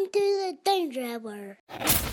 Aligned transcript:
Welcome 0.00 0.12
to 0.12 0.20
the 0.20 0.58
Danger 0.64 1.02
Hour. 1.02 2.09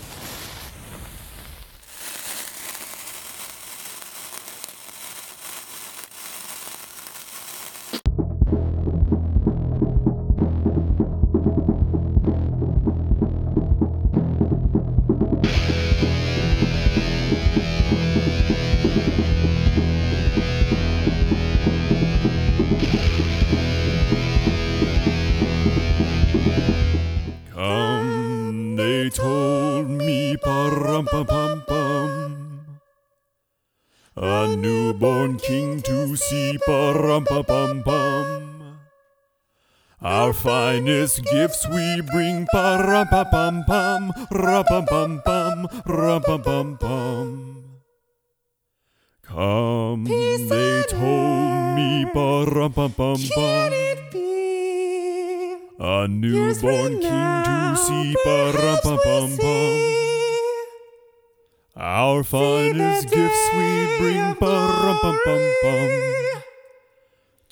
Finest 40.38 41.22
gifts 41.24 41.66
we 41.68 42.00
bring, 42.00 42.46
ba-rum 42.52 43.08
pum 43.08 43.26
pum 43.30 43.64
pum, 43.64 44.12
rum 44.30 44.64
pum 44.64 44.86
pum 44.86 45.22
pum, 45.24 45.68
rum 45.86 46.22
pum 46.22 46.42
pum 46.42 46.78
pum. 46.78 47.64
Come, 49.22 50.04
they 50.04 50.84
told 50.88 51.76
me, 51.76 52.06
ba-rum 52.14 52.72
pum 52.72 52.92
pum 52.92 53.16
pum. 53.34 53.72
A 55.80 56.08
newborn 56.08 56.98
king 56.98 57.42
to 57.44 57.76
see, 57.76 58.16
ba-rum-pum-pum-pum. 58.24 59.78
Our 61.76 62.24
finest 62.24 63.08
gifts 63.08 63.48
we 63.54 63.98
bring, 63.98 64.34
ba-rum-pum-pum-pum. 64.40 65.88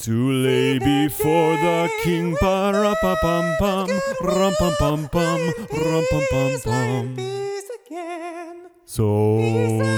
To 0.06 0.30
lay 0.30 0.78
before 0.78 1.56
the 1.56 1.90
king, 2.04 2.36
ba-rum-pum-pum-pum, 2.40 3.90
rum-pum-pum-pum, 4.22 5.52
rum-pum-pum-pum. 5.72 7.16
So 8.84 9.02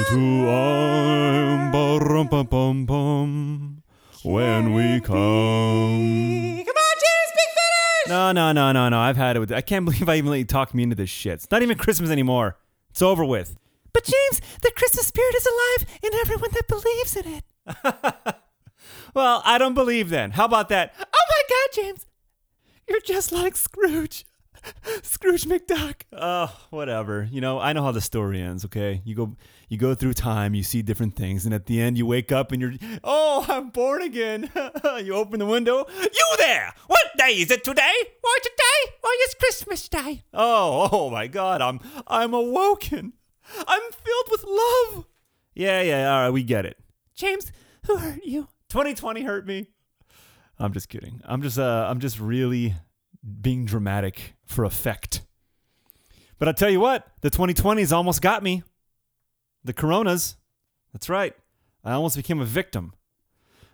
to 0.09 0.49
arm, 0.49 1.71
ba-rum-pum-pum-pum, 1.73 3.83
when 4.23 4.73
we 4.73 4.99
come. 5.01 6.65
Come 6.65 6.79
on, 6.79 6.97
James, 7.05 7.33
big 7.35 7.51
finish! 7.53 8.09
No, 8.09 8.33
no, 8.33 8.53
no, 8.53 8.73
no, 8.73 8.89
no. 8.89 8.99
I've 8.99 9.19
had 9.19 9.37
it 9.37 9.41
with. 9.41 9.53
I 9.53 9.61
can't 9.61 9.85
believe 9.85 10.09
I 10.09 10.17
even 10.17 10.31
let 10.31 10.39
you 10.39 10.47
talk 10.47 10.73
me 10.73 10.85
into 10.85 10.97
this 10.97 11.11
shit. 11.11 11.35
It's 11.35 11.51
not 11.51 11.61
even 11.61 11.77
Christmas 11.77 12.09
anymore. 12.09 12.57
It's 12.89 13.03
over 13.03 13.27
with. 13.27 13.59
But 13.93 14.05
James, 14.05 14.41
the 14.63 14.71
Christmas 14.75 15.07
spirit 15.07 15.35
is 15.35 15.47
alive 15.47 15.85
in 16.03 16.15
everyone 16.15 16.49
that 16.55 16.67
believes 16.67 17.15
in 17.15 17.27
it. 17.27 17.45
Well, 19.15 19.43
I 19.45 19.59
don't 19.59 19.75
believe 19.75 20.11
then. 20.11 20.33
How 20.33 20.45
about 20.45 20.69
that? 20.69 20.95
Oh 20.99 21.03
my 21.03 21.43
God, 21.49 21.83
James, 21.83 22.07
you're 22.89 23.01
just 23.01 23.33
like 23.33 23.57
Scrooge, 23.57 24.25
Scrooge 25.03 25.45
McDuck. 25.45 26.03
Oh, 26.13 26.55
whatever. 26.71 27.29
You 27.31 27.41
know, 27.41 27.59
I 27.59 27.73
know 27.73 27.83
how 27.83 27.93
the 27.93 28.01
story 28.01 28.41
ends. 28.41 28.65
Okay, 28.65 29.03
you 29.05 29.15
go, 29.15 29.37
you 29.69 29.79
go 29.79 29.95
through 29.95 30.15
time, 30.15 30.55
you 30.55 30.63
see 30.63 30.83
different 30.83 31.17
things, 31.17 31.45
and 31.45 31.55
at 31.55 31.67
the 31.67 31.81
end, 31.81 31.99
you 31.99 32.07
wake 32.07 32.33
up 32.33 32.53
and 32.53 32.61
you're, 32.61 32.73
oh, 33.05 33.45
I'm 33.49 33.71
born 33.71 34.03
again. 34.03 34.51
you 35.03 35.15
open 35.15 35.39
the 35.39 35.47
window. 35.47 35.87
You 36.01 36.37
there? 36.39 36.73
What 36.87 37.07
day 37.17 37.33
is 37.33 37.51
it 37.51 37.65
today? 37.65 37.95
Why 38.21 38.39
today? 38.43 38.95
Why 39.01 39.17
it's 39.23 39.35
Christmas 39.35 39.89
Day? 39.89 40.25
Oh, 40.33 40.89
oh 40.93 41.11
my 41.11 41.27
God, 41.27 41.61
I'm, 41.61 41.81
I'm 42.07 42.35
awoken. 42.35 43.13
I'm 43.67 43.83
filled 43.91 44.27
with 44.31 44.45
love. 44.45 45.07
Yeah, 45.55 45.83
yeah. 45.83 46.13
All 46.13 46.21
right, 46.23 46.31
we 46.31 46.43
get 46.43 46.67
it. 46.67 46.79
James, 47.15 47.51
who 47.87 47.97
hurt 47.97 48.25
you? 48.25 48.49
2020 48.69 49.23
hurt 49.23 49.47
me. 49.47 49.69
I'm 50.59 50.73
just 50.73 50.89
kidding. 50.89 51.21
I'm 51.25 51.43
just 51.43 51.59
uh 51.59 51.87
I'm 51.89 52.01
just 52.01 52.19
really 52.21 52.75
being 53.41 53.65
dramatic 53.65 54.35
for 54.45 54.65
effect. 54.65 55.23
But 56.39 56.49
I 56.49 56.53
tell 56.53 56.71
you 56.71 56.81
what, 56.81 57.07
the 57.21 57.31
2020s 57.31 57.93
almost 57.93 58.23
got 58.23 58.43
me. 58.43 58.63
The 59.65 59.73
coronas. 59.73 60.37
That's 60.93 61.09
right. 61.09 61.35
I 61.85 61.93
almost 61.93 62.17
became 62.17 62.41
a 62.41 62.45
victim. 62.45 62.93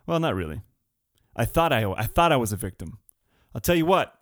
Well, 0.06 0.20
not 0.20 0.34
really. 0.34 0.62
I 1.34 1.44
thought 1.44 1.72
I 1.72 1.90
I 1.90 2.04
thought 2.04 2.32
I 2.32 2.36
was 2.36 2.52
a 2.52 2.56
victim. 2.56 2.98
I'll 3.54 3.60
tell 3.60 3.76
you 3.76 3.86
what. 3.86 4.14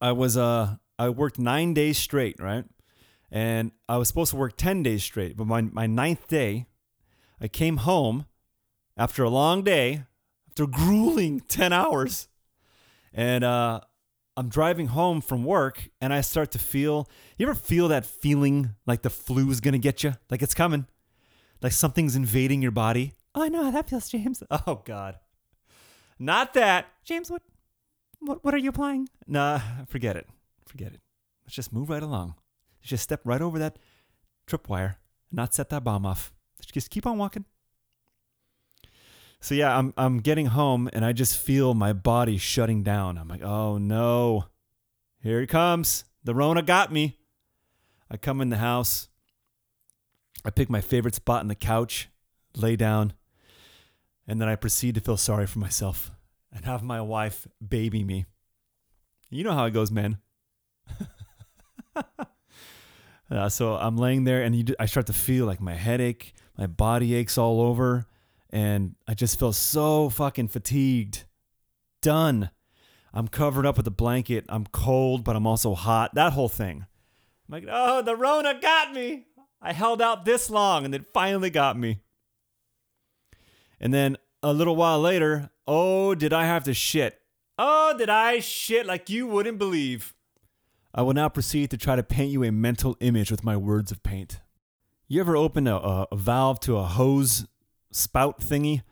I 0.00 0.12
was 0.12 0.36
uh 0.36 0.76
I 0.98 1.10
worked 1.10 1.38
9 1.38 1.74
days 1.74 1.98
straight, 1.98 2.40
right? 2.40 2.64
And 3.30 3.72
I 3.88 3.98
was 3.98 4.08
supposed 4.08 4.30
to 4.30 4.36
work 4.36 4.56
10 4.56 4.82
days 4.82 5.02
straight, 5.02 5.36
but 5.36 5.46
my 5.46 5.60
my 5.60 5.86
ninth 5.86 6.28
day, 6.28 6.66
I 7.40 7.48
came 7.48 7.78
home 7.78 8.26
after 8.96 9.22
a 9.22 9.30
long 9.30 9.62
day, 9.62 10.04
after 10.48 10.66
grueling 10.70 11.40
10 11.40 11.72
hours. 11.72 12.28
And 13.12 13.44
uh, 13.44 13.80
I'm 14.36 14.48
driving 14.48 14.88
home 14.88 15.20
from 15.20 15.44
work 15.44 15.88
and 16.00 16.12
I 16.12 16.20
start 16.20 16.50
to 16.52 16.58
feel 16.58 17.08
you 17.38 17.46
ever 17.46 17.54
feel 17.54 17.88
that 17.88 18.04
feeling 18.04 18.74
like 18.86 19.02
the 19.02 19.10
flu 19.10 19.50
is 19.50 19.60
going 19.60 19.72
to 19.72 19.78
get 19.78 20.02
you? 20.02 20.14
Like 20.30 20.42
it's 20.42 20.54
coming? 20.54 20.86
Like 21.62 21.72
something's 21.72 22.16
invading 22.16 22.62
your 22.62 22.70
body? 22.70 23.14
Oh, 23.34 23.42
I 23.42 23.48
know 23.48 23.64
how 23.64 23.70
that 23.70 23.88
feels, 23.88 24.08
James. 24.08 24.42
Oh, 24.50 24.82
God. 24.84 25.18
Not 26.18 26.54
that. 26.54 26.86
James, 27.04 27.30
what, 27.30 27.42
what, 28.20 28.44
what 28.44 28.54
are 28.54 28.58
you 28.58 28.70
applying? 28.70 29.08
Nah, 29.26 29.60
forget 29.86 30.16
it. 30.16 30.26
Forget 30.66 30.92
it. 30.92 31.00
Let's 31.44 31.54
just 31.54 31.72
move 31.72 31.90
right 31.90 32.02
along. 32.02 32.34
Let's 32.80 32.90
just 32.90 33.04
step 33.04 33.20
right 33.24 33.42
over 33.42 33.58
that 33.58 33.78
tripwire 34.48 34.96
and 35.30 35.36
not 35.36 35.54
set 35.54 35.68
that 35.70 35.84
bomb 35.84 36.06
off. 36.06 36.32
Let's 36.58 36.72
just 36.72 36.90
keep 36.90 37.06
on 37.06 37.18
walking. 37.18 37.44
So 39.46 39.54
yeah, 39.54 39.78
I'm 39.78 39.94
I'm 39.96 40.18
getting 40.18 40.46
home 40.46 40.90
and 40.92 41.04
I 41.04 41.12
just 41.12 41.38
feel 41.38 41.72
my 41.72 41.92
body 41.92 42.36
shutting 42.36 42.82
down. 42.82 43.16
I'm 43.16 43.28
like, 43.28 43.44
"Oh 43.44 43.78
no. 43.78 44.46
Here 45.22 45.40
it 45.40 45.46
comes. 45.46 46.04
The 46.24 46.34
Rona 46.34 46.62
got 46.62 46.92
me." 46.92 47.16
I 48.10 48.16
come 48.16 48.40
in 48.40 48.48
the 48.48 48.56
house. 48.56 49.06
I 50.44 50.50
pick 50.50 50.68
my 50.68 50.80
favorite 50.80 51.14
spot 51.14 51.42
on 51.42 51.46
the 51.46 51.54
couch, 51.54 52.08
lay 52.56 52.74
down, 52.74 53.12
and 54.26 54.40
then 54.40 54.48
I 54.48 54.56
proceed 54.56 54.96
to 54.96 55.00
feel 55.00 55.16
sorry 55.16 55.46
for 55.46 55.60
myself 55.60 56.10
and 56.52 56.64
have 56.64 56.82
my 56.82 57.00
wife 57.00 57.46
baby 57.64 58.02
me. 58.02 58.26
You 59.30 59.44
know 59.44 59.52
how 59.52 59.66
it 59.66 59.74
goes, 59.74 59.92
man. 59.92 60.18
Uh, 63.28 63.48
so 63.48 63.74
I'm 63.74 63.96
laying 63.96 64.22
there 64.22 64.44
and 64.44 64.54
you, 64.54 64.76
I 64.78 64.86
start 64.86 65.06
to 65.06 65.12
feel 65.12 65.46
like 65.46 65.60
my 65.60 65.74
headache, 65.74 66.32
my 66.56 66.68
body 66.68 67.12
aches 67.12 67.36
all 67.36 67.60
over, 67.60 68.06
and 68.50 68.94
I 69.06 69.14
just 69.14 69.38
feel 69.38 69.52
so 69.52 70.08
fucking 70.08 70.48
fatigued. 70.48 71.24
Done. 72.02 72.50
I'm 73.12 73.28
covered 73.28 73.66
up 73.66 73.76
with 73.76 73.86
a 73.86 73.92
blanket. 73.92 74.44
I'm 74.48 74.66
cold, 74.66 75.24
but 75.24 75.36
I'm 75.36 75.46
also 75.46 75.74
hot. 75.74 76.14
That 76.14 76.32
whole 76.32 76.48
thing. 76.48 76.86
I'm 77.48 77.52
like, 77.52 77.64
oh, 77.70 78.02
the 78.02 78.16
Rona 78.16 78.58
got 78.60 78.92
me. 78.92 79.26
I 79.60 79.72
held 79.72 80.02
out 80.02 80.24
this 80.24 80.50
long 80.50 80.84
and 80.84 80.94
it 80.94 81.06
finally 81.12 81.50
got 81.50 81.78
me. 81.78 82.00
And 83.80 83.92
then 83.92 84.16
a 84.42 84.52
little 84.52 84.76
while 84.76 85.00
later, 85.00 85.50
oh, 85.66 86.14
did 86.14 86.32
I 86.32 86.44
have 86.44 86.64
to 86.64 86.74
shit? 86.74 87.20
Oh, 87.58 87.94
did 87.96 88.10
I 88.10 88.40
shit 88.40 88.86
like 88.86 89.08
you 89.08 89.26
wouldn't 89.26 89.58
believe? 89.58 90.14
I 90.94 91.02
will 91.02 91.14
now 91.14 91.28
proceed 91.28 91.70
to 91.70 91.76
try 91.76 91.96
to 91.96 92.02
paint 92.02 92.32
you 92.32 92.44
a 92.44 92.52
mental 92.52 92.96
image 93.00 93.30
with 93.30 93.44
my 93.44 93.56
words 93.56 93.90
of 93.90 94.02
paint. 94.02 94.40
You 95.08 95.20
ever 95.20 95.36
open 95.36 95.66
a, 95.66 95.76
a, 95.76 96.16
valve 96.16 96.58
to 96.60 96.78
a 96.78 96.84
hose 96.84 97.46
spout 97.96 98.40
thingy 98.40 98.82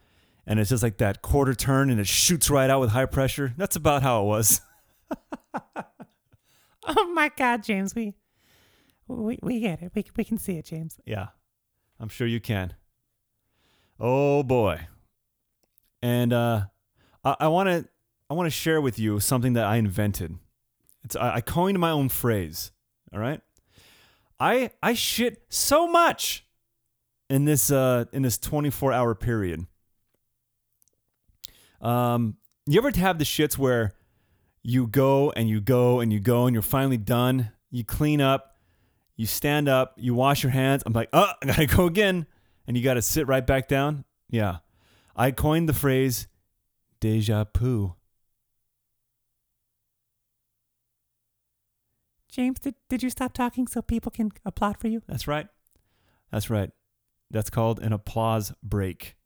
and 0.47 0.59
it's 0.59 0.71
just 0.71 0.83
like 0.83 0.99
that 0.99 1.23
quarter 1.23 1.55
turn 1.55 1.91
and 1.91 2.01
it 2.01 2.07
shoots 2.07 2.51
right 2.51 2.71
out 2.71 2.81
with 2.81 2.91
high 2.91 3.07
pressure? 3.07 3.55
That's 3.57 3.77
about 3.77 4.03
how 4.03 4.23
it 4.23 4.27
was. 4.27 4.61
Oh 6.87 7.13
my 7.15 7.31
God, 7.35 7.63
James, 7.63 7.95
we, 7.95 8.15
we, 9.09 9.39
we 9.43 9.61
get 9.61 9.83
it. 9.83 9.93
We, 9.95 10.05
we 10.17 10.25
can 10.25 10.39
see 10.39 10.59
it, 10.59 10.67
James. 10.67 10.99
Yeah, 11.07 11.29
I'm 11.99 12.09
sure 12.09 12.27
you 12.27 12.41
can. 12.41 12.75
Oh 13.99 14.43
boy. 14.43 14.87
And 16.03 16.33
uh, 16.33 16.65
I 17.25 17.49
want 17.49 17.69
to 17.71 17.89
I 18.29 18.35
want 18.35 18.47
to 18.47 18.51
share 18.51 18.81
with 18.81 18.99
you 18.99 19.21
something 19.21 19.55
that 19.55 19.65
I 19.65 19.77
invented. 19.77 20.37
It's 21.05 21.17
I, 21.17 21.37
I 21.37 21.41
coined 21.41 21.79
my 21.79 21.91
own 21.91 22.11
phrase. 22.11 22.73
All 23.13 23.21
right. 23.21 23.41
I 24.39 24.71
I 24.83 24.93
shit 24.93 25.43
so 25.49 25.87
much 25.89 26.44
in 27.31 27.45
this 27.45 27.71
uh 27.71 28.05
in 28.13 28.23
this 28.23 28.39
24 28.39 28.93
hour 28.93 29.15
period. 29.15 29.67
Um, 31.81 32.37
you 32.67 32.79
ever 32.79 32.91
have 32.99 33.19
the 33.19 33.25
shits 33.25 33.59
where 33.59 33.93
you 34.63 34.87
go 34.87 35.31
and 35.33 35.49
you 35.49 35.61
go 35.61 36.01
and 36.01 36.13
you 36.13 36.21
go 36.21 36.47
and 36.47 36.55
you're 36.55 36.63
finally 36.63 36.97
done. 36.97 37.51
You 37.71 37.85
clean 37.85 38.21
up, 38.21 38.57
you 39.17 39.27
stand 39.27 39.69
up, 39.69 39.95
you 39.99 40.15
wash 40.15 40.43
your 40.43 40.53
hands. 40.53 40.83
I'm 40.87 40.93
like, 40.93 41.11
oh, 41.13 41.31
I 41.43 41.47
gotta 41.47 41.67
go 41.67 41.87
again, 41.87 42.27
and 42.67 42.77
you 42.77 42.83
gotta 42.83 43.03
sit 43.03 43.27
right 43.27 43.47
back 43.47 43.69
down. 43.69 44.05
Yeah, 44.31 44.59
I 45.15 45.31
coined 45.31 45.69
the 45.69 45.75
phrase 45.75 46.27
"deja 47.01 47.45
vu." 47.57 47.95
James, 52.31 52.59
did, 52.59 52.75
did 52.89 53.01
you 53.01 53.11
stop 53.11 53.33
talking 53.33 53.69
so 53.69 53.81
people 53.81 54.11
can 54.11 54.33
applaud 54.45 54.77
for 54.81 54.89
you? 54.89 55.03
That's 55.07 55.29
right. 55.29 55.47
That's 56.33 56.51
right. 56.51 56.71
That's 57.35 57.51
called 57.51 57.81
an 57.81 57.93
applause 57.93 58.53
break. 58.63 59.17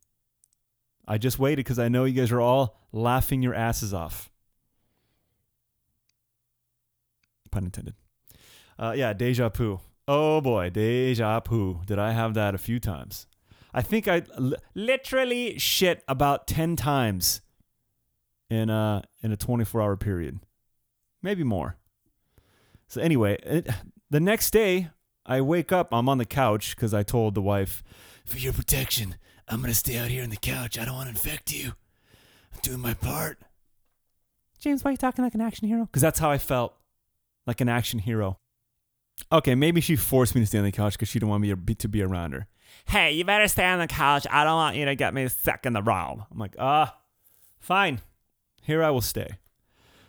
I 1.07 1.19
just 1.19 1.39
waited 1.39 1.59
because 1.59 1.79
I 1.79 1.89
know 1.89 2.07
you 2.07 2.19
guys 2.19 2.33
are 2.33 2.41
all 2.41 2.81
laughing 2.91 3.43
your 3.43 3.55
asses 3.55 3.93
off. 3.93 4.31
Pun 7.51 7.65
intended. 7.65 7.95
Uh, 8.79 8.95
yeah, 8.97 9.13
deja 9.13 9.51
vu. 9.51 9.81
Oh 10.09 10.41
boy, 10.41 10.71
deja 10.71 11.41
vu. 11.41 11.83
Did 11.85 11.99
I 11.99 12.13
have 12.13 12.33
that 12.33 12.55
a 12.55 12.59
few 12.59 12.81
times? 12.81 13.27
I 13.75 13.83
think 13.83 14.09
I 14.09 14.23
literally 14.75 15.59
shit 15.59 16.03
about 16.09 16.47
10 16.47 16.77
times 16.77 17.43
in 18.49 18.71
a, 18.71 19.03
in 19.23 19.33
a 19.33 19.37
24 19.37 19.83
hour 19.83 19.97
period. 19.99 20.41
Maybe 21.23 21.45
more. 21.45 21.77
So, 22.87 23.03
anyway, 23.03 23.37
it, 23.43 23.69
the 24.09 24.21
next 24.21 24.51
day, 24.51 24.89
I 25.29 25.43
wake 25.43 25.71
up, 25.73 25.93
I'm 25.93 26.09
on 26.09 26.17
the 26.17 26.25
couch 26.25 26.75
because 26.75 26.95
I 26.95 27.03
told 27.03 27.35
the 27.35 27.43
wife, 27.43 27.85
for 28.25 28.39
your 28.39 28.55
protection, 28.55 29.17
I'm 29.47 29.61
going 29.61 29.71
to 29.71 29.79
stay 29.79 29.99
out 29.99 30.09
here 30.09 30.23
on 30.23 30.31
the 30.31 30.37
couch. 30.37 30.79
I 30.79 30.87
don't 30.87 30.95
want 30.95 31.07
to 31.07 31.11
infect 31.11 31.53
you. 31.53 31.73
I'm 32.55 32.61
doing 32.63 32.81
my 32.81 32.95
part. 32.95 33.39
James, 34.59 34.83
why 34.83 34.89
are 34.89 34.93
you 34.93 34.97
talking 34.97 35.23
like 35.23 35.35
an 35.35 35.43
action 35.43 35.69
hero? 35.69 35.85
Because 35.85 36.03
that's 36.03 36.19
how 36.19 36.31
I 36.31 36.39
felt 36.39 36.75
like 37.47 37.61
an 37.61 37.69
action 37.69 37.99
hero. 37.99 38.39
Okay, 39.31 39.55
maybe 39.55 39.81
she 39.83 39.97
forced 39.97 40.35
me 40.35 40.41
to 40.41 40.47
stay 40.47 40.59
on 40.59 40.65
the 40.65 40.73
couch 40.73 40.95
because 40.95 41.09
she 41.09 41.19
didn't 41.19 41.29
want 41.31 41.43
me 41.43 41.49
to 41.51 41.57
be, 41.57 41.75
to 41.75 41.89
be 41.89 42.03
around 42.03 42.33
her. 42.33 42.47
Hey, 42.87 43.13
you 43.13 43.25
better 43.25 43.49
stay 43.49 43.65
on 43.65 43.79
the 43.79 43.87
couch. 43.87 44.27
I 44.31 44.45
don't 44.45 44.57
want 44.57 44.77
you 44.77 44.87
to 44.87 44.95
get 44.95 45.13
me 45.13 45.29
sick 45.29 45.61
in 45.65 45.75
the 45.75 45.83
room. 45.83 46.25
I'm 46.31 46.39
like, 46.39 46.57
ah, 46.59 46.97
fine. 47.59 48.01
Here 48.63 48.83
I 48.83 48.91
will 48.91 49.01
stay. 49.03 49.39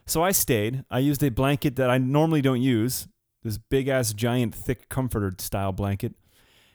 So 0.05 0.23
I 0.23 0.31
stayed. 0.31 0.85
I 0.89 0.99
used 0.99 1.23
a 1.23 1.29
blanket 1.29 1.75
that 1.75 1.89
I 1.89 1.97
normally 1.97 2.41
don't 2.41 2.61
use, 2.61 3.07
this 3.43 3.57
big 3.57 3.87
ass, 3.87 4.13
giant, 4.13 4.53
thick 4.53 4.89
comforter 4.89 5.33
style 5.37 5.71
blanket. 5.71 6.13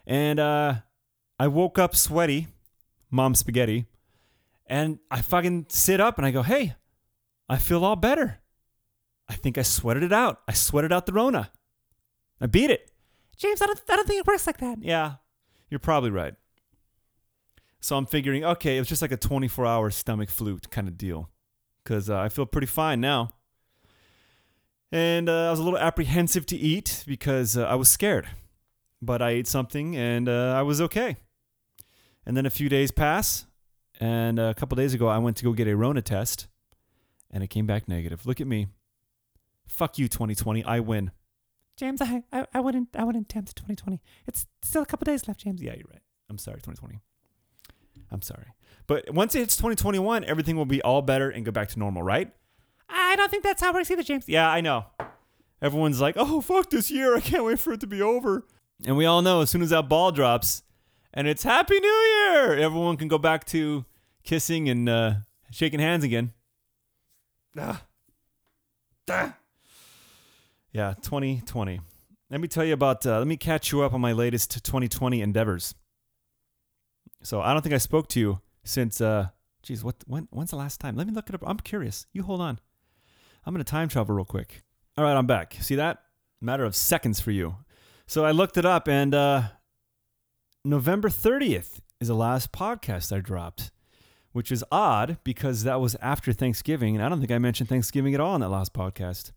And 0.07 0.39
uh, 0.39 0.77
I 1.39 1.49
woke 1.49 1.79
up 1.79 1.97
sweaty, 1.97 2.49
mom 3.11 3.35
spaghetti, 3.35 3.87
and 4.67 4.99
I 5.11 5.23
fucking 5.23 5.67
sit 5.69 6.01
up 6.01 6.19
and 6.19 6.27
I 6.27 6.31
go, 6.31 6.43
hey, 6.43 6.75
I 7.49 7.59
feel 7.59 7.85
all 7.85 7.97
better. 7.97 8.41
I 9.29 9.35
think 9.35 9.59
I 9.59 9.63
sweated 9.63 10.03
it 10.03 10.13
out. 10.13 10.43
I 10.49 10.53
sweated 10.53 10.93
out 10.93 11.07
the 11.07 11.13
Rona. 11.13 11.51
I 12.41 12.47
beat 12.47 12.71
it. 12.71 12.91
James, 13.37 13.61
I 13.63 13.67
don't, 13.67 13.81
I 13.89 13.97
don't 13.97 14.07
think 14.07 14.21
it 14.21 14.27
works 14.27 14.47
like 14.47 14.59
that. 14.59 14.79
Yeah, 14.83 15.15
you're 15.71 15.81
probably 15.81 16.11
right. 16.11 16.35
So 17.81 17.97
I'm 17.97 18.07
figuring, 18.07 18.45
okay, 18.45 18.77
it 18.77 18.81
was 18.81 18.89
just 18.89 19.03
like 19.03 19.13
a 19.13 19.17
24 19.17 19.67
hour 19.67 19.91
stomach 19.91 20.31
flu 20.31 20.59
kind 20.71 20.89
of 20.89 20.97
deal 20.97 21.31
because 21.83 22.09
uh, 22.09 22.19
I 22.19 22.29
feel 22.31 22.47
pretty 22.47 22.67
fine 22.67 23.01
now. 23.01 23.35
And 24.94 25.29
uh, 25.29 25.49
I 25.49 25.50
was 25.50 25.58
a 25.58 25.64
little 25.64 25.79
apprehensive 25.81 26.46
to 26.46 26.56
eat 26.56 27.02
because 27.05 27.56
uh, 27.56 27.64
I 27.64 27.75
was 27.75 27.88
scared. 27.88 28.29
But 29.02 29.20
I 29.23 29.31
ate 29.31 29.49
something 29.49 29.96
and 29.96 30.29
uh, 30.29 30.55
I 30.56 30.62
was 30.62 30.81
okay. 30.81 31.17
And 32.25 32.37
then 32.37 32.46
a 32.46 32.50
few 32.50 32.69
days 32.69 32.93
pass. 32.93 33.46
And 33.99 34.38
a 34.38 34.55
couple 34.55 34.76
days 34.76 34.94
ago, 34.94 35.08
I 35.08 35.19
went 35.19 35.37
to 35.38 35.44
go 35.44 35.52
get 35.52 35.67
a 35.67 35.76
Rona 35.76 36.00
test 36.00 36.46
and 37.29 37.43
it 37.43 37.49
came 37.49 37.67
back 37.67 37.88
negative. 37.88 38.25
Look 38.25 38.41
at 38.41 38.46
me. 38.46 38.69
Fuck 39.67 39.99
you, 39.99 40.06
2020. 40.06 40.62
I 40.62 40.79
win. 40.79 41.11
James, 41.76 42.00
I, 42.00 42.23
I, 42.32 42.46
I 42.55 42.61
wouldn't 42.61 42.91
I 42.94 43.02
wouldn't 43.02 43.29
tempt 43.29 43.56
2020. 43.56 44.00
It's 44.29 44.46
still 44.62 44.82
a 44.82 44.87
couple 44.87 45.06
days 45.06 45.26
left, 45.26 45.41
James. 45.41 45.61
Yeah, 45.61 45.75
you're 45.75 45.88
right. 45.91 46.02
I'm 46.31 46.38
sorry, 46.38 46.58
2020. 46.58 47.00
I'm 48.12 48.23
sorry. 48.23 48.46
But 48.87 49.12
once 49.12 49.35
it 49.35 49.41
hits 49.41 49.56
2021, 49.56 50.23
everything 50.25 50.55
will 50.55 50.67
be 50.67 50.81
all 50.82 51.02
better 51.02 51.31
and 51.31 51.44
go 51.44 51.50
back 51.50 51.69
to 51.70 51.81
normal, 51.81 52.05
right? 52.05 52.32
I 53.15 53.17
don't 53.17 53.31
think 53.31 53.45
that's 53.45 53.63
how 53.63 53.71
it 53.71 53.75
works 53.75 53.93
either, 53.93 54.03
James. 54.03 54.29
Yeah, 54.29 54.51
I 54.51 54.61
know. 54.61 54.87
Everyone's 55.63 56.01
like, 56.01 56.17
oh, 56.19 56.41
fuck 56.41 56.69
this 56.69 56.91
year. 56.91 57.17
I 57.17 57.21
can't 57.21 57.45
wait 57.45 57.61
for 57.61 57.73
it 57.73 57.79
to 57.81 57.87
be 57.87 58.03
over. 58.03 58.45
And 58.85 58.97
we 58.97 59.07
all 59.07 59.23
know 59.23 59.41
as 59.41 59.51
soon 59.51 59.63
as 59.63 59.71
that 59.71 59.89
ball 59.89 60.11
drops 60.11 60.65
and 61.13 61.29
it's 61.29 61.45
Happy 61.45 61.79
New 61.79 61.89
Year, 61.89 62.55
everyone 62.57 62.97
can 62.97 63.07
go 63.07 63.19
back 63.19 63.45
to 63.47 63.85
kissing 64.25 64.69
and 64.69 64.89
uh, 64.89 65.13
shaking 65.53 65.79
hands 65.79 66.03
again. 66.03 66.33
Ah. 67.57 67.85
Ah. 69.09 69.37
Yeah, 70.73 70.95
2020. 71.01 71.81
Let 72.31 72.41
me 72.41 72.49
tell 72.49 72.65
you 72.65 72.75
about, 72.75 73.07
uh, 73.07 73.19
let 73.19 73.29
me 73.29 73.37
catch 73.37 73.71
you 73.71 73.83
up 73.83 73.95
on 73.95 74.01
my 74.01 74.11
latest 74.11 74.65
2020 74.65 75.21
endeavors. 75.21 75.77
So 77.23 77.41
I 77.41 77.53
don't 77.53 77.63
think 77.63 77.77
I 77.77 77.79
spoke 77.79 78.09
to 78.09 78.19
you 78.19 78.41
since, 78.65 79.01
uh, 79.01 79.29
geez, 79.63 79.85
what, 79.85 79.95
when, 80.09 80.27
when's 80.33 80.51
the 80.51 80.57
last 80.57 80.81
time? 80.81 80.97
Let 80.97 81.07
me 81.07 81.13
look 81.13 81.29
it 81.29 81.37
up. 81.37 81.45
I'm 81.47 81.59
curious. 81.59 82.09
You 82.13 82.25
hold 82.25 82.41
on. 82.41 82.59
I'm 83.46 83.52
going 83.52 83.64
to 83.64 83.70
time 83.70 83.88
travel 83.88 84.14
real 84.14 84.25
quick. 84.25 84.62
All 84.96 85.05
right, 85.05 85.17
I'm 85.17 85.26
back. 85.26 85.56
See 85.61 85.75
that? 85.75 85.99
Matter 86.41 86.64
of 86.64 86.75
seconds 86.75 87.20
for 87.20 87.31
you. 87.31 87.56
So 88.06 88.25
I 88.25 88.31
looked 88.31 88.56
it 88.56 88.64
up, 88.64 88.88
and 88.88 89.14
uh, 89.14 89.43
November 90.64 91.08
30th 91.08 91.81
is 92.00 92.08
the 92.08 92.14
last 92.14 92.52
podcast 92.52 93.14
I 93.14 93.20
dropped, 93.20 93.70
which 94.32 94.50
is 94.50 94.64
odd 94.70 95.19
because 95.25 95.64
that 95.64 95.81
was 95.81 95.94
after 95.96 96.32
Thanksgiving, 96.32 96.94
and 96.94 97.05
I 97.05 97.08
don't 97.08 97.20
think 97.20 97.32
I 97.32 97.38
mentioned 97.38 97.69
Thanksgiving 97.69 98.14
at 98.14 98.20
all 98.20 98.35
in 98.35 98.41
that 98.41 98.49
last 98.50 98.73
podcast. 98.73 99.32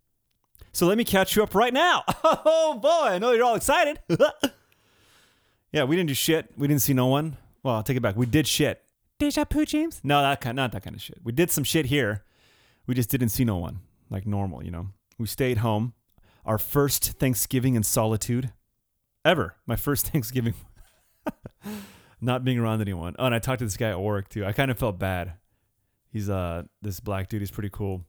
So 0.71 0.86
let 0.86 0.98
me 0.98 1.04
catch 1.04 1.36
you 1.36 1.44
up 1.44 1.56
right 1.56 1.74
now. 1.74 2.04
Oh 2.24 2.77
boy, 2.80 3.13
I 3.13 3.19
know 3.19 3.31
you're 3.31 3.45
all 3.45 3.56
excited. 3.56 4.00
yeah, 5.71 5.86
we 5.86 5.95
didn't 5.95 6.09
do 6.09 6.13
shit. 6.13 6.51
We 6.57 6.68
didn't 6.68 6.81
see 6.81 6.94
no 6.94 7.07
one. 7.07 7.38
Well, 7.63 7.75
I'll 7.75 7.83
take 7.83 7.95
it 7.95 8.01
back. 8.01 8.18
We 8.18 8.25
did 8.25 8.45
shit. 8.48 8.81
Deja 9.19 9.45
vu, 9.50 9.65
James. 9.65 10.01
No, 10.04 10.21
that 10.21 10.42
kind, 10.42 10.56
not 10.56 10.74
that 10.74 10.83
kind 10.83 10.95
of 10.95 11.01
shit. 11.01 11.19
We 11.24 11.31
did 11.31 11.50
some 11.50 11.63
shit 11.63 11.86
here. 11.88 12.25
We 12.86 12.94
just 12.94 13.09
didn't 13.09 13.30
see 13.30 13.45
no 13.45 13.57
one, 13.57 13.80
like 14.09 14.25
normal, 14.25 14.63
you 14.63 14.71
know. 14.71 14.89
We 15.18 15.27
stayed 15.27 15.59
home. 15.59 15.94
Our 16.45 16.57
first 16.57 17.13
Thanksgiving 17.13 17.75
in 17.75 17.83
solitude 17.83 18.54
ever. 19.25 19.56
My 19.65 19.75
first 19.75 20.07
Thanksgiving, 20.12 20.54
not 22.21 22.44
being 22.44 22.57
around 22.59 22.81
anyone. 22.81 23.15
Oh, 23.19 23.25
and 23.25 23.36
I 23.36 23.39
talked 23.39 23.59
to 23.59 23.65
this 23.65 23.77
guy 23.77 23.89
at 23.89 24.00
work 24.00 24.30
too. 24.30 24.45
I 24.45 24.54
kind 24.54 24.71
of 24.71 24.80
felt 24.80 24.98
bad. 24.98 25.33
He's 26.09 26.30
uh 26.30 26.63
this 26.81 27.00
black 27.00 27.30
dude. 27.30 27.42
He's 27.42 27.51
pretty 27.51 27.69
cool. 27.71 28.06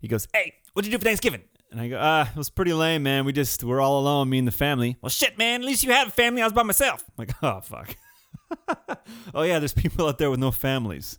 He 0.00 0.08
goes, 0.08 0.26
"Hey, 0.34 0.54
what'd 0.72 0.90
you 0.90 0.96
do 0.96 1.00
for 1.00 1.04
Thanksgiving?" 1.04 1.42
And 1.70 1.80
I 1.80 1.88
go, 1.88 1.98
"Ah, 2.00 2.28
it 2.28 2.36
was 2.36 2.50
pretty 2.50 2.72
lame, 2.72 3.04
man. 3.04 3.24
We 3.24 3.32
just 3.32 3.62
we're 3.62 3.80
all 3.80 4.00
alone, 4.00 4.28
me 4.28 4.38
and 4.38 4.48
the 4.48 4.52
family." 4.52 4.96
Well, 5.00 5.10
shit, 5.10 5.38
man. 5.38 5.60
At 5.60 5.66
least 5.66 5.84
you 5.84 5.92
have 5.92 6.08
a 6.08 6.10
family. 6.10 6.42
I 6.42 6.46
was 6.46 6.52
by 6.52 6.64
myself. 6.64 7.04
I'm 7.08 7.14
like, 7.26 7.34
oh 7.42 7.60
fuck. 7.60 7.96
oh 9.34 9.42
yeah, 9.42 9.58
there's 9.60 9.74
people 9.74 10.08
out 10.08 10.18
there 10.18 10.30
with 10.30 10.40
no 10.40 10.50
families. 10.50 11.18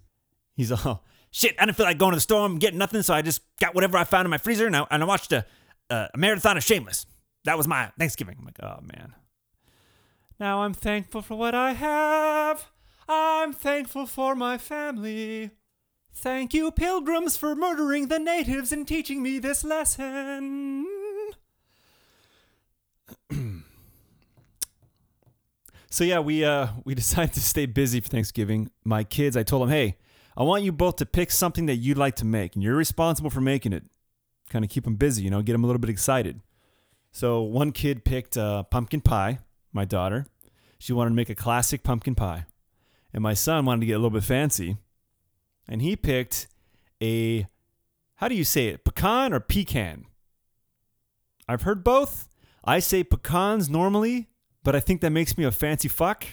He's 0.54 0.72
all 0.72 1.06
shit. 1.32 1.56
I 1.60 1.66
didn't 1.66 1.78
feel 1.78 1.86
like 1.86 1.98
going 1.98 2.12
to 2.12 2.18
the 2.18 2.22
store 2.22 2.46
and 2.46 2.60
getting 2.60 2.78
nothing, 2.78 3.02
so 3.02 3.14
I 3.14 3.22
just 3.22 3.42
got 3.60 3.74
whatever 3.74 3.98
I 3.98 4.04
found 4.04 4.26
in 4.26 4.30
my 4.30 4.38
freezer 4.38 4.68
and 4.68 4.76
I, 4.76 4.86
and 4.92 5.02
I 5.02 5.06
watched 5.06 5.32
a, 5.32 5.46
a 5.90 6.10
marathon 6.16 6.58
of 6.58 6.64
Shameless. 6.64 7.06
That 7.46 7.58
was 7.58 7.68
my 7.68 7.92
Thanksgiving. 7.98 8.36
I'm 8.40 8.46
like, 8.46 8.62
oh 8.62 8.80
man. 8.82 9.16
Now 10.40 10.62
I'm 10.62 10.74
thankful 10.74 11.22
for 11.22 11.36
what 11.36 11.56
I 11.56 11.74
have. 11.74 12.66
I'm 13.08 13.54
thankful 13.54 14.06
for 14.06 14.36
my 14.36 14.58
family. 14.58 15.52
Thank 16.14 16.54
you, 16.54 16.72
pilgrims, 16.72 17.38
for 17.38 17.56
murdering 17.56 18.08
the 18.08 18.20
natives 18.20 18.72
and 18.72 18.88
teaching 18.88 19.24
me 19.24 19.40
this 19.40 19.64
lesson. 19.64 20.86
so 25.90 26.04
yeah, 26.04 26.20
we 26.20 26.44
uh 26.44 26.68
we 26.84 26.96
decided 27.02 27.34
to 27.34 27.42
stay 27.42 27.66
busy 27.66 28.00
for 28.02 28.10
Thanksgiving. 28.10 28.70
My 28.84 29.04
kids, 29.04 29.38
I 29.38 29.44
told 29.44 29.64
them, 29.64 29.70
hey, 29.70 29.98
I 30.38 30.44
want 30.44 30.64
you 30.64 30.72
both 30.72 30.96
to 30.98 31.06
pick 31.06 31.32
something 31.32 31.66
that 31.66 31.76
you'd 31.76 31.98
like 31.98 32.16
to 32.18 32.26
make, 32.26 32.56
and 32.56 32.64
you're 32.64 32.76
responsible 32.76 33.30
for 33.30 33.42
making 33.42 33.74
it. 33.74 33.84
Kind 34.50 34.66
of 34.66 34.72
keep 34.72 34.84
them 34.84 34.96
busy, 34.96 35.24
you 35.24 35.30
know, 35.30 35.42
get 35.42 35.54
them 35.54 35.64
a 35.64 35.68
little 35.68 35.80
bit 35.80 35.90
excited. 35.90 36.42
So 37.12 37.42
one 37.42 37.72
kid 37.72 38.06
picked 38.06 38.38
uh, 38.38 38.64
pumpkin 38.64 39.02
pie. 39.02 39.40
My 39.74 39.86
daughter, 39.86 40.26
she 40.80 40.94
wanted 40.94 41.12
to 41.12 41.16
make 41.16 41.30
a 41.30 41.36
classic 41.36 41.84
pumpkin 41.84 42.16
pie, 42.16 42.46
and 43.14 43.24
my 43.24 43.34
son 43.34 43.66
wanted 43.66 43.82
to 43.82 43.86
get 43.86 43.94
a 43.94 43.98
little 43.98 44.10
bit 44.10 44.24
fancy, 44.24 44.78
and 45.68 45.82
he 45.82 45.96
picked 45.96 46.48
a 47.02 47.48
how 48.16 48.28
do 48.28 48.36
you 48.36 48.44
say 48.44 48.68
it, 48.68 48.84
pecan 48.84 49.34
or 49.34 49.40
pecan? 49.40 50.06
I've 51.48 51.64
heard 51.64 51.84
both. 51.84 52.30
I 52.64 52.78
say 52.78 53.04
pecans 53.04 53.68
normally, 53.68 54.30
but 54.64 54.76
I 54.76 54.80
think 54.80 55.02
that 55.02 55.10
makes 55.10 55.38
me 55.40 55.44
a 55.44 55.52
fancy 55.52 55.88
fuck, 55.88 56.26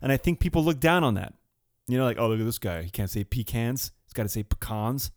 and 0.00 0.12
I 0.12 0.16
think 0.16 0.38
people 0.38 0.62
look 0.62 0.78
down 0.78 1.02
on 1.02 1.14
that. 1.14 1.34
You 1.86 1.98
know, 1.98 2.04
like, 2.04 2.18
oh, 2.18 2.28
look 2.28 2.40
at 2.40 2.46
this 2.46 2.58
guy. 2.58 2.82
He 2.82 2.90
can't 2.90 3.10
say 3.10 3.24
pecans. 3.24 3.92
He's 4.04 4.12
got 4.12 4.22
to 4.22 4.28
say 4.28 4.42
pecans. 4.42 5.10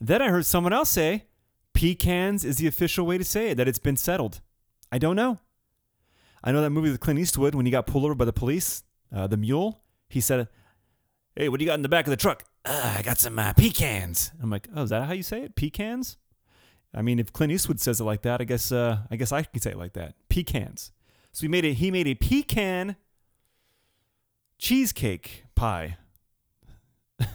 Then 0.00 0.20
I 0.20 0.28
heard 0.28 0.44
someone 0.44 0.72
else 0.72 0.90
say 0.90 1.26
pecans 1.72 2.44
is 2.44 2.56
the 2.56 2.66
official 2.66 3.06
way 3.06 3.18
to 3.18 3.24
say 3.24 3.50
it, 3.50 3.56
that 3.56 3.68
it's 3.68 3.78
been 3.78 3.96
settled. 3.96 4.40
I 4.90 4.98
don't 4.98 5.16
know. 5.16 5.38
I 6.42 6.52
know 6.52 6.60
that 6.62 6.70
movie 6.70 6.90
with 6.90 7.00
Clint 7.00 7.18
Eastwood 7.18 7.54
when 7.54 7.64
he 7.64 7.72
got 7.72 7.86
pulled 7.86 8.04
over 8.04 8.14
by 8.14 8.24
the 8.24 8.32
police, 8.32 8.82
uh, 9.14 9.26
the 9.26 9.36
mule. 9.36 9.82
He 10.08 10.20
said, 10.20 10.48
"Hey, 11.34 11.48
what 11.48 11.58
do 11.58 11.64
you 11.64 11.70
got 11.70 11.74
in 11.74 11.82
the 11.82 11.88
back 11.88 12.06
of 12.06 12.10
the 12.10 12.16
truck?" 12.16 12.44
Uh, 12.64 12.96
I 12.98 13.02
got 13.02 13.18
some 13.18 13.38
uh, 13.38 13.54
pecans. 13.54 14.30
I'm 14.42 14.50
like, 14.50 14.68
"Oh, 14.74 14.82
is 14.82 14.90
that 14.90 15.04
how 15.04 15.14
you 15.14 15.22
say 15.22 15.42
it? 15.42 15.56
Pecans?" 15.56 16.18
I 16.94 17.02
mean, 17.02 17.18
if 17.18 17.32
Clint 17.32 17.52
Eastwood 17.52 17.80
says 17.80 18.00
it 18.00 18.04
like 18.04 18.22
that, 18.22 18.40
I 18.40 18.44
guess 18.44 18.70
uh, 18.70 18.98
I 19.10 19.16
guess 19.16 19.32
I 19.32 19.42
can 19.42 19.60
say 19.60 19.70
it 19.70 19.78
like 19.78 19.94
that. 19.94 20.14
Pecans. 20.28 20.92
So 21.32 21.40
he 21.40 21.48
made 21.48 21.64
a 21.64 21.72
he 21.72 21.90
made 21.90 22.06
a 22.06 22.14
pecan 22.14 22.96
cheesecake 24.64 25.44
pie. 25.54 25.98
is 27.20 27.26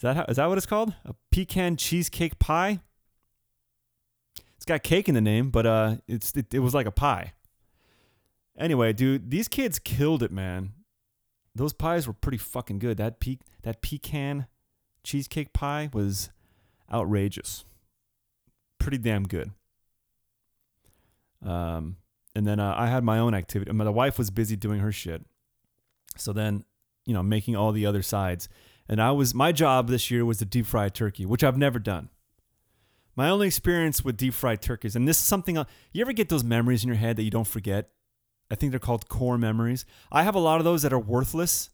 that 0.00 0.16
how, 0.16 0.24
is 0.24 0.38
that 0.38 0.46
what 0.48 0.58
it's 0.58 0.66
called? 0.66 0.92
A 1.04 1.14
pecan 1.30 1.76
cheesecake 1.76 2.40
pie? 2.40 2.80
It's 4.56 4.64
got 4.64 4.82
cake 4.82 5.08
in 5.08 5.14
the 5.14 5.20
name, 5.20 5.50
but 5.50 5.66
uh, 5.66 5.96
it's 6.08 6.32
it, 6.32 6.52
it 6.52 6.58
was 6.58 6.74
like 6.74 6.86
a 6.86 6.90
pie. 6.90 7.34
Anyway, 8.58 8.92
dude, 8.92 9.30
these 9.30 9.46
kids 9.46 9.78
killed 9.78 10.24
it, 10.24 10.32
man. 10.32 10.72
Those 11.54 11.72
pies 11.72 12.08
were 12.08 12.12
pretty 12.12 12.38
fucking 12.38 12.80
good. 12.80 12.96
That 12.96 13.20
pe- 13.20 13.38
that 13.62 13.80
pecan 13.80 14.48
cheesecake 15.04 15.52
pie 15.52 15.90
was 15.92 16.30
outrageous. 16.92 17.64
Pretty 18.80 18.98
damn 18.98 19.22
good. 19.22 19.52
Um, 21.40 21.98
and 22.34 22.48
then 22.48 22.58
uh, 22.58 22.74
I 22.76 22.88
had 22.88 23.04
my 23.04 23.20
own 23.20 23.32
activity. 23.32 23.70
My 23.70 23.88
wife 23.88 24.18
was 24.18 24.30
busy 24.30 24.56
doing 24.56 24.80
her 24.80 24.90
shit. 24.90 25.24
So 26.16 26.32
then, 26.32 26.64
you 27.06 27.14
know, 27.14 27.22
making 27.22 27.56
all 27.56 27.72
the 27.72 27.86
other 27.86 28.02
sides. 28.02 28.48
And 28.88 29.00
I 29.00 29.12
was 29.12 29.34
my 29.34 29.52
job 29.52 29.88
this 29.88 30.10
year 30.10 30.24
was 30.24 30.38
to 30.38 30.44
deep 30.44 30.66
fry 30.66 30.88
turkey, 30.88 31.24
which 31.24 31.44
I've 31.44 31.56
never 31.56 31.78
done. 31.78 32.10
My 33.16 33.28
only 33.28 33.46
experience 33.46 34.04
with 34.04 34.16
deep 34.16 34.34
fried 34.34 34.62
turkeys, 34.62 34.96
and 34.96 35.06
this 35.06 35.18
is 35.18 35.24
something 35.24 35.56
you 35.92 36.00
ever 36.00 36.12
get 36.12 36.28
those 36.28 36.44
memories 36.44 36.82
in 36.82 36.88
your 36.88 36.96
head 36.96 37.16
that 37.16 37.22
you 37.22 37.30
don't 37.30 37.46
forget. 37.46 37.90
I 38.50 38.54
think 38.54 38.72
they're 38.72 38.80
called 38.80 39.08
core 39.08 39.38
memories. 39.38 39.84
I 40.10 40.22
have 40.22 40.34
a 40.34 40.40
lot 40.40 40.58
of 40.58 40.64
those 40.64 40.82
that 40.82 40.92
are 40.92 40.98
worthless. 40.98 41.70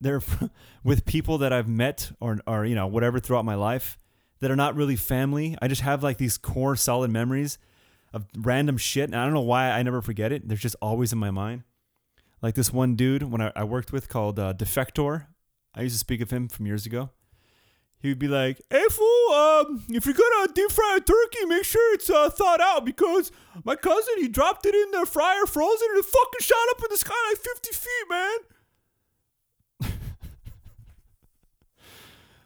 They're 0.00 0.22
with 0.84 1.04
people 1.04 1.38
that 1.38 1.52
I've 1.52 1.68
met 1.68 2.10
or 2.20 2.38
or 2.46 2.64
you 2.64 2.74
know 2.74 2.86
whatever 2.86 3.20
throughout 3.20 3.44
my 3.44 3.54
life 3.54 3.98
that 4.40 4.50
are 4.50 4.56
not 4.56 4.74
really 4.74 4.96
family. 4.96 5.56
I 5.62 5.68
just 5.68 5.82
have 5.82 6.02
like 6.02 6.18
these 6.18 6.36
core 6.36 6.76
solid 6.76 7.10
memories 7.10 7.58
of 8.12 8.26
random 8.36 8.76
shit, 8.76 9.04
and 9.04 9.16
I 9.16 9.24
don't 9.24 9.34
know 9.34 9.40
why 9.40 9.70
I 9.70 9.82
never 9.82 10.02
forget 10.02 10.32
it. 10.32 10.48
They're 10.48 10.56
just 10.56 10.76
always 10.82 11.12
in 11.12 11.18
my 11.18 11.30
mind. 11.30 11.62
Like 12.42 12.54
this 12.54 12.72
one 12.72 12.96
dude 12.96 13.22
when 13.24 13.40
I, 13.40 13.52
I 13.56 13.64
worked 13.64 13.92
with 13.92 14.08
called 14.08 14.38
uh, 14.38 14.52
Defector. 14.54 15.26
I 15.74 15.82
used 15.82 15.94
to 15.94 15.98
speak 15.98 16.20
of 16.20 16.30
him 16.30 16.48
from 16.48 16.66
years 16.66 16.86
ago. 16.86 17.10
He 17.98 18.08
would 18.08 18.18
be 18.18 18.28
like, 18.28 18.60
"Hey 18.70 18.84
fool, 18.90 19.30
um, 19.32 19.84
if 19.88 20.04
you're 20.04 20.14
gonna 20.14 20.52
deep 20.52 20.70
fry 20.70 20.98
a 20.98 21.00
turkey, 21.00 21.46
make 21.46 21.64
sure 21.64 21.94
it's 21.94 22.10
uh, 22.10 22.28
thawed 22.28 22.60
out 22.60 22.84
because 22.84 23.32
my 23.64 23.74
cousin 23.74 24.14
he 24.18 24.28
dropped 24.28 24.66
it 24.66 24.74
in 24.74 24.90
the 24.90 25.06
fryer 25.06 25.46
frozen 25.46 25.88
and 25.90 25.98
it 25.98 26.04
fucking 26.04 26.40
shot 26.40 26.68
up 26.70 26.78
in 26.82 26.86
the 26.90 26.96
sky 26.98 27.14
like 27.30 27.38
50 27.38 27.70
feet, 27.72 28.06
man." 28.10 29.90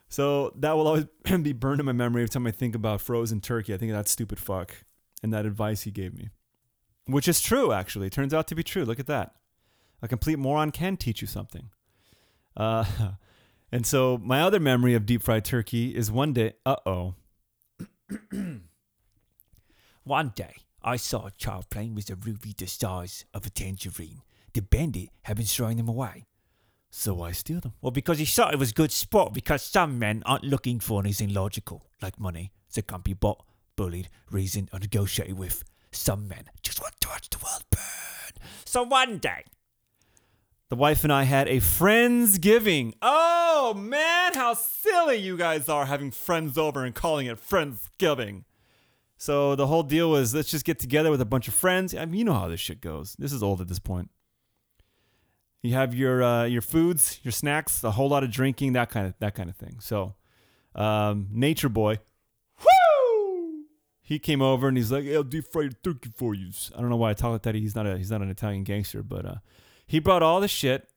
so 0.09 0.53
that 0.55 0.77
will 0.77 0.87
always 0.87 1.05
be 1.43 1.53
burned 1.53 1.81
in 1.81 1.85
my 1.85 1.91
memory 1.91 2.21
every 2.21 2.29
time 2.29 2.47
I 2.47 2.51
think 2.51 2.73
about 2.73 3.01
frozen 3.01 3.41
turkey. 3.41 3.73
I 3.73 3.77
think 3.77 3.91
of 3.91 3.97
that 3.97 4.07
stupid 4.07 4.39
fuck 4.39 4.73
and 5.21 5.33
that 5.33 5.45
advice 5.45 5.81
he 5.83 5.91
gave 5.91 6.13
me, 6.17 6.29
which 7.07 7.27
is 7.27 7.41
true 7.41 7.73
actually. 7.73 8.07
It 8.07 8.13
turns 8.13 8.33
out 8.33 8.47
to 8.47 8.55
be 8.55 8.63
true. 8.63 8.85
Look 8.85 8.99
at 9.01 9.07
that. 9.07 9.35
A 10.01 10.07
complete 10.07 10.39
moron 10.39 10.71
can 10.71 10.97
teach 10.97 11.21
you 11.21 11.27
something. 11.27 11.69
Uh, 12.57 12.85
and 13.71 13.85
so 13.85 14.17
my 14.17 14.41
other 14.41 14.59
memory 14.59 14.93
of 14.93 15.05
deep 15.05 15.21
fried 15.21 15.45
turkey 15.45 15.95
is 15.95 16.11
one 16.11 16.33
day. 16.33 16.53
Uh 16.65 16.75
oh. 16.85 17.15
One 20.03 20.33
day, 20.35 20.55
I 20.81 20.95
saw 20.95 21.27
a 21.27 21.31
child 21.31 21.69
playing 21.69 21.93
with 21.93 22.09
a 22.09 22.15
ruby 22.15 22.55
the 22.57 22.65
size 22.65 23.23
of 23.35 23.45
a 23.45 23.51
tangerine. 23.51 24.23
The 24.53 24.61
bandit 24.61 25.09
had 25.21 25.37
been 25.37 25.45
throwing 25.45 25.77
them 25.77 25.87
away. 25.87 26.25
So 26.89 27.21
I 27.21 27.31
steal 27.33 27.59
them. 27.59 27.73
Well, 27.81 27.91
because 27.91 28.17
he 28.17 28.25
thought 28.25 28.53
it 28.53 28.59
was 28.59 28.71
a 28.71 28.73
good 28.73 28.91
sport, 28.91 29.33
because 29.33 29.61
some 29.61 29.99
men 29.99 30.23
aren't 30.25 30.43
looking 30.43 30.79
for 30.79 30.99
anything 30.99 31.33
logical, 31.33 31.85
like 32.01 32.19
money, 32.19 32.51
that 32.73 32.87
can't 32.87 33.03
be 33.03 33.13
bought, 33.13 33.43
bullied, 33.75 34.09
reasoned, 34.29 34.69
or 34.73 34.79
negotiated 34.79 35.37
with. 35.37 35.63
Some 35.91 36.27
men 36.27 36.49
just 36.63 36.81
want 36.81 36.99
to 36.99 37.07
watch 37.07 37.29
the 37.29 37.37
world 37.37 37.63
burn. 37.69 38.43
So 38.65 38.83
one 38.83 39.19
day, 39.19 39.43
The 40.71 40.77
wife 40.77 41.03
and 41.03 41.11
I 41.11 41.23
had 41.23 41.49
a 41.49 41.57
Friendsgiving. 41.57 42.93
Oh 43.01 43.73
man, 43.73 44.33
how 44.35 44.53
silly 44.53 45.17
you 45.17 45.35
guys 45.35 45.67
are 45.67 45.85
having 45.85 46.11
friends 46.11 46.57
over 46.57 46.85
and 46.85 46.95
calling 46.95 47.27
it 47.27 47.45
Friendsgiving. 47.45 48.45
So 49.17 49.53
the 49.57 49.67
whole 49.67 49.83
deal 49.83 50.09
was 50.09 50.33
let's 50.33 50.49
just 50.49 50.63
get 50.63 50.79
together 50.79 51.11
with 51.11 51.19
a 51.19 51.25
bunch 51.25 51.49
of 51.49 51.53
friends. 51.53 51.93
I 51.93 52.05
mean, 52.05 52.19
you 52.19 52.23
know 52.23 52.35
how 52.35 52.47
this 52.47 52.61
shit 52.61 52.79
goes. 52.79 53.17
This 53.19 53.33
is 53.33 53.43
old 53.43 53.59
at 53.59 53.67
this 53.67 53.79
point. 53.79 54.11
You 55.61 55.73
have 55.73 55.93
your 55.93 56.23
uh, 56.23 56.45
your 56.45 56.61
foods, 56.61 57.19
your 57.21 57.33
snacks, 57.33 57.83
a 57.83 57.91
whole 57.91 58.07
lot 58.07 58.23
of 58.23 58.31
drinking, 58.31 58.71
that 58.71 58.89
kind 58.89 59.07
of 59.07 59.13
that 59.19 59.35
kind 59.35 59.49
of 59.49 59.57
thing. 59.57 59.81
So, 59.81 60.15
um, 60.73 61.27
Nature 61.33 61.67
Boy, 61.67 61.99
whoo, 62.61 63.65
he 64.01 64.19
came 64.19 64.41
over 64.41 64.69
and 64.69 64.77
he's 64.77 64.89
like, 64.89 65.05
"I'll 65.05 65.23
deep 65.23 65.51
fry 65.51 65.67
turkey 65.83 66.11
for 66.15 66.33
you." 66.33 66.51
I 66.73 66.79
don't 66.79 66.89
know 66.89 66.95
why 66.95 67.09
I 67.09 67.13
talk 67.13 67.33
like 67.33 67.41
that. 67.41 67.55
He's 67.55 67.75
not 67.75 67.85
a 67.85 67.97
he's 67.97 68.09
not 68.09 68.21
an 68.21 68.29
Italian 68.29 68.63
gangster, 68.63 69.03
but 69.03 69.25
uh, 69.25 69.35
he 69.91 69.99
brought 69.99 70.23
all 70.23 70.39
the 70.39 70.47
shit. 70.47 70.87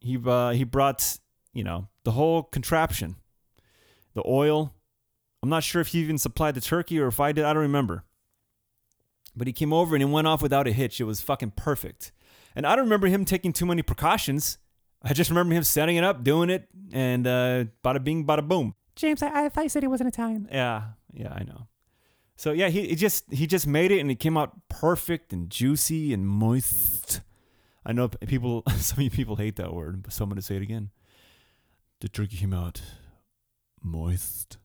He 0.00 0.18
uh, 0.24 0.50
he 0.50 0.64
brought 0.64 1.18
you 1.52 1.62
know 1.62 1.88
the 2.04 2.12
whole 2.12 2.42
contraption, 2.42 3.16
the 4.14 4.22
oil. 4.26 4.72
I'm 5.42 5.50
not 5.50 5.62
sure 5.62 5.82
if 5.82 5.88
he 5.88 5.98
even 5.98 6.16
supplied 6.16 6.54
the 6.54 6.62
turkey 6.62 6.98
or 6.98 7.06
if 7.06 7.20
I 7.20 7.32
did. 7.32 7.44
I 7.44 7.52
don't 7.52 7.62
remember. 7.62 8.04
But 9.36 9.46
he 9.46 9.52
came 9.52 9.74
over 9.74 9.94
and 9.94 10.02
it 10.02 10.06
went 10.06 10.26
off 10.26 10.40
without 10.40 10.66
a 10.66 10.72
hitch. 10.72 11.00
It 11.00 11.04
was 11.04 11.20
fucking 11.20 11.50
perfect. 11.50 12.12
And 12.54 12.66
I 12.66 12.74
don't 12.74 12.86
remember 12.86 13.08
him 13.08 13.26
taking 13.26 13.52
too 13.52 13.66
many 13.66 13.82
precautions. 13.82 14.56
I 15.02 15.12
just 15.12 15.28
remember 15.28 15.54
him 15.54 15.62
setting 15.62 15.96
it 15.96 16.04
up, 16.04 16.24
doing 16.24 16.48
it, 16.48 16.68
and 16.90 17.26
uh, 17.26 17.64
bada 17.84 18.02
bing, 18.02 18.26
bada 18.26 18.48
boom. 18.48 18.74
James, 18.96 19.22
I, 19.22 19.44
I 19.44 19.48
thought 19.50 19.64
you 19.64 19.68
said 19.68 19.82
he 19.82 19.88
wasn't 19.88 20.08
Italian. 20.08 20.48
Yeah, 20.50 20.82
yeah, 21.12 21.30
I 21.30 21.44
know. 21.44 21.68
So 22.36 22.52
yeah, 22.52 22.70
he, 22.70 22.88
he 22.88 22.94
just 22.94 23.30
he 23.30 23.46
just 23.46 23.66
made 23.66 23.92
it, 23.92 23.98
and 24.00 24.10
it 24.10 24.18
came 24.18 24.38
out 24.38 24.66
perfect 24.70 25.34
and 25.34 25.50
juicy 25.50 26.14
and 26.14 26.26
moist. 26.26 27.20
I 27.86 27.92
know 27.92 28.08
people, 28.08 28.64
some 28.76 28.98
of 28.98 29.04
you 29.04 29.10
people 29.10 29.36
hate 29.36 29.56
that 29.56 29.72
word, 29.72 30.02
but 30.02 30.12
so 30.12 30.24
I'm 30.24 30.28
gonna 30.28 30.42
say 30.42 30.56
it 30.56 30.62
again. 30.62 30.90
The 32.00 32.08
turkey 32.08 32.36
came 32.36 32.52
out 32.52 32.82
moist, 33.80 34.58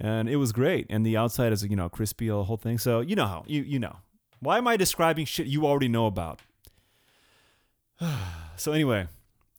and 0.00 0.28
it 0.28 0.36
was 0.36 0.50
great. 0.50 0.86
And 0.88 1.04
the 1.04 1.16
outside 1.16 1.52
is 1.52 1.62
you 1.62 1.76
know 1.76 1.90
crispy, 1.90 2.28
the 2.28 2.44
whole 2.44 2.56
thing. 2.56 2.78
So 2.78 3.00
you 3.00 3.14
know 3.14 3.26
how 3.26 3.44
you 3.46 3.62
you 3.62 3.78
know. 3.78 3.98
Why 4.40 4.58
am 4.58 4.66
I 4.66 4.76
describing 4.76 5.26
shit 5.26 5.46
you 5.46 5.66
already 5.66 5.86
know 5.88 6.06
about? 6.06 6.40
so 8.56 8.72
anyway, 8.72 9.06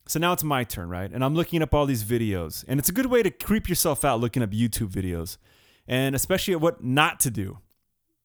so 0.06 0.18
now 0.18 0.32
it's 0.32 0.44
my 0.44 0.64
turn, 0.64 0.88
right? 0.90 1.10
And 1.10 1.24
I'm 1.24 1.34
looking 1.34 1.62
up 1.62 1.72
all 1.72 1.86
these 1.86 2.04
videos, 2.04 2.64
and 2.66 2.80
it's 2.80 2.88
a 2.88 2.92
good 2.92 3.06
way 3.06 3.22
to 3.22 3.30
creep 3.30 3.68
yourself 3.68 4.04
out 4.04 4.20
looking 4.20 4.42
up 4.42 4.50
YouTube 4.50 4.88
videos, 4.88 5.38
and 5.86 6.14
especially 6.14 6.54
at 6.54 6.60
what 6.60 6.82
not 6.82 7.20
to 7.20 7.30
do. 7.30 7.58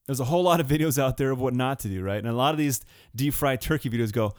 There's 0.09 0.19
a 0.19 0.25
whole 0.25 0.41
lot 0.41 0.59
of 0.59 0.65
videos 0.65 0.97
out 0.97 1.17
there 1.17 1.29
of 1.29 1.39
what 1.39 1.53
not 1.53 1.77
to 1.81 1.87
do, 1.87 2.01
right? 2.01 2.17
And 2.17 2.27
a 2.27 2.33
lot 2.33 2.55
of 2.55 2.57
these 2.57 2.81
deep 3.15 3.31
fried 3.31 3.61
turkey 3.61 3.91
videos 3.91 4.11
go, 4.11 4.33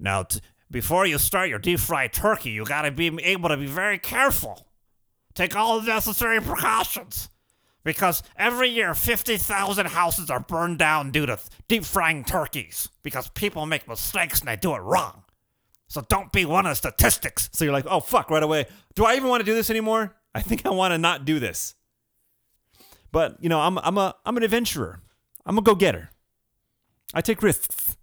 Now, 0.00 0.24
t- 0.24 0.40
before 0.68 1.06
you 1.06 1.16
start 1.16 1.48
your 1.48 1.60
deep 1.60 1.78
fried 1.78 2.12
turkey, 2.12 2.50
you 2.50 2.64
gotta 2.64 2.90
be 2.90 3.06
able 3.22 3.48
to 3.48 3.56
be 3.56 3.66
very 3.66 4.00
careful. 4.00 4.66
Take 5.32 5.54
all 5.54 5.78
the 5.78 5.86
necessary 5.86 6.40
precautions. 6.40 7.28
Because 7.84 8.24
every 8.36 8.68
year, 8.70 8.96
50,000 8.96 9.86
houses 9.86 10.28
are 10.28 10.40
burned 10.40 10.80
down 10.80 11.12
due 11.12 11.26
to 11.26 11.38
deep 11.68 11.84
frying 11.84 12.24
turkeys. 12.24 12.88
Because 13.04 13.28
people 13.28 13.64
make 13.64 13.86
mistakes 13.86 14.40
and 14.40 14.48
they 14.48 14.56
do 14.56 14.74
it 14.74 14.80
wrong. 14.80 15.22
So 15.86 16.00
don't 16.00 16.32
be 16.32 16.44
one 16.46 16.66
of 16.66 16.72
the 16.72 16.74
statistics. 16.74 17.48
so 17.52 17.64
you're 17.64 17.72
like, 17.72 17.86
oh 17.88 18.00
fuck, 18.00 18.28
right 18.28 18.42
away. 18.42 18.66
Do 18.96 19.04
I 19.04 19.14
even 19.14 19.28
want 19.28 19.40
to 19.40 19.46
do 19.48 19.54
this 19.54 19.70
anymore? 19.70 20.16
I 20.34 20.42
think 20.42 20.66
I 20.66 20.70
want 20.70 20.90
to 20.90 20.98
not 20.98 21.24
do 21.24 21.38
this. 21.38 21.76
But 23.12 23.36
you 23.40 23.48
know, 23.48 23.60
I'm 23.60 23.78
I'm 23.78 23.98
a 23.98 24.16
I'm 24.26 24.36
an 24.36 24.42
adventurer. 24.42 25.00
I'm 25.44 25.58
a 25.58 25.62
go 25.62 25.74
getter. 25.74 26.10
I 27.14 27.20
take 27.20 27.42
risks. 27.42 27.96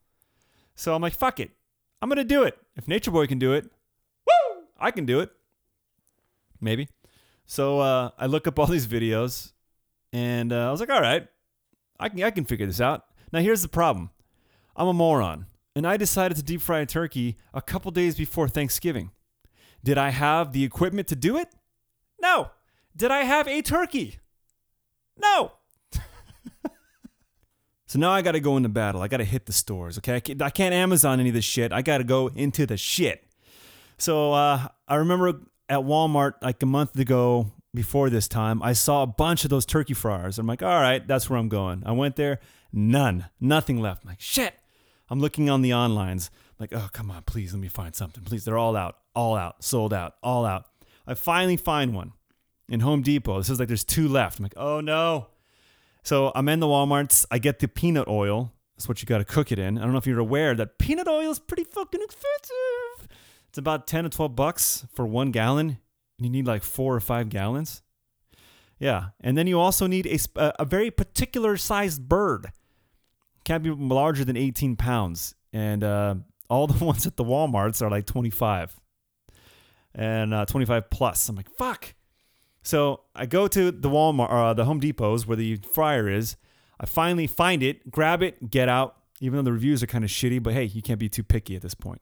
So 0.75 0.95
I'm 0.95 1.01
like, 1.01 1.13
fuck 1.13 1.39
it. 1.39 1.51
I'm 2.01 2.09
gonna 2.09 2.23
do 2.23 2.43
it. 2.43 2.57
If 2.75 2.87
Nature 2.87 3.11
Boy 3.11 3.27
can 3.27 3.39
do 3.39 3.53
it, 3.53 3.65
woo, 3.65 4.63
I 4.77 4.91
can 4.91 5.05
do 5.05 5.19
it. 5.19 5.31
Maybe. 6.61 6.87
So 7.45 7.79
uh, 7.79 8.11
I 8.17 8.27
look 8.27 8.47
up 8.47 8.59
all 8.59 8.67
these 8.67 8.87
videos, 8.87 9.53
and 10.13 10.53
uh, 10.53 10.67
I 10.67 10.71
was 10.71 10.79
like, 10.79 10.89
all 10.89 11.01
right, 11.01 11.27
I 11.99 12.09
can 12.09 12.23
I 12.23 12.31
can 12.31 12.45
figure 12.45 12.65
this 12.65 12.81
out. 12.81 13.05
Now 13.33 13.39
here's 13.39 13.61
the 13.61 13.67
problem. 13.67 14.11
I'm 14.75 14.87
a 14.87 14.93
moron, 14.93 15.47
and 15.75 15.85
I 15.85 15.97
decided 15.97 16.37
to 16.37 16.43
deep 16.43 16.61
fry 16.61 16.79
a 16.79 16.85
turkey 16.85 17.37
a 17.53 17.61
couple 17.61 17.91
days 17.91 18.15
before 18.15 18.47
Thanksgiving. 18.47 19.11
Did 19.83 19.97
I 19.97 20.09
have 20.09 20.51
the 20.51 20.63
equipment 20.63 21.07
to 21.09 21.15
do 21.15 21.37
it? 21.37 21.49
No. 22.21 22.51
Did 22.95 23.11
I 23.11 23.23
have 23.23 23.47
a 23.47 23.61
turkey? 23.61 24.19
No. 25.17 25.53
So 27.89 27.97
now 27.97 28.11
I 28.11 28.21
got 28.21 28.33
to 28.33 28.39
go 28.39 28.55
into 28.55 28.69
battle. 28.69 29.01
I 29.01 29.07
got 29.07 29.17
to 29.17 29.23
hit 29.23 29.47
the 29.47 29.51
stores. 29.51 29.97
Okay, 29.97 30.17
I 30.17 30.49
can't, 30.51 30.75
Amazon 30.75 31.19
any 31.19 31.29
of 31.29 31.35
this 31.35 31.43
shit. 31.43 31.73
I 31.73 31.81
got 31.81 31.97
to 31.97 32.03
go 32.03 32.27
into 32.27 32.67
the 32.67 32.77
shit. 32.77 33.23
So 33.97 34.31
uh, 34.31 34.67
I 34.87 34.95
remember 34.95 35.41
at 35.67 35.79
Walmart 35.79 36.33
like 36.43 36.61
a 36.61 36.67
month 36.67 36.99
ago 36.99 37.51
before 37.73 38.11
this 38.11 38.27
time, 38.27 38.61
I 38.61 38.73
saw 38.73 39.01
a 39.01 39.07
bunch 39.07 39.43
of 39.43 39.49
those 39.49 39.65
turkey 39.65 39.95
fryers. 39.95 40.37
I'm 40.37 40.45
like, 40.45 40.61
all 40.61 40.79
right, 40.79 41.05
that's 41.07 41.31
where 41.31 41.39
I'm 41.39 41.49
going. 41.49 41.81
I 41.83 41.93
went 41.93 42.15
there, 42.15 42.39
none, 42.71 43.25
nothing 43.41 43.81
left. 43.81 44.03
I'm 44.03 44.09
like, 44.09 44.21
shit. 44.21 44.53
I'm 45.09 45.19
looking 45.19 45.49
on 45.49 45.63
the 45.63 45.71
onlines. 45.71 46.29
like, 46.59 46.71
oh, 46.71 46.89
come 46.93 47.09
on, 47.09 47.23
please, 47.23 47.53
let 47.53 47.59
me 47.59 47.69
find 47.69 47.95
something. 47.95 48.23
Please, 48.23 48.45
they're 48.45 48.59
all 48.59 48.75
out, 48.75 48.97
all 49.15 49.35
out, 49.35 49.63
sold 49.63 49.95
out, 49.95 50.13
all 50.21 50.45
out. 50.45 50.65
I 51.07 51.15
finally 51.15 51.57
find 51.57 51.95
one 51.95 52.11
in 52.69 52.81
Home 52.81 53.01
Depot. 53.01 53.39
This 53.39 53.49
is 53.49 53.57
like 53.57 53.67
there's 53.67 53.83
two 53.83 54.07
left. 54.07 54.37
I'm 54.37 54.43
like, 54.43 54.53
oh 54.57 54.79
no. 54.79 55.29
So 56.03 56.31
I'm 56.35 56.47
in 56.49 56.59
the 56.59 56.67
Walmarts. 56.67 57.25
I 57.29 57.39
get 57.39 57.59
the 57.59 57.67
peanut 57.67 58.07
oil. 58.07 58.53
That's 58.75 58.87
what 58.87 59.01
you 59.01 59.05
got 59.05 59.17
to 59.17 59.25
cook 59.25 59.51
it 59.51 59.59
in. 59.59 59.77
I 59.77 59.81
don't 59.81 59.91
know 59.91 59.97
if 59.97 60.07
you're 60.07 60.19
aware 60.19 60.55
that 60.55 60.77
peanut 60.77 61.07
oil 61.07 61.31
is 61.31 61.39
pretty 61.39 61.65
fucking 61.65 62.01
expensive. 62.01 63.07
It's 63.49 63.57
about 63.57 63.87
10 63.87 64.05
to 64.05 64.09
12 64.09 64.35
bucks 64.35 64.85
for 64.93 65.05
one 65.05 65.31
gallon. 65.31 65.79
You 66.17 66.29
need 66.29 66.47
like 66.47 66.63
four 66.63 66.95
or 66.95 66.99
five 66.99 67.29
gallons. 67.29 67.81
Yeah, 68.79 69.09
and 69.19 69.37
then 69.37 69.47
you 69.47 69.59
also 69.59 69.87
need 69.87 70.07
a 70.07 70.17
a 70.41 70.53
a 70.59 70.65
very 70.65 70.89
particular 70.89 71.57
sized 71.57 72.07
bird. 72.07 72.51
Can't 73.43 73.63
be 73.63 73.71
larger 73.71 74.23
than 74.23 74.37
18 74.37 74.77
pounds, 74.77 75.35
and 75.51 75.83
uh, 75.83 76.15
all 76.49 76.67
the 76.73 76.83
ones 76.83 77.05
at 77.05 77.17
the 77.17 77.23
WalMarts 77.25 77.81
are 77.81 77.89
like 77.89 78.05
25 78.05 78.79
and 79.93 80.33
uh, 80.33 80.45
25 80.45 80.89
plus. 80.89 81.27
I'm 81.27 81.35
like, 81.35 81.49
fuck. 81.51 81.93
So 82.69 83.01
I 83.15 83.25
go 83.25 83.47
to 83.47 83.71
the 83.71 83.89
Walmart, 83.89 84.31
uh, 84.31 84.53
the 84.53 84.65
Home 84.65 84.79
Depots 84.79 85.25
where 85.25 85.35
the 85.35 85.55
fryer 85.55 86.07
is. 86.07 86.35
I 86.79 86.85
finally 86.85 87.25
find 87.25 87.63
it, 87.63 87.89
grab 87.89 88.21
it, 88.21 88.51
get 88.51 88.69
out. 88.69 88.95
Even 89.19 89.37
though 89.37 89.49
the 89.49 89.53
reviews 89.53 89.81
are 89.81 89.87
kind 89.87 90.03
of 90.03 90.11
shitty, 90.11 90.41
but 90.43 90.53
hey, 90.53 90.65
you 90.65 90.83
can't 90.83 90.99
be 90.99 91.09
too 91.09 91.23
picky 91.23 91.55
at 91.55 91.63
this 91.63 91.73
point. 91.73 91.99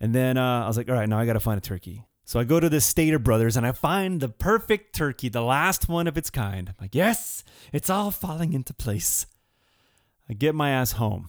And 0.00 0.12
then 0.12 0.36
uh, 0.36 0.64
I 0.64 0.66
was 0.66 0.76
like, 0.76 0.88
all 0.88 0.96
right, 0.96 1.08
now 1.08 1.20
I 1.20 1.26
got 1.26 1.34
to 1.34 1.40
find 1.40 1.56
a 1.56 1.60
turkey. 1.60 2.06
So 2.24 2.40
I 2.40 2.44
go 2.44 2.58
to 2.58 2.68
the 2.68 2.80
Stater 2.80 3.20
Brothers 3.20 3.56
and 3.56 3.64
I 3.64 3.70
find 3.70 4.20
the 4.20 4.28
perfect 4.28 4.96
turkey, 4.96 5.28
the 5.28 5.42
last 5.42 5.88
one 5.88 6.08
of 6.08 6.18
its 6.18 6.28
kind. 6.28 6.70
I'm 6.70 6.74
like, 6.80 6.96
yes, 6.96 7.44
it's 7.72 7.88
all 7.88 8.10
falling 8.10 8.52
into 8.52 8.74
place. 8.74 9.26
I 10.28 10.32
get 10.32 10.56
my 10.56 10.70
ass 10.70 10.92
home. 10.92 11.28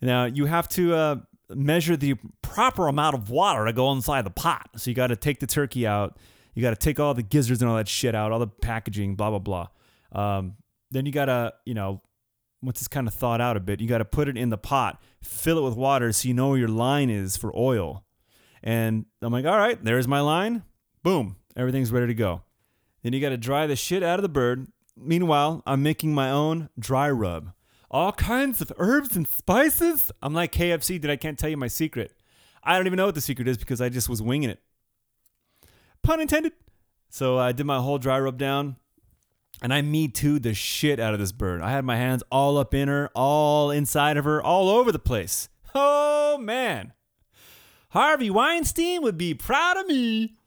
Now 0.00 0.26
you 0.26 0.46
have 0.46 0.68
to 0.70 0.94
uh, 0.94 1.16
measure 1.50 1.96
the 1.96 2.14
proper 2.40 2.86
amount 2.86 3.16
of 3.16 3.30
water 3.30 3.64
to 3.64 3.72
go 3.72 3.90
inside 3.90 4.24
the 4.24 4.30
pot. 4.30 4.70
So 4.76 4.90
you 4.90 4.94
got 4.94 5.08
to 5.08 5.16
take 5.16 5.40
the 5.40 5.48
turkey 5.48 5.88
out. 5.88 6.18
You 6.58 6.62
got 6.62 6.70
to 6.70 6.76
take 6.76 6.98
all 6.98 7.14
the 7.14 7.22
gizzards 7.22 7.62
and 7.62 7.70
all 7.70 7.76
that 7.76 7.86
shit 7.86 8.16
out, 8.16 8.32
all 8.32 8.40
the 8.40 8.48
packaging, 8.48 9.14
blah 9.14 9.30
blah 9.30 9.38
blah. 9.38 9.68
Um, 10.10 10.56
then 10.90 11.06
you 11.06 11.12
got 11.12 11.26
to, 11.26 11.54
you 11.64 11.72
know, 11.72 12.02
once 12.60 12.80
it's 12.80 12.88
kind 12.88 13.06
of 13.06 13.14
thawed 13.14 13.40
out 13.40 13.56
a 13.56 13.60
bit, 13.60 13.80
you 13.80 13.86
got 13.86 13.98
to 13.98 14.04
put 14.04 14.26
it 14.26 14.36
in 14.36 14.48
the 14.48 14.58
pot, 14.58 15.00
fill 15.22 15.58
it 15.58 15.62
with 15.62 15.76
water, 15.76 16.10
so 16.10 16.26
you 16.26 16.34
know 16.34 16.48
where 16.48 16.58
your 16.58 16.66
line 16.66 17.10
is 17.10 17.36
for 17.36 17.56
oil. 17.56 18.04
And 18.60 19.06
I'm 19.22 19.32
like, 19.32 19.44
all 19.44 19.56
right, 19.56 19.78
there's 19.84 20.08
my 20.08 20.20
line. 20.20 20.64
Boom, 21.04 21.36
everything's 21.56 21.92
ready 21.92 22.08
to 22.08 22.14
go. 22.14 22.42
Then 23.04 23.12
you 23.12 23.20
got 23.20 23.28
to 23.28 23.36
dry 23.36 23.68
the 23.68 23.76
shit 23.76 24.02
out 24.02 24.18
of 24.18 24.24
the 24.24 24.28
bird. 24.28 24.66
Meanwhile, 24.96 25.62
I'm 25.64 25.84
making 25.84 26.12
my 26.12 26.28
own 26.28 26.70
dry 26.76 27.08
rub. 27.08 27.52
All 27.88 28.10
kinds 28.10 28.60
of 28.60 28.72
herbs 28.78 29.14
and 29.14 29.28
spices. 29.28 30.10
I'm 30.20 30.34
like 30.34 30.50
KFC, 30.50 31.00
that 31.02 31.10
I 31.12 31.14
can't 31.14 31.38
tell 31.38 31.50
you 31.50 31.56
my 31.56 31.68
secret. 31.68 32.16
I 32.64 32.76
don't 32.76 32.88
even 32.88 32.96
know 32.96 33.06
what 33.06 33.14
the 33.14 33.20
secret 33.20 33.46
is 33.46 33.58
because 33.58 33.80
I 33.80 33.90
just 33.90 34.08
was 34.08 34.20
winging 34.20 34.50
it. 34.50 34.60
Pun 36.08 36.22
intended. 36.22 36.54
So 37.10 37.38
I 37.38 37.52
did 37.52 37.66
my 37.66 37.80
whole 37.80 37.98
dry 37.98 38.18
rub 38.18 38.38
down 38.38 38.76
and 39.60 39.74
I 39.74 39.82
me 39.82 40.08
too 40.08 40.38
the 40.38 40.54
shit 40.54 40.98
out 40.98 41.12
of 41.12 41.20
this 41.20 41.32
bird. 41.32 41.60
I 41.60 41.70
had 41.70 41.84
my 41.84 41.96
hands 41.96 42.22
all 42.32 42.56
up 42.56 42.72
in 42.72 42.88
her, 42.88 43.10
all 43.14 43.70
inside 43.70 44.16
of 44.16 44.24
her, 44.24 44.42
all 44.42 44.70
over 44.70 44.90
the 44.90 44.98
place. 44.98 45.50
Oh 45.74 46.38
man. 46.38 46.94
Harvey 47.90 48.30
Weinstein 48.30 49.02
would 49.02 49.18
be 49.18 49.34
proud 49.34 49.76
of 49.76 49.86
me. 49.86 50.38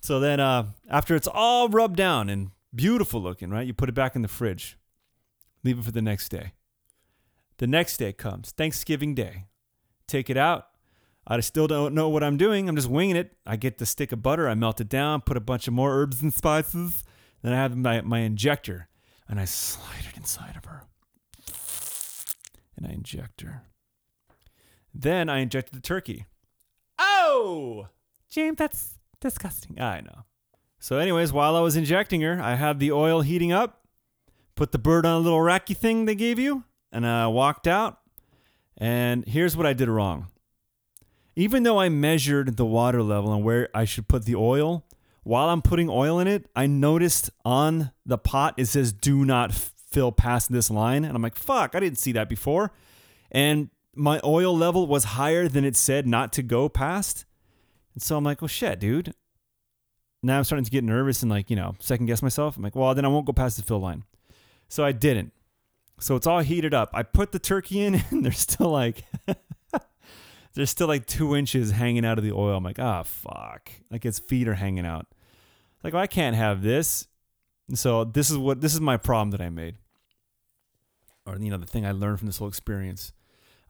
So 0.00 0.20
then 0.20 0.40
uh 0.40 0.68
after 0.88 1.14
it's 1.14 1.28
all 1.28 1.68
rubbed 1.68 1.96
down 1.96 2.30
and 2.30 2.52
beautiful 2.74 3.20
looking, 3.20 3.50
right? 3.50 3.66
You 3.66 3.74
put 3.74 3.90
it 3.90 3.94
back 3.94 4.16
in 4.16 4.22
the 4.22 4.28
fridge. 4.28 4.78
Leave 5.62 5.78
it 5.78 5.84
for 5.84 5.92
the 5.92 6.00
next 6.00 6.30
day. 6.30 6.54
The 7.58 7.66
next 7.66 7.98
day 7.98 8.14
comes, 8.14 8.52
Thanksgiving 8.52 9.14
Day. 9.14 9.48
Take 10.06 10.30
it 10.30 10.38
out. 10.38 10.68
I 11.26 11.40
still 11.40 11.66
don't 11.66 11.94
know 11.94 12.08
what 12.08 12.22
I'm 12.22 12.36
doing. 12.36 12.68
I'm 12.68 12.76
just 12.76 12.90
winging 12.90 13.16
it. 13.16 13.36
I 13.46 13.56
get 13.56 13.78
the 13.78 13.86
stick 13.86 14.12
of 14.12 14.22
butter, 14.22 14.48
I 14.48 14.54
melt 14.54 14.80
it 14.80 14.88
down, 14.88 15.22
put 15.22 15.36
a 15.36 15.40
bunch 15.40 15.66
of 15.66 15.74
more 15.74 15.94
herbs 15.94 16.22
and 16.22 16.32
spices. 16.32 17.04
Then 17.42 17.52
I 17.52 17.56
have 17.56 17.76
my, 17.76 18.00
my 18.02 18.20
injector 18.20 18.88
and 19.28 19.40
I 19.40 19.44
slide 19.44 20.06
it 20.10 20.16
inside 20.16 20.56
of 20.56 20.64
her. 20.64 20.84
And 22.76 22.86
I 22.86 22.90
inject 22.90 23.40
her. 23.40 23.62
Then 24.92 25.28
I 25.28 25.38
injected 25.38 25.76
the 25.76 25.80
turkey. 25.80 26.26
Oh! 26.98 27.88
James, 28.28 28.58
that's 28.58 28.98
disgusting. 29.20 29.80
I 29.80 30.00
know. 30.00 30.24
So, 30.78 30.98
anyways, 30.98 31.32
while 31.32 31.56
I 31.56 31.60
was 31.60 31.76
injecting 31.76 32.20
her, 32.20 32.40
I 32.40 32.56
had 32.56 32.78
the 32.78 32.92
oil 32.92 33.22
heating 33.22 33.52
up, 33.52 33.86
put 34.54 34.72
the 34.72 34.78
bird 34.78 35.06
on 35.06 35.16
a 35.16 35.20
little 35.20 35.38
racky 35.38 35.76
thing 35.76 36.04
they 36.04 36.14
gave 36.14 36.38
you, 36.38 36.64
and 36.92 37.06
I 37.06 37.26
walked 37.28 37.66
out. 37.66 38.00
And 38.76 39.26
here's 39.26 39.56
what 39.56 39.66
I 39.66 39.72
did 39.72 39.88
wrong. 39.88 40.26
Even 41.36 41.62
though 41.64 41.80
I 41.80 41.88
measured 41.88 42.56
the 42.56 42.64
water 42.64 43.02
level 43.02 43.32
and 43.32 43.44
where 43.44 43.68
I 43.74 43.84
should 43.84 44.08
put 44.08 44.24
the 44.24 44.36
oil, 44.36 44.84
while 45.24 45.48
I'm 45.48 45.62
putting 45.62 45.88
oil 45.88 46.18
in 46.18 46.28
it, 46.28 46.48
I 46.54 46.66
noticed 46.66 47.30
on 47.44 47.90
the 48.06 48.18
pot 48.18 48.54
it 48.56 48.66
says 48.66 48.92
do 48.92 49.24
not 49.24 49.52
fill 49.52 50.12
past 50.12 50.52
this 50.52 50.70
line. 50.70 51.04
And 51.04 51.16
I'm 51.16 51.22
like, 51.22 51.36
fuck, 51.36 51.74
I 51.74 51.80
didn't 51.80 51.98
see 51.98 52.12
that 52.12 52.28
before. 52.28 52.72
And 53.32 53.70
my 53.94 54.20
oil 54.24 54.56
level 54.56 54.86
was 54.86 55.04
higher 55.04 55.48
than 55.48 55.64
it 55.64 55.76
said 55.76 56.06
not 56.06 56.32
to 56.34 56.42
go 56.42 56.68
past. 56.68 57.24
And 57.94 58.02
so 58.02 58.16
I'm 58.16 58.24
like, 58.24 58.42
well, 58.42 58.48
shit, 58.48 58.80
dude. 58.80 59.14
Now 60.22 60.38
I'm 60.38 60.44
starting 60.44 60.64
to 60.64 60.70
get 60.70 60.84
nervous 60.84 61.22
and 61.22 61.30
like, 61.30 61.50
you 61.50 61.56
know, 61.56 61.74
second 61.80 62.06
guess 62.06 62.22
myself. 62.22 62.56
I'm 62.56 62.62
like, 62.62 62.74
well, 62.74 62.94
then 62.94 63.04
I 63.04 63.08
won't 63.08 63.26
go 63.26 63.32
past 63.32 63.56
the 63.56 63.62
fill 63.62 63.80
line. 63.80 64.04
So 64.68 64.84
I 64.84 64.92
didn't. 64.92 65.32
So 66.00 66.16
it's 66.16 66.26
all 66.26 66.40
heated 66.40 66.74
up. 66.74 66.90
I 66.92 67.02
put 67.02 67.32
the 67.32 67.38
turkey 67.38 67.80
in 67.80 67.94
and 68.10 68.24
they're 68.24 68.32
still 68.32 68.70
like 68.70 69.04
there's 70.54 70.70
still 70.70 70.86
like 70.86 71.06
two 71.06 71.34
inches 71.34 71.72
hanging 71.72 72.04
out 72.04 72.18
of 72.18 72.24
the 72.24 72.32
oil. 72.32 72.56
I'm 72.56 72.64
like, 72.64 72.78
ah, 72.78 73.02
fuck. 73.02 73.70
Like 73.90 74.04
its 74.04 74.18
feet 74.18 74.48
are 74.48 74.54
hanging 74.54 74.86
out. 74.86 75.06
Like, 75.82 75.92
well, 75.92 76.02
I 76.02 76.06
can't 76.06 76.36
have 76.36 76.62
this. 76.62 77.08
So 77.74 78.04
this 78.04 78.30
is 78.30 78.38
what 78.38 78.60
this 78.60 78.74
is 78.74 78.80
my 78.80 78.96
problem 78.96 79.30
that 79.30 79.40
I 79.40 79.48
made. 79.48 79.76
Or 81.26 81.36
you 81.38 81.50
know, 81.50 81.56
the 81.56 81.66
thing 81.66 81.84
I 81.84 81.92
learned 81.92 82.18
from 82.18 82.26
this 82.26 82.38
whole 82.38 82.48
experience. 82.48 83.12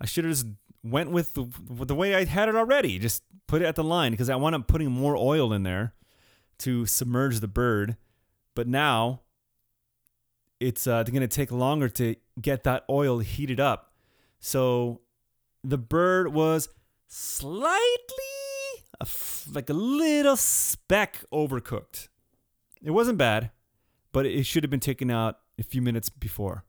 I 0.00 0.06
should 0.06 0.24
have 0.24 0.32
just 0.32 0.46
went 0.82 1.10
with 1.10 1.34
the, 1.34 1.46
the 1.84 1.94
way 1.94 2.14
I 2.14 2.24
had 2.24 2.48
it 2.48 2.56
already. 2.56 2.98
Just 2.98 3.22
put 3.46 3.62
it 3.62 3.64
at 3.64 3.76
the 3.76 3.84
line 3.84 4.12
because 4.12 4.28
I 4.28 4.36
wound 4.36 4.54
up 4.54 4.66
putting 4.66 4.90
more 4.90 5.16
oil 5.16 5.52
in 5.52 5.62
there 5.62 5.94
to 6.58 6.84
submerge 6.84 7.40
the 7.40 7.48
bird. 7.48 7.96
But 8.54 8.68
now 8.68 9.22
it's 10.60 10.86
uh, 10.86 11.02
going 11.04 11.20
to 11.20 11.28
take 11.28 11.50
longer 11.50 11.88
to 11.90 12.16
get 12.40 12.64
that 12.64 12.84
oil 12.90 13.20
heated 13.20 13.60
up. 13.60 13.92
So 14.40 15.00
the 15.64 15.78
bird 15.78 16.28
was 16.28 16.68
slightly 17.08 17.78
like 19.52 19.70
a 19.70 19.74
little 19.74 20.36
speck 20.36 21.24
overcooked. 21.32 22.08
It 22.82 22.90
wasn't 22.90 23.18
bad, 23.18 23.50
but 24.12 24.26
it 24.26 24.44
should 24.44 24.62
have 24.62 24.70
been 24.70 24.80
taken 24.80 25.10
out 25.10 25.38
a 25.58 25.62
few 25.62 25.82
minutes 25.82 26.08
before. 26.10 26.64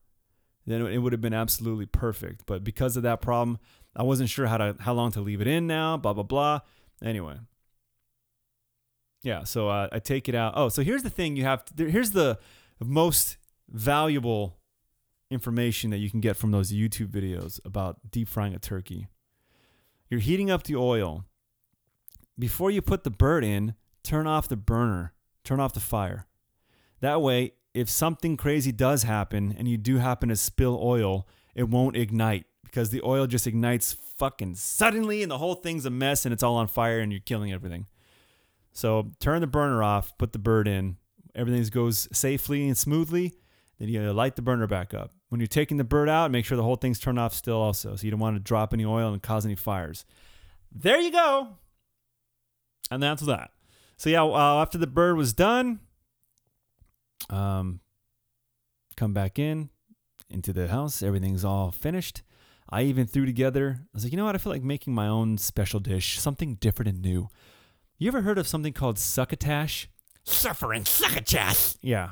Then 0.66 0.82
it 0.88 0.98
would 0.98 1.12
have 1.12 1.22
been 1.22 1.34
absolutely 1.34 1.86
perfect. 1.86 2.46
But 2.46 2.64
because 2.64 2.98
of 2.98 3.04
that 3.04 3.22
problem, 3.22 3.60
I 3.96 4.04
wasn't 4.04 4.30
sure 4.30 4.48
how 4.48 4.58
to 4.58 4.76
how 4.80 4.94
long 4.94 5.12
to 5.12 5.22
leave 5.22 5.42
it 5.42 5.48
in 5.48 5.68
now. 5.68 5.98
Blah 5.98 6.14
blah 6.14 6.24
blah. 6.24 6.62
Anyway, 7.04 7.38
yeah. 9.22 9.44
So 9.44 9.70
uh, 9.70 9.90
I 9.92 10.00
take 10.00 10.28
it 10.28 10.36
out. 10.36 10.54
Oh, 10.56 10.70
so 10.70 10.82
here's 10.82 11.04
the 11.04 11.10
thing. 11.10 11.36
You 11.36 11.44
have 11.44 11.66
to, 11.66 11.90
here's 11.90 12.12
the 12.12 12.40
most 12.80 13.38
valuable 13.70 14.58
information 15.30 15.90
that 15.90 15.98
you 15.98 16.10
can 16.10 16.22
get 16.22 16.36
from 16.38 16.52
those 16.52 16.72
YouTube 16.72 17.08
videos 17.08 17.60
about 17.66 18.12
deep 18.12 18.28
frying 18.28 18.54
a 18.54 18.60
turkey. 18.60 19.08
You're 20.10 20.20
heating 20.20 20.52
up 20.52 20.64
the 20.64 20.76
oil. 20.76 21.26
Before 22.38 22.70
you 22.70 22.82
put 22.82 23.04
the 23.04 23.10
bird 23.10 23.44
in, 23.44 23.76
turn 24.04 24.28
off 24.28 24.48
the 24.48 24.56
burner, 24.58 25.14
turn 25.44 25.60
off 25.60 25.74
the 25.74 25.80
fire. 25.80 26.28
That 27.02 27.22
way, 27.22 27.54
if 27.74 27.90
something 27.90 28.38
crazy 28.38 28.72
does 28.72 29.04
happen 29.04 29.56
and 29.58 29.68
you 29.68 29.78
do 29.78 29.98
happen 29.98 30.30
to 30.30 30.36
spill 30.36 30.80
oil, 30.82 31.28
it 31.56 31.70
won't 31.70 31.98
ignite 31.98 32.46
because 32.64 32.90
the 32.90 33.02
oil 33.04 33.26
just 33.28 33.48
ignites 33.48 33.98
fucking 34.18 34.56
suddenly 34.56 35.22
and 35.22 35.32
the 35.32 35.38
whole 35.38 35.56
thing's 35.56 35.86
a 35.86 35.90
mess 35.90 36.26
and 36.26 36.34
it's 36.34 36.44
all 36.44 36.56
on 36.56 36.68
fire 36.68 37.00
and 37.00 37.12
you're 37.12 37.22
killing 37.22 37.52
everything. 37.52 37.88
So 38.72 39.12
turn 39.20 39.42
the 39.42 39.48
burner 39.48 39.82
off, 39.82 40.18
put 40.18 40.34
the 40.34 40.40
bird 40.40 40.68
in, 40.68 40.98
everything 41.34 41.64
goes 41.66 42.08
safely 42.12 42.68
and 42.68 42.78
smoothly. 42.78 43.34
Then 43.80 43.90
you 43.90 44.12
light 44.14 44.36
the 44.36 44.42
burner 44.42 44.68
back 44.68 44.94
up. 44.94 45.12
When 45.30 45.42
you're 45.42 45.48
taking 45.48 45.78
the 45.78 45.84
bird 45.84 46.08
out, 46.08 46.32
make 46.32 46.46
sure 46.46 46.56
the 46.56 46.64
whole 46.64 46.76
thing's 46.76 47.00
turned 47.00 47.20
off 47.20 47.34
still, 47.34 47.58
also, 47.58 47.96
so 47.96 48.04
you 48.06 48.12
don't 48.12 48.20
want 48.20 48.36
to 48.36 48.40
drop 48.40 48.74
any 48.74 48.86
oil 48.86 49.12
and 49.12 49.22
cause 49.22 49.46
any 49.46 49.56
fires. 49.56 50.06
There 50.72 51.00
you 51.00 51.12
go. 51.12 51.58
And 52.92 53.02
that's 53.02 53.24
that. 53.24 53.52
So 53.98 54.10
yeah, 54.10 54.24
uh, 54.24 54.62
after 54.62 54.78
the 54.78 54.88
bird 54.88 55.18
was 55.18 55.34
done, 55.34 55.80
um, 57.30 57.80
come 58.96 59.14
back 59.14 59.40
in 59.40 59.70
into 60.30 60.54
the 60.54 60.68
house. 60.68 61.02
Everything's 61.02 61.46
all 61.46 61.72
finished. 61.72 62.22
I 62.70 62.84
even 62.84 63.08
threw 63.08 63.26
together. 63.26 63.80
I 63.82 63.88
was 63.94 64.04
like, 64.04 64.12
you 64.12 64.18
know 64.18 64.26
what? 64.26 64.36
I 64.36 64.40
feel 64.40 64.52
like 64.52 64.64
making 64.64 64.94
my 64.94 65.08
own 65.08 65.38
special 65.38 65.80
dish, 65.80 66.20
something 66.20 66.56
different 66.56 66.90
and 66.90 67.02
new. 67.02 67.30
You 67.98 68.08
ever 68.10 68.22
heard 68.22 68.38
of 68.38 68.48
something 68.48 68.74
called 68.74 69.00
succotash? 69.00 69.88
Suffering 70.24 70.84
succotash. 70.86 71.76
Yeah. 71.82 72.12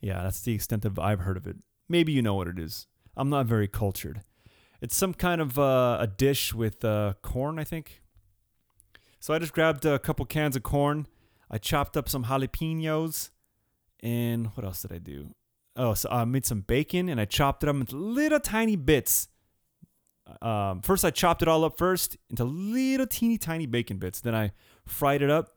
Yeah, 0.00 0.22
that's 0.22 0.42
the 0.42 0.54
extent 0.54 0.84
of 0.84 0.98
I've 0.98 1.20
heard 1.20 1.36
of 1.36 1.46
it. 1.46 1.56
Maybe 1.88 2.12
you 2.12 2.22
know 2.22 2.34
what 2.34 2.48
it 2.48 2.58
is. 2.58 2.86
I'm 3.16 3.28
not 3.28 3.46
very 3.46 3.68
cultured. 3.68 4.22
It's 4.80 4.96
some 4.96 5.14
kind 5.14 5.40
of 5.40 5.58
uh, 5.58 5.98
a 6.00 6.06
dish 6.06 6.52
with 6.52 6.84
uh, 6.84 7.14
corn, 7.22 7.58
I 7.58 7.64
think. 7.64 8.02
So 9.20 9.32
I 9.32 9.38
just 9.38 9.52
grabbed 9.52 9.84
a 9.84 9.98
couple 9.98 10.24
cans 10.26 10.56
of 10.56 10.62
corn. 10.62 11.06
I 11.50 11.58
chopped 11.58 11.96
up 11.96 12.08
some 12.08 12.24
jalapenos. 12.24 13.30
And 14.02 14.48
what 14.54 14.64
else 14.64 14.82
did 14.82 14.92
I 14.92 14.98
do? 14.98 15.34
Oh, 15.76 15.94
so 15.94 16.08
I 16.10 16.24
made 16.24 16.44
some 16.44 16.62
bacon 16.62 17.08
and 17.08 17.20
I 17.20 17.24
chopped 17.24 17.62
it 17.62 17.68
up 17.68 17.76
into 17.76 17.96
little 17.96 18.40
tiny 18.40 18.76
bits. 18.76 19.28
Um, 20.40 20.80
first, 20.82 21.04
I 21.04 21.10
chopped 21.10 21.42
it 21.42 21.48
all 21.48 21.64
up 21.64 21.78
first 21.78 22.16
into 22.30 22.44
little 22.44 23.06
teeny 23.06 23.38
tiny 23.38 23.66
bacon 23.66 23.98
bits. 23.98 24.20
Then 24.20 24.34
I 24.34 24.52
fried 24.84 25.22
it 25.22 25.30
up, 25.30 25.50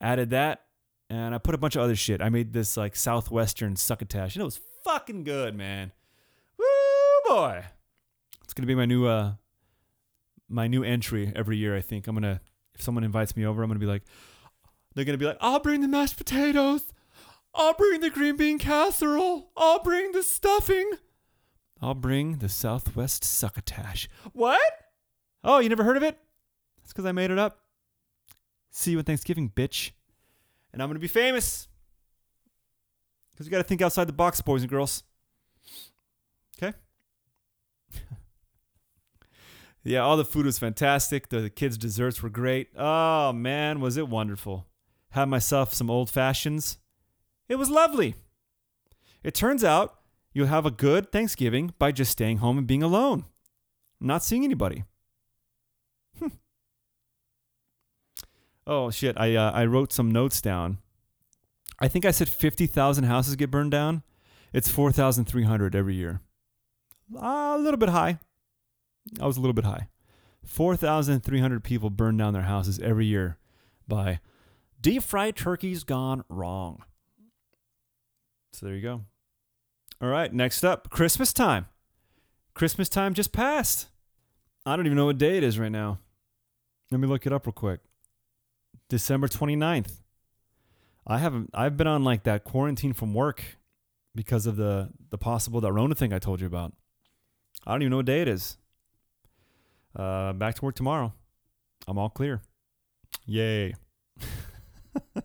added 0.00 0.30
that, 0.30 0.62
and 1.10 1.34
I 1.34 1.38
put 1.38 1.54
a 1.54 1.58
bunch 1.58 1.76
of 1.76 1.82
other 1.82 1.96
shit. 1.96 2.22
I 2.22 2.28
made 2.28 2.52
this 2.52 2.76
like 2.76 2.94
southwestern 2.96 3.76
succotash, 3.76 4.34
and 4.34 4.42
it 4.42 4.44
was 4.44 4.60
fucking 4.84 5.24
good, 5.24 5.54
man. 5.54 5.92
Woo 6.58 6.64
boy! 7.26 7.64
It's 8.44 8.54
gonna 8.54 8.66
be 8.66 8.74
my 8.74 8.86
new 8.86 9.06
uh 9.06 9.32
my 10.48 10.66
new 10.66 10.84
entry 10.84 11.32
every 11.34 11.56
year. 11.56 11.76
I 11.76 11.80
think 11.80 12.06
I'm 12.06 12.14
gonna 12.14 12.40
if 12.74 12.82
someone 12.82 13.04
invites 13.04 13.36
me 13.36 13.46
over, 13.46 13.62
I'm 13.62 13.68
gonna 13.68 13.80
be 13.80 13.86
like, 13.86 14.02
they're 14.94 15.04
gonna 15.04 15.18
be 15.18 15.26
like, 15.26 15.38
I'll 15.40 15.60
bring 15.60 15.80
the 15.80 15.88
mashed 15.88 16.16
potatoes, 16.16 16.92
I'll 17.54 17.74
bring 17.74 18.00
the 18.00 18.10
green 18.10 18.36
bean 18.36 18.58
casserole, 18.58 19.50
I'll 19.56 19.82
bring 19.82 20.12
the 20.12 20.22
stuffing, 20.22 20.92
I'll 21.80 21.94
bring 21.94 22.38
the 22.38 22.48
Southwest 22.48 23.24
succotash. 23.24 24.08
What? 24.32 24.60
Oh, 25.44 25.58
you 25.58 25.68
never 25.68 25.84
heard 25.84 25.96
of 25.96 26.02
it? 26.02 26.18
That's 26.78 26.92
because 26.92 27.06
I 27.06 27.12
made 27.12 27.30
it 27.30 27.38
up. 27.38 27.58
See 28.70 28.92
you 28.92 28.98
at 28.98 29.06
Thanksgiving, 29.06 29.50
bitch. 29.50 29.92
And 30.72 30.82
I'm 30.82 30.88
gonna 30.88 30.98
be 30.98 31.08
famous. 31.08 31.68
Because 33.32 33.46
you 33.46 33.50
gotta 33.50 33.64
think 33.64 33.82
outside 33.82 34.08
the 34.08 34.12
box, 34.12 34.40
boys 34.40 34.62
and 34.62 34.70
girls. 34.70 35.02
Okay? 36.62 36.76
yeah, 39.84 40.00
all 40.00 40.16
the 40.16 40.24
food 40.24 40.46
was 40.46 40.58
fantastic. 40.58 41.28
The, 41.28 41.40
the 41.40 41.50
kids' 41.50 41.78
desserts 41.78 42.22
were 42.22 42.30
great. 42.30 42.68
Oh 42.76 43.32
man, 43.32 43.80
was 43.80 43.96
it 43.96 44.08
wonderful. 44.08 44.66
Had 45.10 45.28
myself 45.28 45.74
some 45.74 45.90
old 45.90 46.10
fashions. 46.10 46.78
It 47.48 47.56
was 47.56 47.68
lovely. 47.70 48.14
It 49.22 49.34
turns 49.34 49.62
out 49.62 49.98
you'll 50.32 50.46
have 50.46 50.66
a 50.66 50.70
good 50.70 51.12
Thanksgiving 51.12 51.74
by 51.78 51.92
just 51.92 52.12
staying 52.12 52.38
home 52.38 52.58
and 52.58 52.66
being 52.66 52.82
alone, 52.82 53.26
not 54.00 54.24
seeing 54.24 54.44
anybody. 54.44 54.84
Hmm. 56.18 56.28
Oh 58.64 58.92
shit! 58.92 59.18
I 59.18 59.34
uh, 59.34 59.50
I 59.50 59.64
wrote 59.64 59.92
some 59.92 60.12
notes 60.12 60.40
down. 60.40 60.78
I 61.78 61.88
think 61.88 62.04
I 62.04 62.10
said 62.10 62.28
fifty 62.28 62.66
thousand 62.66 63.04
houses 63.04 63.36
get 63.36 63.50
burned 63.50 63.70
down. 63.70 64.02
It's 64.52 64.68
four 64.68 64.92
thousand 64.92 65.24
three 65.24 65.44
hundred 65.44 65.74
every 65.74 65.94
year. 65.94 66.20
A 67.18 67.58
little 67.58 67.78
bit 67.78 67.88
high. 67.90 68.18
I 69.20 69.26
was 69.26 69.36
a 69.36 69.40
little 69.40 69.54
bit 69.54 69.64
high. 69.64 69.88
Four 70.44 70.76
thousand 70.76 71.20
three 71.20 71.40
hundred 71.40 71.64
people 71.64 71.90
burn 71.90 72.16
down 72.16 72.32
their 72.32 72.42
houses 72.42 72.78
every 72.80 73.06
year 73.06 73.38
by 73.88 74.20
deep 74.80 75.02
fried 75.02 75.36
turkeys 75.36 75.84
gone 75.84 76.24
wrong. 76.28 76.82
So 78.52 78.66
there 78.66 78.74
you 78.74 78.82
go. 78.82 79.02
All 80.00 80.08
right, 80.08 80.32
next 80.32 80.64
up, 80.64 80.90
Christmas 80.90 81.32
time. 81.32 81.66
Christmas 82.54 82.88
time 82.88 83.14
just 83.14 83.32
passed. 83.32 83.88
I 84.66 84.76
don't 84.76 84.86
even 84.86 84.96
know 84.96 85.06
what 85.06 85.18
day 85.18 85.38
it 85.38 85.44
is 85.44 85.58
right 85.58 85.72
now. 85.72 85.98
Let 86.90 87.00
me 87.00 87.08
look 87.08 87.26
it 87.26 87.32
up 87.32 87.46
real 87.46 87.52
quick. 87.52 87.80
December 88.88 89.26
29th. 89.26 90.01
I 91.06 91.18
haven't 91.18 91.50
I've 91.54 91.76
been 91.76 91.86
on 91.86 92.04
like 92.04 92.24
that 92.24 92.44
quarantine 92.44 92.92
from 92.92 93.14
work 93.14 93.42
because 94.14 94.46
of 94.46 94.56
the 94.56 94.90
the 95.10 95.18
possible 95.18 95.60
that 95.60 95.72
Rona 95.72 95.94
thing 95.94 96.12
I 96.12 96.18
told 96.18 96.40
you 96.40 96.46
about. 96.46 96.72
I 97.66 97.72
don't 97.72 97.82
even 97.82 97.90
know 97.90 97.98
what 97.98 98.06
day 98.06 98.22
it 98.22 98.28
is. 98.28 98.56
Uh 99.96 100.32
back 100.32 100.54
to 100.56 100.64
work 100.64 100.74
tomorrow. 100.74 101.12
I'm 101.88 101.98
all 101.98 102.10
clear. 102.10 102.42
Yay. 103.26 103.74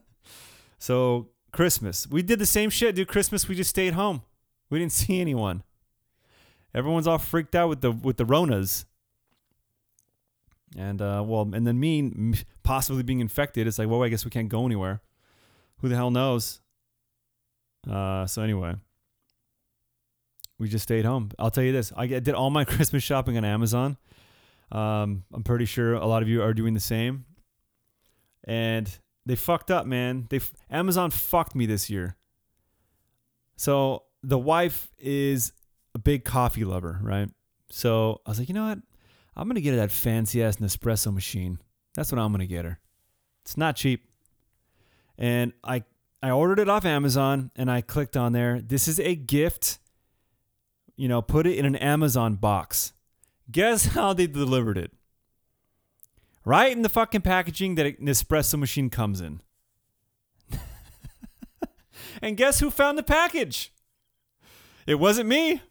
so 0.79 1.29
Christmas. 1.51 2.07
We 2.07 2.21
did 2.21 2.39
the 2.39 2.45
same 2.45 2.69
shit, 2.69 2.95
dude. 2.95 3.07
Christmas 3.07 3.47
we 3.47 3.55
just 3.55 3.69
stayed 3.69 3.93
home. 3.93 4.23
We 4.69 4.79
didn't 4.79 4.93
see 4.93 5.21
anyone. 5.21 5.63
Everyone's 6.73 7.07
all 7.07 7.17
freaked 7.17 7.55
out 7.55 7.69
with 7.69 7.81
the 7.81 7.91
with 7.91 8.17
the 8.17 8.25
Ronas. 8.25 8.85
And 10.75 11.01
uh, 11.01 11.23
well, 11.25 11.49
and 11.53 11.65
then 11.65 11.79
me 11.79 12.33
possibly 12.63 13.01
being 13.01 13.19
infected. 13.19 13.67
It's 13.67 13.79
like, 13.79 13.87
well, 13.87 14.03
I 14.03 14.09
guess 14.09 14.25
we 14.25 14.31
can't 14.31 14.49
go 14.49 14.65
anywhere. 14.65 15.01
Who 15.79 15.89
the 15.89 15.95
hell 15.95 16.11
knows? 16.11 16.61
Uh, 17.89 18.25
so 18.25 18.41
anyway, 18.41 18.75
we 20.59 20.67
just 20.67 20.83
stayed 20.83 21.05
home. 21.05 21.31
I'll 21.37 21.51
tell 21.51 21.63
you 21.63 21.71
this: 21.71 21.91
I 21.95 22.07
did 22.07 22.29
all 22.29 22.49
my 22.49 22.65
Christmas 22.65 23.03
shopping 23.03 23.37
on 23.37 23.45
Amazon. 23.45 23.97
Um, 24.71 25.23
I'm 25.33 25.43
pretty 25.43 25.65
sure 25.65 25.93
a 25.93 26.05
lot 26.05 26.21
of 26.21 26.27
you 26.27 26.41
are 26.41 26.53
doing 26.53 26.73
the 26.73 26.79
same. 26.79 27.25
And 28.43 28.89
they 29.25 29.35
fucked 29.35 29.71
up, 29.71 29.85
man. 29.85 30.27
They 30.29 30.39
Amazon 30.69 31.11
fucked 31.11 31.55
me 31.55 31.65
this 31.65 31.89
year. 31.89 32.15
So 33.55 34.03
the 34.23 34.37
wife 34.37 34.89
is 34.97 35.53
a 35.95 35.99
big 35.99 36.23
coffee 36.23 36.63
lover, 36.63 36.99
right? 37.01 37.29
So 37.69 38.21
I 38.25 38.29
was 38.29 38.39
like, 38.39 38.47
you 38.47 38.55
know 38.55 38.67
what? 38.67 38.79
I'm 39.35 39.47
gonna 39.47 39.61
get 39.61 39.71
her 39.71 39.77
that 39.77 39.91
fancy 39.91 40.41
ass 40.43 40.57
Nespresso 40.57 41.13
machine. 41.13 41.59
That's 41.93 42.11
what 42.11 42.19
I'm 42.19 42.31
gonna 42.31 42.47
get 42.47 42.65
her. 42.65 42.79
It's 43.43 43.57
not 43.57 43.75
cheap. 43.75 44.06
And 45.17 45.53
I 45.63 45.83
I 46.21 46.31
ordered 46.31 46.59
it 46.59 46.69
off 46.69 46.85
Amazon 46.85 47.51
and 47.55 47.69
I 47.69 47.81
clicked 47.81 48.17
on 48.17 48.33
there. 48.33 48.61
This 48.61 48.87
is 48.87 48.99
a 48.99 49.15
gift. 49.15 49.79
You 50.95 51.07
know, 51.07 51.21
put 51.21 51.45
it 51.45 51.57
in 51.57 51.65
an 51.65 51.75
Amazon 51.75 52.35
box. 52.35 52.93
Guess 53.51 53.85
how 53.93 54.13
they 54.13 54.27
delivered 54.27 54.77
it? 54.77 54.91
Right 56.43 56.71
in 56.71 56.81
the 56.81 56.89
fucking 56.89 57.21
packaging 57.21 57.75
that 57.75 57.85
an 57.85 57.97
Nespresso 58.01 58.57
machine 58.57 58.89
comes 58.89 59.19
in. 59.19 59.41
and 62.21 62.37
guess 62.37 62.61
who 62.61 62.71
found 62.71 62.97
the 62.97 63.03
package? 63.03 63.73
It 64.85 64.95
wasn't 64.95 65.27
me. 65.27 65.61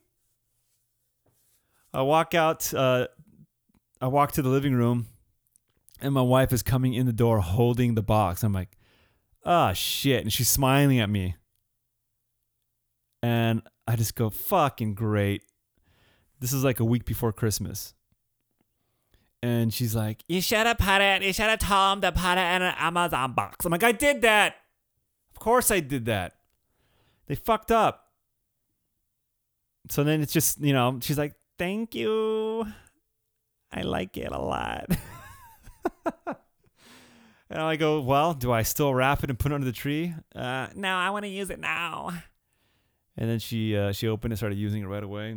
I 1.94 2.02
walk 2.02 2.34
out, 2.34 2.74
uh, 2.74 3.06
I 4.02 4.08
walk 4.08 4.32
to 4.32 4.42
the 4.42 4.50
living 4.50 4.74
room, 4.74 5.06
and 5.98 6.12
my 6.12 6.20
wife 6.20 6.52
is 6.52 6.62
coming 6.62 6.92
in 6.92 7.06
the 7.06 7.12
door 7.12 7.40
holding 7.40 7.94
the 7.94 8.02
box. 8.02 8.42
I'm 8.42 8.52
like, 8.52 8.76
ah, 9.46 9.72
shit. 9.72 10.22
And 10.22 10.32
she's 10.32 10.48
smiling 10.48 10.98
at 11.00 11.08
me. 11.08 11.36
And 13.22 13.62
I 13.88 13.96
just 13.96 14.14
go, 14.14 14.28
fucking 14.28 14.94
great. 14.94 15.42
This 16.40 16.52
is 16.52 16.62
like 16.64 16.80
a 16.80 16.84
week 16.84 17.04
before 17.06 17.32
Christmas. 17.32 17.94
And 19.42 19.72
she's 19.72 19.94
like, 19.94 20.24
You 20.28 20.40
should 20.40 20.66
have 20.66 20.78
put 20.78 21.00
it, 21.00 21.22
you 21.22 21.32
should 21.32 21.46
have 21.46 21.60
told 21.60 21.98
him 21.98 22.00
to 22.02 22.12
put 22.12 22.32
it 22.32 22.54
in 22.56 22.62
an 22.62 22.74
Amazon 22.78 23.32
box. 23.32 23.64
I'm 23.64 23.72
like, 23.72 23.84
I 23.84 23.92
did 23.92 24.22
that. 24.22 24.56
Of 25.30 25.38
course 25.38 25.70
I 25.70 25.80
did 25.80 26.06
that. 26.06 26.34
They 27.26 27.36
fucked 27.36 27.70
up. 27.70 28.02
So 29.88 30.02
then 30.02 30.20
it's 30.20 30.32
just, 30.32 30.60
you 30.60 30.72
know, 30.72 30.98
she's 31.00 31.18
like, 31.18 31.34
thank 31.58 31.94
you. 31.94 32.66
I 33.72 33.82
like 33.82 34.16
it 34.16 34.32
a 34.32 34.38
lot. 34.38 34.90
and 37.50 37.60
I 37.60 37.76
go, 37.76 38.00
well, 38.00 38.34
do 38.34 38.50
I 38.52 38.62
still 38.62 38.94
wrap 38.94 39.22
it 39.24 39.30
and 39.30 39.38
put 39.38 39.52
it 39.52 39.54
under 39.54 39.64
the 39.64 39.72
tree? 39.72 40.14
Uh, 40.34 40.68
No, 40.74 40.94
I 40.96 41.10
want 41.10 41.24
to 41.24 41.28
use 41.30 41.50
it 41.50 41.60
now. 41.60 42.10
and 43.16 43.28
then 43.30 43.38
she 43.38 43.76
uh, 43.76 43.92
she 43.92 44.08
opened 44.08 44.32
it, 44.32 44.36
started 44.36 44.58
using 44.58 44.82
it 44.82 44.86
right 44.86 45.02
away. 45.02 45.36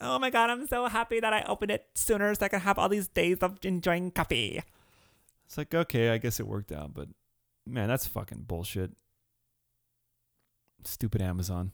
Oh 0.00 0.18
my 0.18 0.30
god, 0.30 0.48
I'm 0.50 0.66
so 0.68 0.86
happy 0.86 1.18
that 1.20 1.32
I 1.32 1.42
opened 1.42 1.72
it 1.72 1.86
sooner 1.94 2.32
so 2.34 2.44
I 2.46 2.48
can 2.48 2.60
have 2.60 2.78
all 2.78 2.88
these 2.88 3.08
days 3.08 3.38
of 3.38 3.58
enjoying 3.64 4.10
coffee. 4.12 4.62
It's 5.46 5.58
like, 5.58 5.74
okay, 5.74 6.10
I 6.10 6.18
guess 6.18 6.38
it 6.38 6.46
worked 6.46 6.70
out, 6.70 6.94
but 6.94 7.08
man, 7.66 7.88
that's 7.88 8.06
fucking 8.06 8.44
bullshit. 8.46 8.92
Stupid 10.84 11.20
Amazon. 11.20 11.72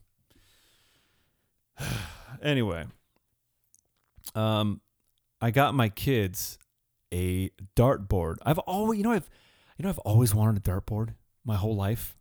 anyway, 2.42 2.86
um, 4.34 4.80
I 5.40 5.50
got 5.50 5.74
my 5.74 5.88
kids 5.88 6.58
a 7.14 7.50
dartboard. 7.76 8.36
I've 8.44 8.58
always, 8.58 8.98
you 8.98 9.04
know, 9.04 9.12
I've, 9.12 9.30
you 9.78 9.84
know, 9.84 9.88
I've 9.88 9.98
always 10.00 10.34
wanted 10.34 10.58
a 10.58 10.70
dartboard 10.70 11.14
my 11.44 11.54
whole 11.54 11.76
life. 11.76 12.16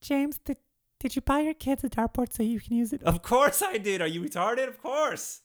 James, 0.00 0.38
did, 0.38 0.56
did 0.98 1.14
you 1.14 1.22
buy 1.22 1.40
your 1.40 1.54
kids 1.54 1.84
a 1.84 1.90
dartboard 1.90 2.32
so 2.32 2.42
you 2.42 2.58
can 2.58 2.74
use 2.74 2.92
it? 2.92 3.02
Of 3.02 3.22
course 3.22 3.62
I 3.62 3.76
did. 3.76 4.00
Are 4.00 4.06
you 4.06 4.22
retarded? 4.22 4.66
Of 4.66 4.80
course. 4.82 5.42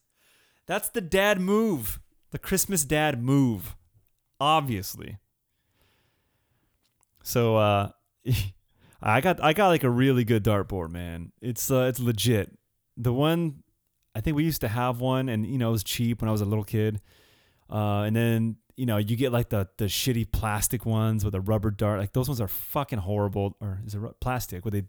That's 0.66 0.90
the 0.90 1.02
dad 1.02 1.42
move. 1.42 2.00
The 2.32 2.40
Christmas 2.40 2.86
dad 2.86 3.22
move. 3.22 3.76
Obviously. 4.40 5.18
So 7.24 7.58
uh 7.58 7.90
I 9.02 9.20
got 9.20 9.44
I 9.44 9.54
got 9.54 9.68
like 9.68 9.84
a 9.84 9.90
really 9.90 10.24
good 10.24 10.44
dartboard, 10.44 10.90
man. 10.90 11.32
It's 11.42 11.70
uh 11.70 11.86
it's 11.90 12.00
legit. 12.00 12.58
The 12.96 13.14
one 13.14 13.64
I 14.16 14.22
think 14.22 14.38
we 14.38 14.44
used 14.44 14.62
to 14.62 14.68
have 14.70 15.02
one 15.02 15.28
and 15.28 15.46
you 15.46 15.58
know 15.58 15.70
it 15.70 15.74
was 15.74 15.84
cheap 15.84 16.22
when 16.22 16.30
I 16.30 16.32
was 16.32 16.42
a 16.42 16.46
little 16.46 16.64
kid. 16.64 17.02
Uh 17.74 18.04
and 18.04 18.16
then 18.16 18.58
you 18.76 18.86
know, 18.86 18.98
you 18.98 19.16
get 19.16 19.32
like 19.32 19.50
the 19.50 19.68
the 19.78 19.86
shitty 19.86 20.32
plastic 20.32 20.86
ones 20.86 21.24
with 21.24 21.36
a 21.36 21.42
rubber 21.42 21.72
dart. 21.72 22.00
Like 22.00 22.14
those 22.14 22.28
ones 22.28 22.42
are 22.42 22.48
fucking 22.48 23.00
horrible. 23.00 23.56
Or 23.60 23.82
is 23.86 23.96
it 23.96 24.02
plastic? 24.20 24.66
Where 24.66 24.72
they 24.72 24.84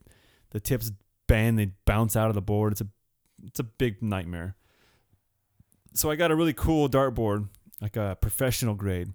the 0.50 0.60
tips 0.60 0.92
bend, 1.26 1.58
they 1.58 1.72
bounce 1.84 2.16
out 2.16 2.28
of 2.28 2.34
the 2.34 2.42
board. 2.42 2.72
It's 2.72 2.80
a 2.80 2.88
it's 3.44 3.60
a 3.60 3.64
big 3.64 4.02
nightmare. 4.02 4.56
So 5.92 6.10
I 6.10 6.16
got 6.16 6.30
a 6.30 6.36
really 6.36 6.52
cool 6.52 6.88
dartboard, 6.88 7.48
like 7.80 7.96
a 7.96 8.16
professional 8.20 8.74
grade. 8.74 9.12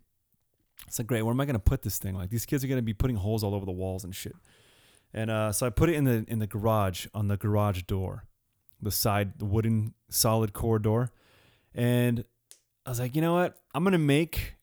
It's 0.88 1.00
like 1.00 1.08
great. 1.08 1.24
Where 1.24 1.34
am 1.34 1.42
I 1.42 1.46
gonna 1.46 1.60
put 1.60 1.82
this 1.82 1.98
thing? 1.98 2.16
Like 2.16 2.30
these 2.30 2.46
kids 2.46 2.64
are 2.64 2.68
gonna 2.68 2.82
be 2.82 2.94
putting 2.94 3.18
holes 3.18 3.44
all 3.44 3.56
over 3.56 3.66
the 3.66 3.72
walls 3.72 4.04
and 4.04 4.16
shit. 4.16 4.36
And 5.14 5.32
uh, 5.32 5.52
so 5.52 5.66
I 5.66 5.72
put 5.72 5.90
it 5.90 5.96
in 5.96 6.04
the 6.04 6.26
in 6.28 6.40
the 6.40 6.48
garage 6.48 7.08
on 7.14 7.28
the 7.28 7.38
garage 7.38 7.84
door, 7.84 8.26
the 8.82 8.92
side 8.92 9.40
the 9.40 9.46
wooden 9.46 9.94
solid 10.10 10.54
core 10.54 10.80
door, 10.80 11.12
and 11.74 12.24
I 12.90 12.92
was 12.92 13.00
like, 13.00 13.16
you 13.16 13.22
know 13.22 13.36
what? 13.36 13.56
I'm 13.76 13.84
gonna 13.84 14.00
make 14.00 14.56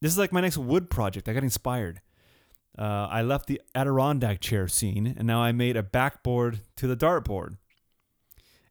this 0.00 0.10
is 0.10 0.18
like 0.18 0.32
my 0.32 0.40
next 0.40 0.58
wood 0.58 0.90
project. 0.90 1.28
I 1.28 1.32
got 1.32 1.44
inspired. 1.44 2.00
uh, 2.76 3.06
I 3.08 3.22
left 3.22 3.46
the 3.46 3.60
Adirondack 3.76 4.40
chair 4.40 4.66
scene, 4.66 5.14
and 5.16 5.24
now 5.24 5.40
I 5.40 5.52
made 5.52 5.76
a 5.76 5.82
backboard 5.84 6.62
to 6.78 6.88
the 6.88 6.96
dartboard. 6.96 7.58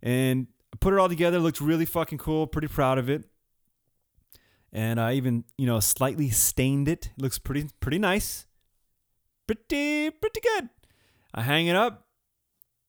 And 0.04 0.48
put 0.82 0.94
it 0.94 1.00
all 1.00 1.08
together. 1.08 1.40
Looked 1.40 1.62
really 1.62 1.86
fucking 1.86 2.18
cool. 2.18 2.46
Pretty 2.46 2.68
proud 2.68 2.98
of 2.98 3.10
it. 3.10 3.24
And 4.74 5.00
I 5.00 5.14
even, 5.14 5.46
you 5.58 5.66
know, 5.66 5.80
slightly 5.80 6.30
stained 6.30 6.90
it. 6.90 7.12
Looks 7.18 7.40
pretty, 7.40 7.70
pretty 7.80 8.00
nice. 8.00 8.48
Pretty, 9.48 10.10
pretty 10.10 10.42
good. 10.42 10.68
I 11.34 11.44
hang 11.44 11.68
it 11.68 11.76
up. 11.78 12.06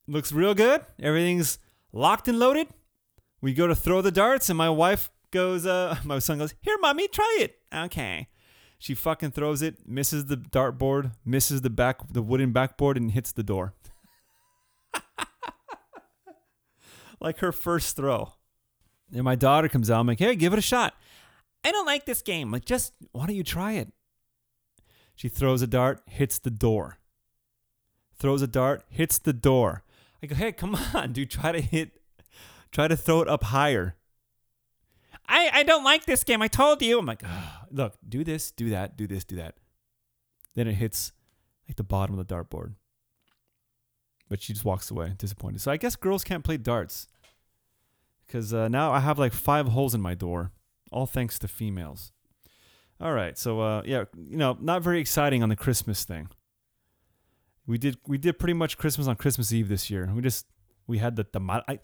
Looks 0.09 0.33
real 0.33 0.55
good. 0.55 0.85
Everything's 1.01 1.61
locked 1.93 2.27
and 2.27 2.41
loaded. 2.41 2.67
We 3.41 3.55
go 3.55 3.69
to 3.69 3.77
throw 3.77 4.03
the 4.03 4.11
darts, 4.11 4.49
and 4.49 4.59
my 4.59 4.71
wife 4.71 5.09
goes, 5.31 5.67
uh, 5.67 5.97
my 6.05 6.19
son 6.19 6.39
goes, 6.39 6.55
Here, 6.61 6.77
mommy, 6.81 7.09
try 7.09 7.39
it. 7.41 7.59
Okay. 7.75 8.29
She 8.79 8.95
fucking 8.95 9.33
throws 9.33 9.61
it, 9.61 9.87
misses 9.87 10.27
the 10.27 10.37
dartboard, 10.37 11.13
misses 11.25 11.61
the 11.61 11.69
back, 11.69 11.99
the 12.11 12.23
wooden 12.23 12.53
backboard, 12.53 12.97
and 12.97 13.11
hits 13.11 13.31
the 13.33 13.43
door. 13.43 13.75
like 17.21 17.39
her 17.39 17.53
first 17.53 17.97
throw. 17.97 18.33
And 19.13 19.25
my 19.25 19.35
daughter 19.35 19.69
comes 19.69 19.91
out. 19.91 20.01
I'm 20.01 20.07
like, 20.07 20.19
Hey, 20.19 20.35
give 20.35 20.53
it 20.53 20.59
a 20.59 20.63
shot. 20.63 20.95
I 21.63 21.73
don't 21.73 21.87
like 21.87 22.07
this 22.07 22.23
game. 22.23 22.51
Like, 22.51 22.65
just 22.65 22.93
why 23.13 23.27
don't 23.27 23.37
you 23.37 23.45
try 23.45 23.73
it? 23.73 23.93
She 25.15 25.29
throws 25.29 25.61
a 25.61 25.67
dart, 25.67 26.01
hits 26.07 26.39
the 26.39 26.51
door. 26.51 26.99
Throws 28.19 28.41
a 28.41 28.47
dart, 28.47 28.85
hits 28.89 29.19
the 29.19 29.35
door. 29.35 29.83
I 30.23 30.27
go, 30.27 30.35
hey, 30.35 30.53
come 30.53 30.75
on, 30.95 31.13
dude, 31.13 31.31
try 31.31 31.53
to 31.53 31.61
hit, 31.61 32.01
try 32.73 32.89
to 32.89 32.97
throw 32.97 33.21
it 33.21 33.29
up 33.29 33.45
higher. 33.45 33.97
I, 35.31 35.51
I 35.55 35.63
don't 35.63 35.85
like 35.85 36.05
this 36.05 36.25
game. 36.25 36.43
I 36.43 36.49
told 36.49 36.83
you. 36.83 36.99
I'm 36.99 37.07
like, 37.07 37.23
"Ugh, 37.25 37.67
look, 37.71 37.95
do 38.07 38.25
this, 38.25 38.51
do 38.51 38.71
that, 38.71 38.97
do 38.97 39.07
this, 39.07 39.25
do 39.25 39.37
that. 39.37 39.55
Then 40.55 40.67
it 40.67 40.75
hits 40.75 41.13
like 41.69 41.77
the 41.77 41.85
bottom 41.85 42.19
of 42.19 42.27
the 42.27 42.35
dartboard. 42.35 42.75
But 44.29 44.43
she 44.43 44.53
just 44.53 44.65
walks 44.65 44.91
away, 44.91 45.15
disappointed. 45.17 45.61
So 45.61 45.71
I 45.71 45.77
guess 45.77 45.97
girls 45.97 46.25
can't 46.25 46.45
play 46.45 46.57
darts. 46.57 47.07
Because 48.27 48.53
uh, 48.53 48.69
now 48.69 48.93
I 48.93 49.01
have 49.01 49.19
like 49.19 49.33
five 49.33 49.69
holes 49.69 49.95
in 49.95 50.01
my 50.01 50.15
door, 50.15 50.53
all 50.93 51.07
thanks 51.07 51.39
to 51.41 51.49
females. 51.49 52.13
All 53.01 53.13
right, 53.13 53.39
so 53.39 53.61
uh, 53.61 53.83
yeah, 53.87 54.05
you 54.15 54.37
know, 54.37 54.59
not 54.61 54.83
very 54.83 55.01
exciting 55.01 55.43
on 55.43 55.49
the 55.49 55.57
Christmas 55.57 56.05
thing. 56.05 56.29
We 57.67 57.79
did 57.79 57.99
we 58.07 58.19
did 58.19 58.39
pretty 58.39 58.55
much 58.55 58.77
Christmas 58.77 59.07
on 59.07 59.17
Christmas 59.17 59.53
Eve 59.53 59.69
this 59.69 59.91
year. 59.91 60.11
We 60.13 60.23
just 60.23 60.47
we 60.87 60.99
had 60.99 61.17
the 61.17 61.25
tamal. 61.25 61.63
I, 61.69 61.79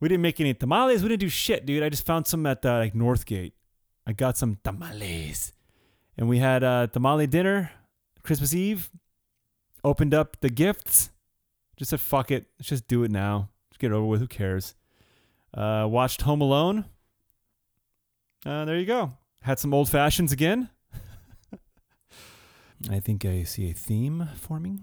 we 0.00 0.08
didn't 0.08 0.22
make 0.22 0.40
any 0.40 0.54
tamales. 0.54 1.02
We 1.02 1.08
didn't 1.08 1.20
do 1.20 1.28
shit, 1.28 1.66
dude. 1.66 1.82
I 1.82 1.88
just 1.88 2.06
found 2.06 2.26
some 2.26 2.46
at 2.46 2.64
uh, 2.64 2.78
like 2.78 2.94
Northgate. 2.94 3.52
I 4.06 4.12
got 4.12 4.36
some 4.36 4.58
tamales, 4.64 5.52
and 6.16 6.28
we 6.28 6.38
had 6.38 6.62
a 6.62 6.88
tamale 6.92 7.26
dinner 7.26 7.70
Christmas 8.22 8.54
Eve. 8.54 8.90
Opened 9.84 10.14
up 10.14 10.40
the 10.40 10.50
gifts. 10.50 11.10
Just 11.76 11.90
said 11.90 12.00
fuck 12.00 12.30
it. 12.30 12.46
Let's 12.58 12.68
just 12.68 12.88
do 12.88 13.04
it 13.04 13.10
now. 13.10 13.50
Just 13.70 13.78
get 13.78 13.92
it 13.92 13.94
over 13.94 14.06
with. 14.06 14.20
Who 14.20 14.26
cares? 14.26 14.74
Uh, 15.54 15.86
watched 15.88 16.22
Home 16.22 16.40
Alone. 16.40 16.84
Uh, 18.44 18.64
there 18.64 18.76
you 18.76 18.86
go. 18.86 19.12
Had 19.42 19.58
some 19.58 19.72
old 19.72 19.88
fashions 19.88 20.32
again. 20.32 20.68
I 22.90 23.00
think 23.00 23.24
I 23.24 23.44
see 23.44 23.70
a 23.70 23.72
theme 23.72 24.28
forming. 24.36 24.80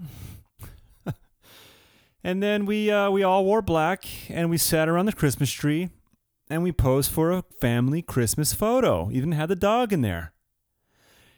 And 2.26 2.42
then 2.42 2.66
we 2.66 2.90
uh, 2.90 3.12
we 3.12 3.22
all 3.22 3.46
wore 3.46 3.62
black 3.62 4.04
and 4.30 4.50
we 4.50 4.58
sat 4.58 4.90
around 4.90 5.06
the 5.06 5.14
Christmas 5.14 5.52
tree 5.52 5.92
and 6.50 6.64
we 6.64 6.72
posed 6.72 7.12
for 7.12 7.32
a 7.32 7.44
family 7.62 8.02
Christmas 8.02 8.52
photo. 8.52 9.12
Even 9.12 9.32
had 9.34 9.48
the 9.48 9.56
dog 9.56 9.94
in 9.94 10.02
there. 10.02 10.34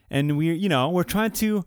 And 0.10 0.38
we 0.38 0.54
you 0.54 0.70
know, 0.70 0.90
we're 0.90 1.04
trying 1.04 1.32
to 1.32 1.66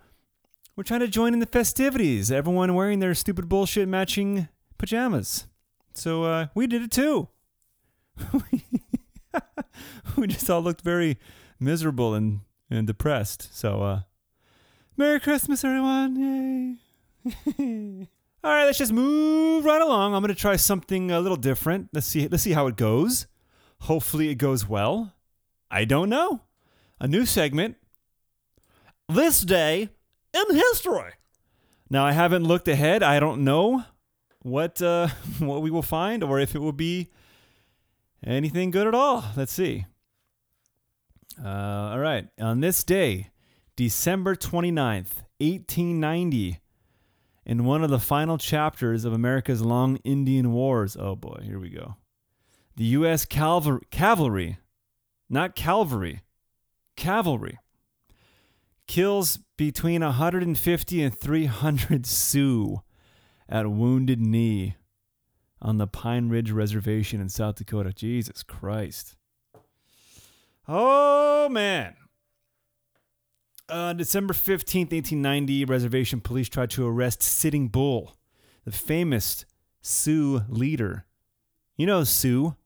we're 0.74 0.85
trying 0.85 1.00
to 1.00 1.09
join 1.09 1.35
in 1.35 1.38
the 1.38 1.44
festivities. 1.44 2.33
Everyone 2.33 2.74
wearing 2.74 3.00
their 3.00 3.14
stupid 3.14 3.46
bullshit 3.46 3.88
matching 3.88 4.48
pajamas. 4.78 5.46
So 5.92 6.24
uh, 6.24 6.46
we 6.54 6.66
did 6.66 6.80
it 6.80 6.90
too. 6.90 7.28
we 10.16 10.28
just 10.28 10.48
all 10.48 10.62
looked 10.62 10.80
very 10.80 11.18
miserable 11.59 12.14
and, 12.14 12.40
and 12.70 12.87
depressed. 12.87 13.54
So, 13.54 13.83
uh, 13.83 14.00
Merry 14.96 15.20
Christmas, 15.20 15.62
everyone! 15.62 16.78
Yay! 17.26 18.09
all 18.42 18.53
right, 18.53 18.64
let's 18.64 18.79
just 18.79 18.92
move 18.92 19.64
right 19.64 19.83
along. 19.83 20.14
I'm 20.14 20.22
gonna 20.22 20.35
try 20.35 20.57
something 20.57 21.11
a 21.11 21.20
little 21.20 21.37
different. 21.37 21.90
Let's 21.92 22.07
see. 22.07 22.26
Let's 22.26 22.42
see 22.42 22.53
how 22.53 22.66
it 22.66 22.76
goes. 22.76 23.26
Hopefully, 23.81 24.29
it 24.29 24.37
goes 24.37 24.68
well. 24.68 25.14
I 25.70 25.85
don't 25.85 26.09
know. 26.09 26.42
A 27.00 27.07
new 27.07 27.26
segment. 27.26 27.76
This 29.09 29.40
day 29.40 29.88
in 30.33 30.55
history. 30.55 31.12
Now, 31.90 32.05
I 32.05 32.12
haven't 32.12 32.44
looked 32.44 32.68
ahead. 32.68 33.03
I 33.03 33.18
don't 33.20 33.42
know 33.44 33.85
what 34.42 34.81
uh, 34.81 35.09
what 35.38 35.62
we 35.62 35.70
will 35.70 35.83
find, 35.83 36.22
or 36.22 36.40
if 36.40 36.55
it 36.55 36.61
will 36.61 36.72
be 36.72 37.11
anything 38.24 38.70
good 38.70 38.87
at 38.87 38.94
all. 38.94 39.24
Let's 39.37 39.53
see. 39.53 39.87
Uh, 41.42 41.48
all 41.48 41.98
right. 41.98 42.29
On 42.38 42.61
this 42.61 42.85
day, 42.85 43.31
December 43.76 44.35
29th, 44.35 45.24
1890, 45.38 46.61
in 47.44 47.64
one 47.64 47.83
of 47.83 47.90
the 47.90 47.98
final 47.98 48.38
chapters 48.38 49.05
of 49.05 49.12
America's 49.12 49.62
long 49.62 49.96
Indian 50.05 50.53
Wars. 50.53 50.96
Oh 50.98 51.16
boy, 51.16 51.40
here 51.42 51.59
we 51.59 51.70
go. 51.70 51.96
The 52.76 52.85
U.S. 52.85 53.24
Cavalry, 53.24 53.83
cavalry 53.90 54.59
not 55.31 55.55
cavalry, 55.55 56.22
cavalry, 56.96 57.59
kills 58.88 59.38
between 59.57 60.03
150 60.03 61.03
and 61.03 61.18
300 61.18 62.05
Sioux 62.05 62.83
at 63.48 63.70
Wounded 63.70 64.20
Knee 64.20 64.74
on 65.62 65.79
the 65.79 65.87
Pine 65.87 66.29
Ridge 66.29 66.50
Reservation 66.50 67.20
in 67.20 67.29
South 67.29 67.55
Dakota. 67.55 67.92
Jesus 67.92 68.42
Christ. 68.42 69.16
Oh, 70.66 71.48
man. 71.48 71.94
Uh, 73.70 73.92
December 73.92 74.35
15th, 74.35 74.90
1890, 74.90 75.64
reservation 75.64 76.20
police 76.20 76.48
tried 76.48 76.70
to 76.70 76.85
arrest 76.85 77.22
Sitting 77.22 77.68
Bull, 77.68 78.16
the 78.64 78.72
famous 78.72 79.44
Sioux 79.80 80.42
leader. 80.48 81.06
You 81.76 81.87
know 81.87 82.02
Sioux, 82.02 82.56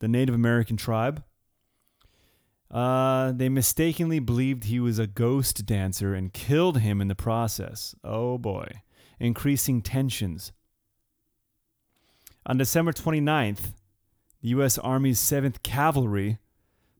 the 0.00 0.08
Native 0.08 0.34
American 0.34 0.76
tribe. 0.76 1.22
Uh, 2.68 3.30
they 3.30 3.48
mistakenly 3.48 4.18
believed 4.18 4.64
he 4.64 4.80
was 4.80 4.98
a 4.98 5.06
ghost 5.06 5.64
dancer 5.64 6.14
and 6.14 6.32
killed 6.32 6.80
him 6.80 7.00
in 7.00 7.06
the 7.06 7.14
process. 7.14 7.94
Oh 8.02 8.36
boy. 8.36 8.66
Increasing 9.20 9.80
tensions. 9.82 10.50
On 12.44 12.58
December 12.58 12.92
29th, 12.92 13.72
the 14.42 14.48
U.S. 14.48 14.78
Army's 14.78 15.20
7th 15.20 15.62
Cavalry 15.62 16.38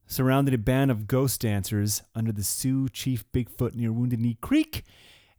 surrounded 0.07 0.55
a 0.55 0.59
band 0.59 0.91
of 0.91 1.07
ghost 1.07 1.41
dancers 1.41 2.03
under 2.15 2.33
the 2.33 2.45
Sioux 2.45 2.89
Chief 2.89 3.25
Bigfoot 3.33 3.75
near 3.75 3.93
Wounded 3.93 4.21
Knee 4.21 4.39
Creek, 4.41 4.85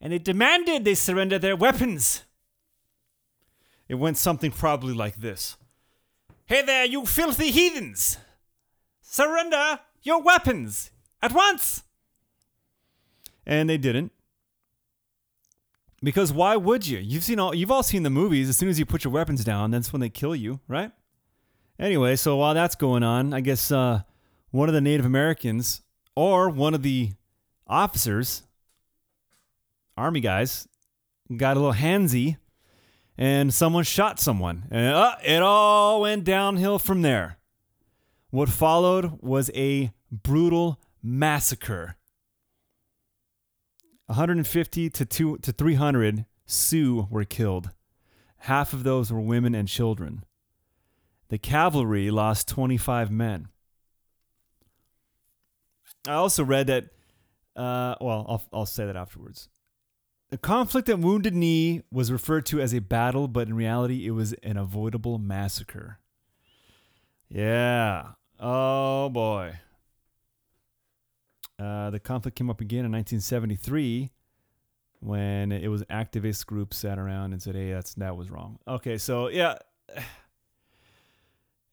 and 0.02 0.12
they 0.12 0.20
demanded 0.20 0.84
they 0.86 0.96
surrender 0.96 1.40
their 1.40 1.56
weapons. 1.56 2.24
It 3.88 3.96
went 3.96 4.18
something 4.18 4.52
probably 4.52 4.94
like 4.94 5.18
this 5.18 5.58
Hey 6.46 6.62
there, 6.62 6.86
you 6.86 7.06
filthy 7.06 7.52
heathens! 7.52 8.18
Surrender 9.02 9.80
your 10.04 10.22
weapons 10.22 10.92
at 11.22 11.34
once! 11.34 11.84
And 13.46 13.70
they 13.70 13.78
didn't. 13.78 14.12
Because 16.04 16.32
why 16.32 16.56
would 16.56 16.86
you? 16.86 17.00
You've 17.00 17.24
seen 17.24 17.40
all 17.40 17.56
you've 17.56 17.72
all 17.72 17.84
seen 17.84 18.04
the 18.04 18.10
movies. 18.10 18.50
As 18.50 18.58
soon 18.58 18.70
as 18.70 18.78
you 18.78 18.86
put 18.86 19.04
your 19.04 19.14
weapons 19.14 19.44
down, 19.44 19.72
that's 19.72 19.92
when 19.92 20.02
they 20.02 20.10
kill 20.10 20.36
you, 20.36 20.60
right? 20.68 20.92
Anyway, 21.80 22.16
so 22.16 22.38
while 22.38 22.54
that's 22.54 22.76
going 22.76 23.04
on, 23.04 23.34
I 23.34 23.42
guess 23.42 23.72
uh, 23.72 24.02
one 24.56 24.70
of 24.70 24.74
the 24.74 24.82
Native 24.82 25.06
Americans 25.06 25.82
or 26.16 26.50
one 26.50 26.74
of 26.74 26.82
the 26.82 27.12
officers, 27.68 28.44
army 29.98 30.22
guys, 30.22 30.66
got 31.36 31.58
a 31.58 31.60
little 31.60 31.74
handsy, 31.74 32.38
and 33.18 33.54
someone 33.54 33.84
shot 33.84 34.18
someone, 34.18 34.66
and 34.72 34.96
uh, 34.96 35.16
it 35.26 35.42
all 35.42 36.02
went 36.02 36.24
downhill 36.24 36.80
from 36.80 37.02
there. 37.02 37.38
What 38.30 38.48
followed 38.48 39.22
was 39.22 39.52
a 39.54 39.92
brutal 40.10 40.80
massacre 41.04 41.98
150 44.08 44.90
to 44.92 45.06
two 45.06 45.38
to 45.40 45.52
300 45.52 46.26
Sioux 46.46 47.08
were 47.10 47.26
killed. 47.26 47.72
Half 48.38 48.72
of 48.72 48.84
those 48.84 49.12
were 49.12 49.20
women 49.20 49.56
and 49.56 49.68
children. 49.68 50.24
The 51.30 51.40
cavalry 51.40 52.12
lost 52.12 52.48
25 52.48 53.10
men. 53.10 53.48
I 56.08 56.14
also 56.14 56.44
read 56.44 56.68
that. 56.68 56.86
Uh, 57.56 57.96
well, 58.02 58.26
I'll 58.28 58.44
I'll 58.54 58.66
say 58.66 58.86
that 58.86 58.96
afterwards. 58.96 59.50
The 60.30 60.38
conflict 60.38 60.90
at 60.90 61.00
Wounded 61.00 61.34
Knee 61.34 61.84
was 61.92 62.12
referred 62.12 62.46
to 62.48 62.60
as 62.60 62.74
a 62.74 62.82
battle, 62.82 63.28
but 63.28 63.48
in 63.48 63.54
reality, 63.54 64.08
it 64.08 64.12
was 64.12 64.34
an 64.44 64.58
avoidable 64.58 65.18
massacre. 65.20 66.00
Yeah. 67.30 68.14
Oh 68.40 69.10
boy. 69.10 69.60
Uh, 71.58 71.90
the 71.90 72.00
conflict 72.00 72.38
came 72.38 72.50
up 72.50 72.60
again 72.60 72.86
in 72.86 72.92
1973 72.92 74.12
when 75.00 75.52
it 75.52 75.68
was 75.70 75.84
activist 75.84 76.46
groups 76.46 76.78
sat 76.78 77.00
around 77.00 77.32
and 77.32 77.42
said, 77.42 77.56
"Hey, 77.56 77.72
that's 77.72 77.94
that 77.96 78.18
was 78.18 78.30
wrong." 78.30 78.60
Okay, 78.68 78.98
so 78.98 79.30
yeah. 79.30 79.56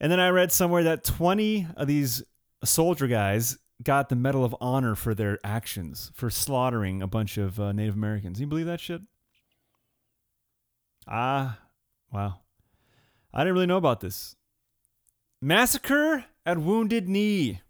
And 0.01 0.11
then 0.11 0.19
I 0.19 0.31
read 0.31 0.51
somewhere 0.51 0.83
that 0.83 1.05
20 1.05 1.69
of 1.77 1.87
these 1.87 2.25
soldier 2.65 3.07
guys 3.07 3.57
got 3.83 4.09
the 4.09 4.17
Medal 4.17 4.45
of 4.45 4.55
Honor 4.61 4.95
for 4.95 5.15
their 5.15 5.39
actions 5.45 6.11
for 6.15 6.31
slaughtering 6.31 7.03
a 7.03 7.07
bunch 7.07 7.39
of 7.39 7.59
uh, 7.59 7.73
Native 7.73 7.95
Americans. 7.95 8.41
You 8.41 8.47
believe 8.47 8.67
that 8.67 8.81
shit? 8.81 9.03
Ah, 11.07 11.59
wow. 12.13 12.41
I 13.35 13.41
didn't 13.41 13.55
really 13.55 13.67
know 13.67 13.77
about 13.77 14.01
this. 14.01 14.37
Massacre 15.41 16.25
at 16.47 16.59
Wounded 16.59 17.09
Knee. 17.09 17.61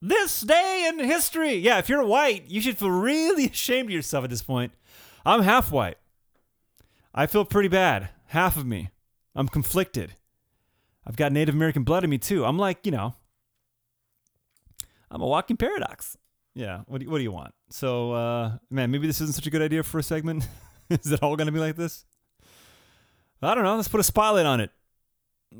This 0.00 0.40
day 0.40 0.86
in 0.88 0.98
history. 0.98 1.54
Yeah, 1.54 1.78
if 1.78 1.88
you're 1.88 2.04
white, 2.04 2.48
you 2.48 2.60
should 2.60 2.78
feel 2.78 2.90
really 2.90 3.46
ashamed 3.50 3.88
of 3.88 3.94
yourself 3.94 4.24
at 4.24 4.30
this 4.30 4.42
point. 4.42 4.72
I'm 5.24 5.42
half 5.42 5.70
white. 5.70 5.98
I 7.14 7.26
feel 7.26 7.44
pretty 7.44 7.68
bad. 7.68 8.08
Half 8.28 8.56
of 8.56 8.66
me. 8.66 8.90
I'm 9.36 9.48
conflicted. 9.48 10.14
I've 11.06 11.16
got 11.16 11.32
Native 11.32 11.54
American 11.54 11.84
blood 11.84 12.04
in 12.04 12.10
me 12.10 12.18
too. 12.18 12.44
I'm 12.44 12.58
like, 12.58 12.84
you 12.84 12.92
know, 12.92 13.14
I'm 15.12 15.20
a 15.20 15.26
walking 15.26 15.56
paradox. 15.56 16.16
Yeah. 16.54 16.80
What 16.86 16.98
do 16.98 17.04
you, 17.04 17.10
what 17.10 17.18
do 17.18 17.24
you 17.24 17.32
want? 17.32 17.54
So, 17.70 18.12
uh, 18.12 18.58
man, 18.70 18.90
maybe 18.90 19.06
this 19.06 19.20
isn't 19.20 19.34
such 19.34 19.46
a 19.46 19.50
good 19.50 19.62
idea 19.62 19.82
for 19.82 19.98
a 19.98 20.02
segment. 20.02 20.48
Is 20.90 21.12
it 21.12 21.22
all 21.22 21.36
going 21.36 21.46
to 21.46 21.52
be 21.52 21.60
like 21.60 21.76
this? 21.76 22.04
I 23.42 23.54
don't 23.54 23.64
know. 23.64 23.76
Let's 23.76 23.88
put 23.88 24.00
a 24.00 24.04
spotlight 24.04 24.46
on 24.46 24.60
it. 24.60 24.70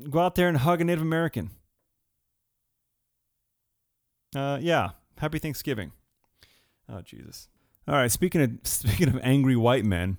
Go 0.09 0.19
out 0.19 0.35
there 0.35 0.47
and 0.47 0.57
hug 0.57 0.81
a 0.81 0.83
Native 0.83 1.01
American. 1.01 1.51
Uh, 4.35 4.57
yeah. 4.61 4.91
Happy 5.17 5.37
Thanksgiving. 5.37 5.91
Oh 6.89 7.01
Jesus. 7.01 7.47
All 7.87 7.95
right. 7.95 8.11
Speaking 8.11 8.41
of 8.41 8.51
speaking 8.63 9.09
of 9.09 9.19
angry 9.21 9.55
white 9.55 9.85
men, 9.85 10.17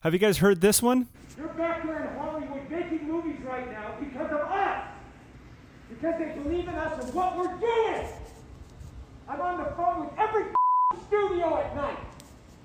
have 0.00 0.12
you 0.12 0.18
guys 0.18 0.38
heard 0.38 0.60
this 0.60 0.82
one? 0.82 1.08
You're 1.38 1.48
back 1.48 1.84
there 1.86 2.10
in 2.10 2.18
Hollywood 2.18 2.70
making 2.70 3.06
movies 3.06 3.40
right 3.44 3.70
now 3.70 3.94
because 3.98 4.30
of 4.30 4.40
us. 4.40 4.84
Because 5.88 6.14
they 6.18 6.42
believe 6.42 6.68
in 6.68 6.74
us 6.74 7.04
and 7.04 7.14
what 7.14 7.36
we're 7.38 7.56
doing. 7.58 8.19
I'm 9.30 9.40
on 9.40 9.58
the 9.58 9.70
phone 9.76 10.00
with 10.00 10.10
every 10.18 10.46
studio 11.06 11.56
at 11.58 11.76
night. 11.76 11.98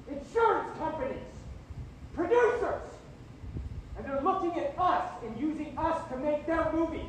Insurance 0.10 0.76
companies. 0.80 1.22
Producers. 2.16 2.82
And 3.96 4.06
they're 4.06 4.22
looking 4.22 4.60
at 4.60 4.74
us 4.80 5.12
and 5.24 5.40
using 5.40 5.78
us 5.78 6.10
to 6.10 6.18
make 6.18 6.48
their 6.48 6.72
movies. 6.74 7.06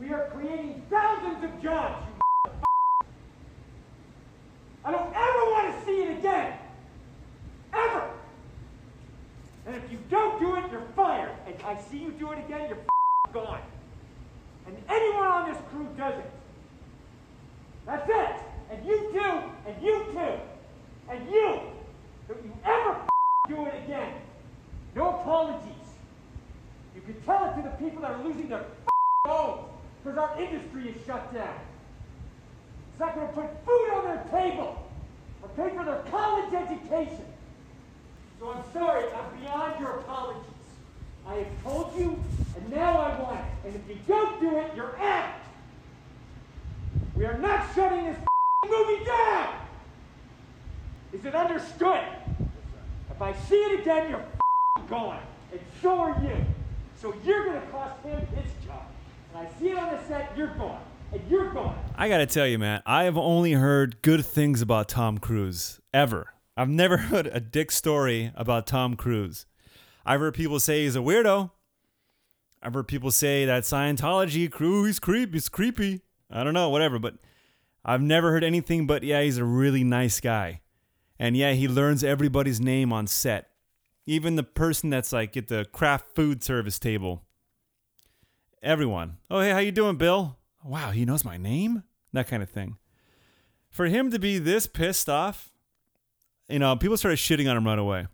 We 0.00 0.14
are 0.14 0.30
creating 0.32 0.82
thousands 0.88 1.44
of 1.44 1.62
jobs, 1.62 2.06
you 2.06 2.52
I 4.82 4.92
don't 4.92 5.14
ever 5.14 5.44
want 5.50 5.78
to 5.78 5.84
see 5.84 6.02
it 6.04 6.18
again. 6.18 6.54
Ever. 7.74 8.10
And 9.66 9.76
if 9.76 9.92
you 9.92 9.98
don't 10.08 10.40
do 10.40 10.56
it, 10.56 10.64
you're 10.72 10.88
fired. 10.96 11.32
And 11.46 11.54
I 11.64 11.78
see 11.82 11.98
you 11.98 12.12
do 12.12 12.32
it 12.32 12.38
again, 12.38 12.70
you're 12.70 12.78
gone. 13.30 13.60
And 14.66 14.74
anyone 14.88 15.26
on 15.26 15.52
this 15.52 15.60
crew 15.70 15.86
does 15.98 16.14
it. 16.14 16.30
That's 17.88 18.06
it. 18.06 18.36
And 18.70 18.86
you 18.86 18.98
too, 19.14 19.42
and 19.66 19.82
you 19.82 20.04
too, 20.12 20.34
and 21.10 21.30
you. 21.30 21.60
Don't 22.28 22.44
you 22.44 22.52
ever 22.62 23.00
do 23.48 23.64
it 23.64 23.82
again. 23.84 24.12
No 24.94 25.20
apologies. 25.20 25.72
You 26.94 27.00
can 27.00 27.18
tell 27.22 27.46
it 27.46 27.56
to 27.56 27.62
the 27.62 27.74
people 27.82 28.02
that 28.02 28.10
are 28.10 28.22
losing 28.22 28.50
their 28.50 28.66
homes 29.24 29.70
because 30.04 30.18
our 30.18 30.38
industry 30.38 30.90
is 30.90 31.06
shut 31.06 31.32
down. 31.32 31.58
It's 32.90 33.00
not 33.00 33.14
going 33.14 33.28
to 33.28 33.32
put 33.32 33.46
food 33.64 33.90
on 33.94 34.04
their 34.04 34.24
table 34.30 34.86
or 35.42 35.48
pay 35.56 35.74
for 35.74 35.84
their 35.86 36.04
college 36.10 36.52
education. 36.52 37.24
So 38.38 38.52
I'm 38.52 38.64
sorry, 38.74 39.04
I'm 39.14 39.40
beyond 39.40 39.80
your 39.80 40.00
apologies. 40.00 40.42
I 41.26 41.36
have 41.36 41.62
told 41.62 41.98
you, 41.98 42.22
and 42.54 42.70
now 42.70 42.98
I 42.98 43.18
want 43.22 43.40
it. 43.40 43.68
And 43.68 43.76
if 43.76 43.88
you 43.88 43.96
don't 44.06 44.38
do 44.42 44.58
it, 44.58 44.72
you're 44.76 44.98
out. 44.98 45.37
Are 47.28 47.36
not 47.36 47.66
shutting 47.74 48.06
this 48.06 48.16
movie 48.66 49.04
down. 49.04 49.54
Is 51.12 51.26
it 51.26 51.34
understood? 51.34 52.02
If 53.10 53.20
I 53.20 53.34
see 53.34 53.56
it 53.56 53.80
again, 53.80 54.08
you're 54.08 54.24
gone. 54.88 55.20
And 55.52 55.60
so 55.82 55.98
are 55.98 56.18
you. 56.22 56.36
So 56.96 57.14
you're 57.26 57.44
going 57.44 57.60
to 57.60 57.66
cost 57.66 58.02
him 58.02 58.18
his 58.28 58.50
job. 58.66 58.80
And 59.34 59.46
I 59.46 59.60
see 59.60 59.68
it 59.68 59.76
on 59.78 59.90
the 59.90 60.02
set, 60.08 60.32
you're 60.38 60.54
gone. 60.54 60.80
And 61.12 61.20
you're 61.28 61.52
gone. 61.52 61.78
I 61.96 62.08
gotta 62.08 62.24
tell 62.24 62.46
you, 62.46 62.58
man, 62.58 62.82
I 62.86 63.04
have 63.04 63.18
only 63.18 63.52
heard 63.52 64.00
good 64.00 64.24
things 64.24 64.62
about 64.62 64.88
Tom 64.88 65.18
Cruise 65.18 65.80
ever. 65.92 66.32
I've 66.56 66.70
never 66.70 66.96
heard 67.08 67.26
a 67.26 67.40
dick 67.40 67.70
story 67.70 68.32
about 68.36 68.66
Tom 68.66 68.96
Cruise. 68.96 69.44
I've 70.06 70.20
heard 70.20 70.32
people 70.32 70.60
say 70.60 70.84
he's 70.84 70.96
a 70.96 71.00
weirdo. 71.00 71.50
I've 72.62 72.72
heard 72.72 72.88
people 72.88 73.10
say 73.10 73.44
that 73.44 73.64
Scientology 73.64 74.50
crew, 74.50 74.84
he's 74.84 74.98
creep, 74.98 75.34
he's 75.34 75.50
creepy. 75.50 76.00
I 76.30 76.44
don't 76.44 76.54
know, 76.54 76.68
whatever, 76.68 76.98
but 76.98 77.14
I've 77.84 78.02
never 78.02 78.30
heard 78.30 78.44
anything 78.44 78.86
but 78.86 79.02
yeah, 79.02 79.22
he's 79.22 79.38
a 79.38 79.44
really 79.44 79.84
nice 79.84 80.20
guy. 80.20 80.60
And 81.18 81.36
yeah, 81.36 81.52
he 81.52 81.66
learns 81.66 82.04
everybody's 82.04 82.60
name 82.60 82.92
on 82.92 83.06
set. 83.06 83.50
Even 84.06 84.36
the 84.36 84.42
person 84.42 84.90
that's 84.90 85.12
like 85.12 85.36
at 85.36 85.48
the 85.48 85.66
craft 85.72 86.14
food 86.14 86.42
service 86.42 86.78
table. 86.78 87.24
Everyone. 88.62 89.18
Oh, 89.30 89.40
hey, 89.40 89.50
how 89.50 89.58
you 89.58 89.72
doing, 89.72 89.96
Bill? 89.96 90.38
Wow, 90.64 90.90
he 90.90 91.04
knows 91.04 91.24
my 91.24 91.36
name? 91.36 91.82
That 92.12 92.28
kind 92.28 92.42
of 92.42 92.50
thing. 92.50 92.76
For 93.70 93.86
him 93.86 94.10
to 94.10 94.18
be 94.18 94.38
this 94.38 94.66
pissed 94.66 95.08
off, 95.08 95.50
you 96.48 96.58
know, 96.58 96.74
people 96.76 96.96
started 96.96 97.18
shitting 97.18 97.50
on 97.50 97.56
him 97.56 97.66
right 97.66 97.78
away. 97.78 98.06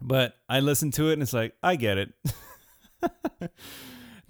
But 0.00 0.34
I 0.48 0.60
listened 0.60 0.94
to 0.94 1.10
it 1.10 1.14
and 1.14 1.22
it's 1.22 1.32
like, 1.32 1.54
I 1.62 1.76
get 1.76 1.98
it. 1.98 2.12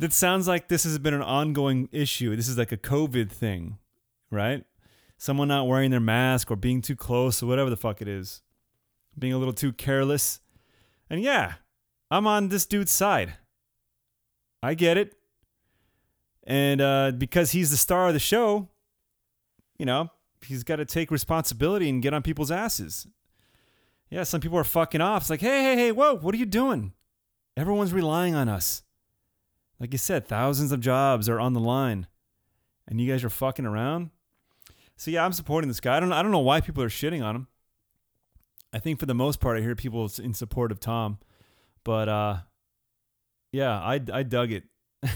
that 0.00 0.14
sounds 0.14 0.48
like 0.48 0.68
this 0.68 0.84
has 0.84 0.98
been 0.98 1.12
an 1.12 1.22
ongoing 1.22 1.90
issue. 1.92 2.34
This 2.34 2.48
is 2.48 2.56
like 2.56 2.72
a 2.72 2.78
COVID 2.78 3.30
thing, 3.30 3.76
right? 4.30 4.64
Someone 5.18 5.48
not 5.48 5.68
wearing 5.68 5.90
their 5.90 6.00
mask 6.00 6.50
or 6.50 6.56
being 6.56 6.80
too 6.80 6.96
close 6.96 7.42
or 7.42 7.46
whatever 7.46 7.68
the 7.68 7.76
fuck 7.76 8.00
it 8.00 8.08
is. 8.08 8.40
Being 9.18 9.34
a 9.34 9.38
little 9.38 9.52
too 9.52 9.74
careless. 9.74 10.40
And 11.10 11.20
yeah, 11.20 11.54
I'm 12.10 12.26
on 12.26 12.48
this 12.48 12.64
dude's 12.64 12.92
side. 12.92 13.34
I 14.62 14.72
get 14.72 14.96
it. 14.96 15.14
And 16.44 16.80
uh, 16.80 17.12
because 17.18 17.52
he's 17.52 17.70
the 17.70 17.76
star 17.76 18.08
of 18.08 18.14
the 18.14 18.20
show, 18.20 18.68
you 19.78 19.84
know, 19.84 20.08
he's 20.40 20.64
got 20.64 20.76
to 20.76 20.86
take 20.86 21.10
responsibility 21.10 21.90
and 21.90 22.00
get 22.00 22.14
on 22.14 22.22
people's 22.22 22.50
asses. 22.50 23.06
Yeah, 24.08 24.22
some 24.22 24.40
people 24.40 24.56
are 24.56 24.64
fucking 24.64 25.02
off. 25.02 25.24
It's 25.24 25.30
like, 25.30 25.42
hey, 25.42 25.62
hey, 25.62 25.76
hey, 25.76 25.92
whoa, 25.92 26.14
what 26.14 26.34
are 26.34 26.38
you 26.38 26.46
doing? 26.46 26.94
Everyone's 27.54 27.92
relying 27.92 28.34
on 28.34 28.48
us. 28.48 28.82
Like 29.80 29.92
you 29.92 29.98
said, 29.98 30.28
thousands 30.28 30.70
of 30.72 30.80
jobs 30.80 31.28
are 31.28 31.40
on 31.40 31.54
the 31.54 31.60
line, 31.60 32.06
and 32.86 33.00
you 33.00 33.10
guys 33.10 33.24
are 33.24 33.30
fucking 33.30 33.64
around. 33.64 34.10
So 34.96 35.10
yeah, 35.10 35.24
I'm 35.24 35.32
supporting 35.32 35.68
this 35.68 35.80
guy. 35.80 35.96
I 35.96 36.00
don't, 36.00 36.12
I 36.12 36.22
don't 36.22 36.30
know 36.30 36.38
why 36.40 36.60
people 36.60 36.82
are 36.82 36.90
shitting 36.90 37.24
on 37.24 37.34
him. 37.34 37.46
I 38.72 38.78
think 38.78 39.00
for 39.00 39.06
the 39.06 39.14
most 39.14 39.40
part, 39.40 39.56
I 39.56 39.62
hear 39.62 39.74
people 39.74 40.08
in 40.22 40.34
support 40.34 40.70
of 40.70 40.78
Tom, 40.78 41.18
but 41.82 42.08
uh, 42.08 42.36
yeah, 43.50 43.80
I, 43.80 44.00
I 44.12 44.22
dug 44.22 44.52
it. 44.52 44.64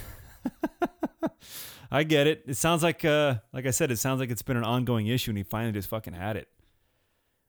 I 1.91 2.03
get 2.03 2.27
it. 2.27 2.45
It 2.47 2.57
sounds 2.57 2.83
like, 2.83 3.05
uh, 3.05 3.37
like 3.53 3.67
I 3.67 3.71
said, 3.71 3.91
it 3.91 3.99
sounds 3.99 4.19
like 4.19 4.31
it's 4.31 4.43
been 4.43 4.57
an 4.57 4.65
ongoing 4.65 5.07
issue, 5.07 5.31
and 5.31 5.39
he 5.39 5.45
finally 5.45 5.73
just 5.73 5.89
fucking 5.89 6.15
had 6.15 6.37
it. 6.37 6.49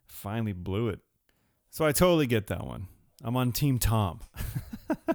Finally 0.06 0.54
blew 0.54 0.90
it. 0.90 1.00
So 1.72 1.86
I 1.86 1.94
totally 1.94 2.28
get 2.28 2.48
that 2.48 2.66
one. 2.66 2.88
I'm 3.24 3.36
on 3.38 3.54
Team 3.54 3.80
Tom. 3.80 4.20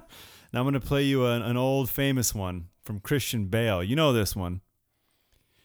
now 0.53 0.59
I'm 0.59 0.65
going 0.65 0.73
to 0.73 0.79
play 0.79 1.03
you 1.03 1.25
an, 1.25 1.41
an 1.41 1.57
old 1.57 1.89
famous 1.89 2.35
one 2.35 2.67
from 2.83 2.99
Christian 2.99 3.45
Bale. 3.45 3.83
You 3.83 3.95
know 3.95 4.11
this 4.11 4.35
one. 4.35 4.61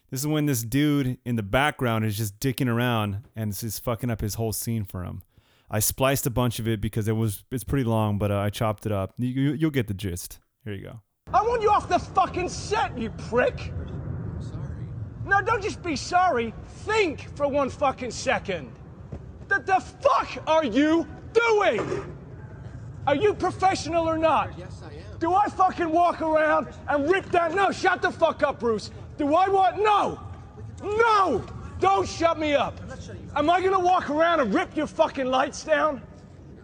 This 0.09 0.21
is 0.21 0.27
when 0.27 0.45
this 0.45 0.63
dude 0.63 1.17
in 1.25 1.35
the 1.35 1.43
background 1.43 2.05
is 2.05 2.15
just 2.15 2.39
dicking 2.39 2.69
around 2.69 3.25
and 3.35 3.49
it's 3.49 3.61
just 3.61 3.83
fucking 3.83 4.09
up 4.09 4.21
his 4.21 4.35
whole 4.35 4.53
scene 4.53 4.85
for 4.85 5.03
him. 5.03 5.21
I 5.69 5.79
spliced 5.79 6.25
a 6.25 6.29
bunch 6.29 6.59
of 6.59 6.67
it 6.67 6.79
because 6.79 7.09
it 7.09 7.13
was 7.13 7.43
it's 7.51 7.65
pretty 7.65 7.83
long, 7.83 8.17
but 8.17 8.31
uh, 8.31 8.39
I 8.39 8.49
chopped 8.49 8.85
it 8.85 8.93
up. 8.93 9.13
You, 9.17 9.27
you, 9.27 9.53
you'll 9.53 9.71
get 9.71 9.87
the 9.87 9.93
gist. 9.93 10.39
Here 10.63 10.73
you 10.73 10.83
go. 10.83 11.01
I 11.33 11.41
want 11.41 11.61
you 11.61 11.69
off 11.69 11.89
the 11.89 11.99
fucking 11.99 12.47
set, 12.47 12.97
you 12.97 13.09
prick. 13.09 13.73
Sorry. 14.39 14.87
No, 15.25 15.41
don't 15.41 15.61
just 15.61 15.83
be 15.83 15.97
sorry. 15.97 16.53
Think 16.85 17.27
for 17.35 17.49
one 17.49 17.69
fucking 17.69 18.11
second. 18.11 18.71
What 19.49 19.65
the 19.65 19.81
fuck 19.81 20.41
are 20.47 20.63
you 20.63 21.05
doing? 21.33 22.16
Are 23.07 23.15
you 23.15 23.33
professional 23.33 24.07
or 24.07 24.17
not? 24.17 24.51
Yes, 24.57 24.81
I 24.83 24.93
am. 24.93 25.17
Do 25.19 25.33
I 25.33 25.47
fucking 25.47 25.89
walk 25.89 26.21
around 26.21 26.67
and 26.89 27.09
rip 27.09 27.31
down? 27.31 27.55
No, 27.55 27.71
shut 27.71 28.01
the 28.01 28.11
fuck 28.11 28.43
up, 28.43 28.59
Bruce. 28.59 28.91
Do 29.17 29.33
I 29.33 29.47
want? 29.47 29.81
No! 29.81 30.19
No! 30.83 31.41
Don't 31.79 32.07
shut 32.07 32.37
me 32.37 32.53
up. 32.53 32.77
Am 33.33 33.49
I 33.49 33.61
gonna 33.61 33.79
walk 33.79 34.09
around 34.09 34.41
and 34.41 34.53
rip 34.53 34.75
your 34.75 34.87
fucking 34.87 35.25
lights 35.25 35.63
down 35.63 36.01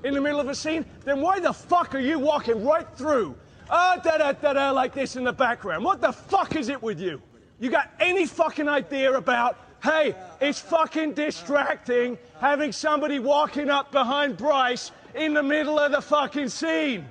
in 0.03 0.13
the 0.13 0.19
middle 0.19 0.41
of 0.41 0.49
a 0.49 0.55
scene? 0.55 0.85
Then 1.05 1.21
why 1.21 1.39
the 1.39 1.53
fuck 1.53 1.95
are 1.95 1.99
you 1.99 2.19
walking 2.19 2.65
right 2.65 2.87
through? 2.97 3.35
Ah, 3.69 4.01
da 4.03 4.17
da 4.17 4.33
da 4.33 4.51
da, 4.51 4.71
like 4.71 4.93
this 4.93 5.15
in 5.15 5.23
the 5.23 5.31
background. 5.31 5.85
What 5.85 6.01
the 6.01 6.11
fuck 6.11 6.57
is 6.57 6.67
it 6.67 6.83
with 6.83 6.99
you? 6.99 7.21
You 7.61 7.71
got 7.71 7.89
any 8.01 8.25
fucking 8.25 8.67
idea 8.67 9.13
about 9.13 9.57
Hey, 9.83 10.15
it's 10.39 10.59
fucking 10.59 11.11
distracting 11.11 12.17
having 12.39 12.71
somebody 12.71 13.19
walking 13.19 13.69
up 13.69 13.91
behind 13.91 14.37
Bryce 14.37 14.91
in 15.16 15.34
the 15.34 15.43
middle 15.43 15.80
of 15.80 15.91
the 15.91 16.01
fucking 16.01 16.49
scene. 16.49 17.07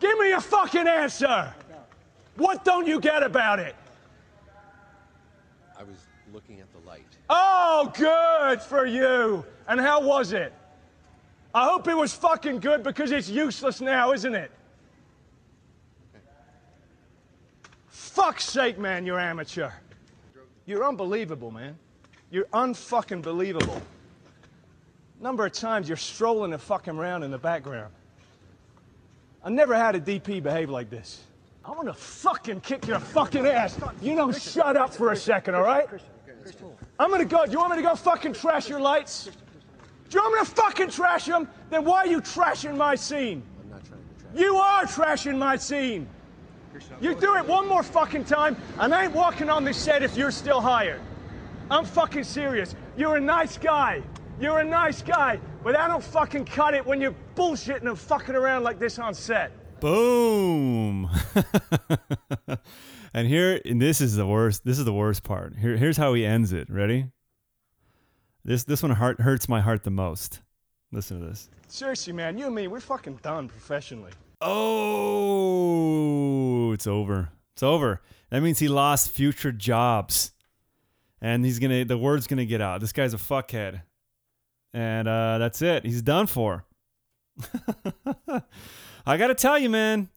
Give 0.00 0.18
me 0.18 0.32
a 0.32 0.40
fucking 0.40 0.86
answer. 0.86 1.54
What 2.36 2.64
don't 2.64 2.86
you 2.86 3.00
get 3.00 3.22
about 3.22 3.58
it? 3.58 3.76
I 5.78 5.82
was 5.82 6.06
looking 6.32 6.60
at 6.60 6.72
the 6.72 6.88
light. 6.88 7.06
Oh, 7.28 7.92
good 7.96 8.60
for 8.62 8.86
you. 8.86 9.44
And 9.68 9.80
how 9.80 10.02
was 10.02 10.32
it? 10.32 10.52
I 11.54 11.66
hope 11.66 11.86
it 11.86 11.96
was 11.96 12.12
fucking 12.14 12.60
good 12.60 12.82
because 12.82 13.10
it's 13.10 13.28
useless 13.28 13.80
now, 13.80 14.12
isn't 14.12 14.34
it? 14.34 14.50
Fuck's 17.88 18.44
sake, 18.44 18.78
man, 18.78 19.06
you're 19.06 19.20
amateur. 19.20 19.70
You're 20.66 20.84
unbelievable, 20.84 21.50
man. 21.50 21.76
You're 22.30 22.46
unfucking 22.46 23.22
believable. 23.22 23.82
Number 25.22 25.46
of 25.46 25.52
times 25.52 25.88
you're 25.88 25.96
strolling 25.96 26.52
and 26.52 26.60
fucking 26.60 26.98
around 26.98 27.22
in 27.22 27.30
the 27.30 27.38
background. 27.38 27.94
I 29.44 29.50
never 29.50 29.72
had 29.72 29.94
a 29.94 30.00
DP 30.00 30.42
behave 30.42 30.68
like 30.68 30.90
this. 30.90 31.20
I'm 31.64 31.76
gonna 31.76 31.94
fucking 31.94 32.60
kick 32.62 32.88
your 32.88 32.98
fucking 32.98 33.46
ass. 33.46 33.78
You 34.00 34.16
know, 34.16 34.32
shut 34.32 34.76
up 34.76 34.92
for 34.92 35.12
a 35.12 35.16
second, 35.16 35.54
all 35.54 35.62
right? 35.62 35.86
I'm 36.98 37.08
gonna 37.08 37.24
go. 37.24 37.46
Do 37.46 37.52
you 37.52 37.58
want 37.58 37.70
me 37.70 37.76
to 37.76 37.82
go 37.82 37.94
fucking 37.94 38.32
trash 38.32 38.68
your 38.68 38.80
lights? 38.80 39.30
Do 40.10 40.18
you 40.18 40.22
want 40.22 40.34
me 40.34 40.40
to 40.40 40.60
fucking 40.60 40.90
trash 40.90 41.26
them? 41.26 41.48
Then 41.70 41.84
why 41.84 41.98
are 41.98 42.06
you 42.08 42.20
trashing 42.20 42.76
my 42.76 42.96
scene? 42.96 43.44
I'm 43.62 43.70
not 43.70 43.84
trying 43.84 44.00
to 44.00 44.24
trap. 44.24 44.36
You 44.36 44.56
are 44.56 44.84
trashing 44.86 45.38
my 45.38 45.54
scene. 45.54 46.08
You 47.00 47.14
do 47.14 47.36
it 47.36 47.46
one 47.46 47.68
more 47.68 47.84
fucking 47.84 48.24
time, 48.24 48.56
and 48.80 48.92
I 48.92 49.04
ain't 49.04 49.12
walking 49.12 49.48
on 49.48 49.62
this 49.62 49.76
set 49.76 50.02
if 50.02 50.16
you're 50.16 50.32
still 50.32 50.60
hired. 50.60 51.00
I'm 51.70 51.84
fucking 51.84 52.24
serious. 52.24 52.74
You're 52.96 53.16
a 53.16 53.20
nice 53.20 53.56
guy. 53.56 54.02
You're 54.42 54.58
a 54.58 54.64
nice 54.64 55.02
guy, 55.02 55.38
but 55.62 55.76
I 55.76 55.86
don't 55.86 56.02
fucking 56.02 56.46
cut 56.46 56.74
it 56.74 56.84
when 56.84 57.00
you're 57.00 57.14
bullshitting 57.36 57.86
and 57.86 57.96
fucking 57.96 58.34
around 58.34 58.64
like 58.64 58.80
this 58.80 58.98
on 58.98 59.14
set. 59.14 59.52
Boom. 59.78 61.08
and 63.14 63.28
here, 63.28 63.60
and 63.64 63.80
this 63.80 64.00
is 64.00 64.16
the 64.16 64.26
worst. 64.26 64.64
This 64.64 64.80
is 64.80 64.84
the 64.84 64.92
worst 64.92 65.22
part. 65.22 65.54
Here, 65.56 65.76
here's 65.76 65.96
how 65.96 66.12
he 66.14 66.26
ends 66.26 66.52
it. 66.52 66.68
Ready? 66.68 67.06
This 68.44 68.64
this 68.64 68.82
one 68.82 68.90
heart 68.90 69.20
hurts 69.20 69.48
my 69.48 69.60
heart 69.60 69.84
the 69.84 69.90
most. 69.90 70.40
Listen 70.90 71.20
to 71.20 71.26
this. 71.26 71.48
Seriously, 71.68 72.12
man, 72.12 72.36
you 72.36 72.46
and 72.46 72.54
me, 72.56 72.66
we're 72.66 72.80
fucking 72.80 73.20
done 73.22 73.46
professionally. 73.48 74.10
Oh, 74.40 75.52
it's 76.72 76.88
over. 76.88 77.28
It's 77.54 77.62
over. 77.62 78.02
That 78.30 78.42
means 78.42 78.58
he 78.58 78.66
lost 78.66 79.12
future 79.12 79.52
jobs, 79.52 80.32
and 81.20 81.44
he's 81.44 81.60
gonna. 81.60 81.84
The 81.84 81.96
word's 81.96 82.26
gonna 82.26 82.44
get 82.44 82.60
out. 82.60 82.80
This 82.80 82.90
guy's 82.92 83.14
a 83.14 83.18
fuckhead, 83.18 83.82
and 84.72 85.08
uh, 85.08 85.38
that's 85.38 85.62
it. 85.62 85.84
He's 85.84 86.02
done 86.02 86.26
for. 86.26 86.64
I 89.06 89.16
gotta 89.16 89.34
tell 89.34 89.58
you, 89.58 89.68
man, 89.70 90.08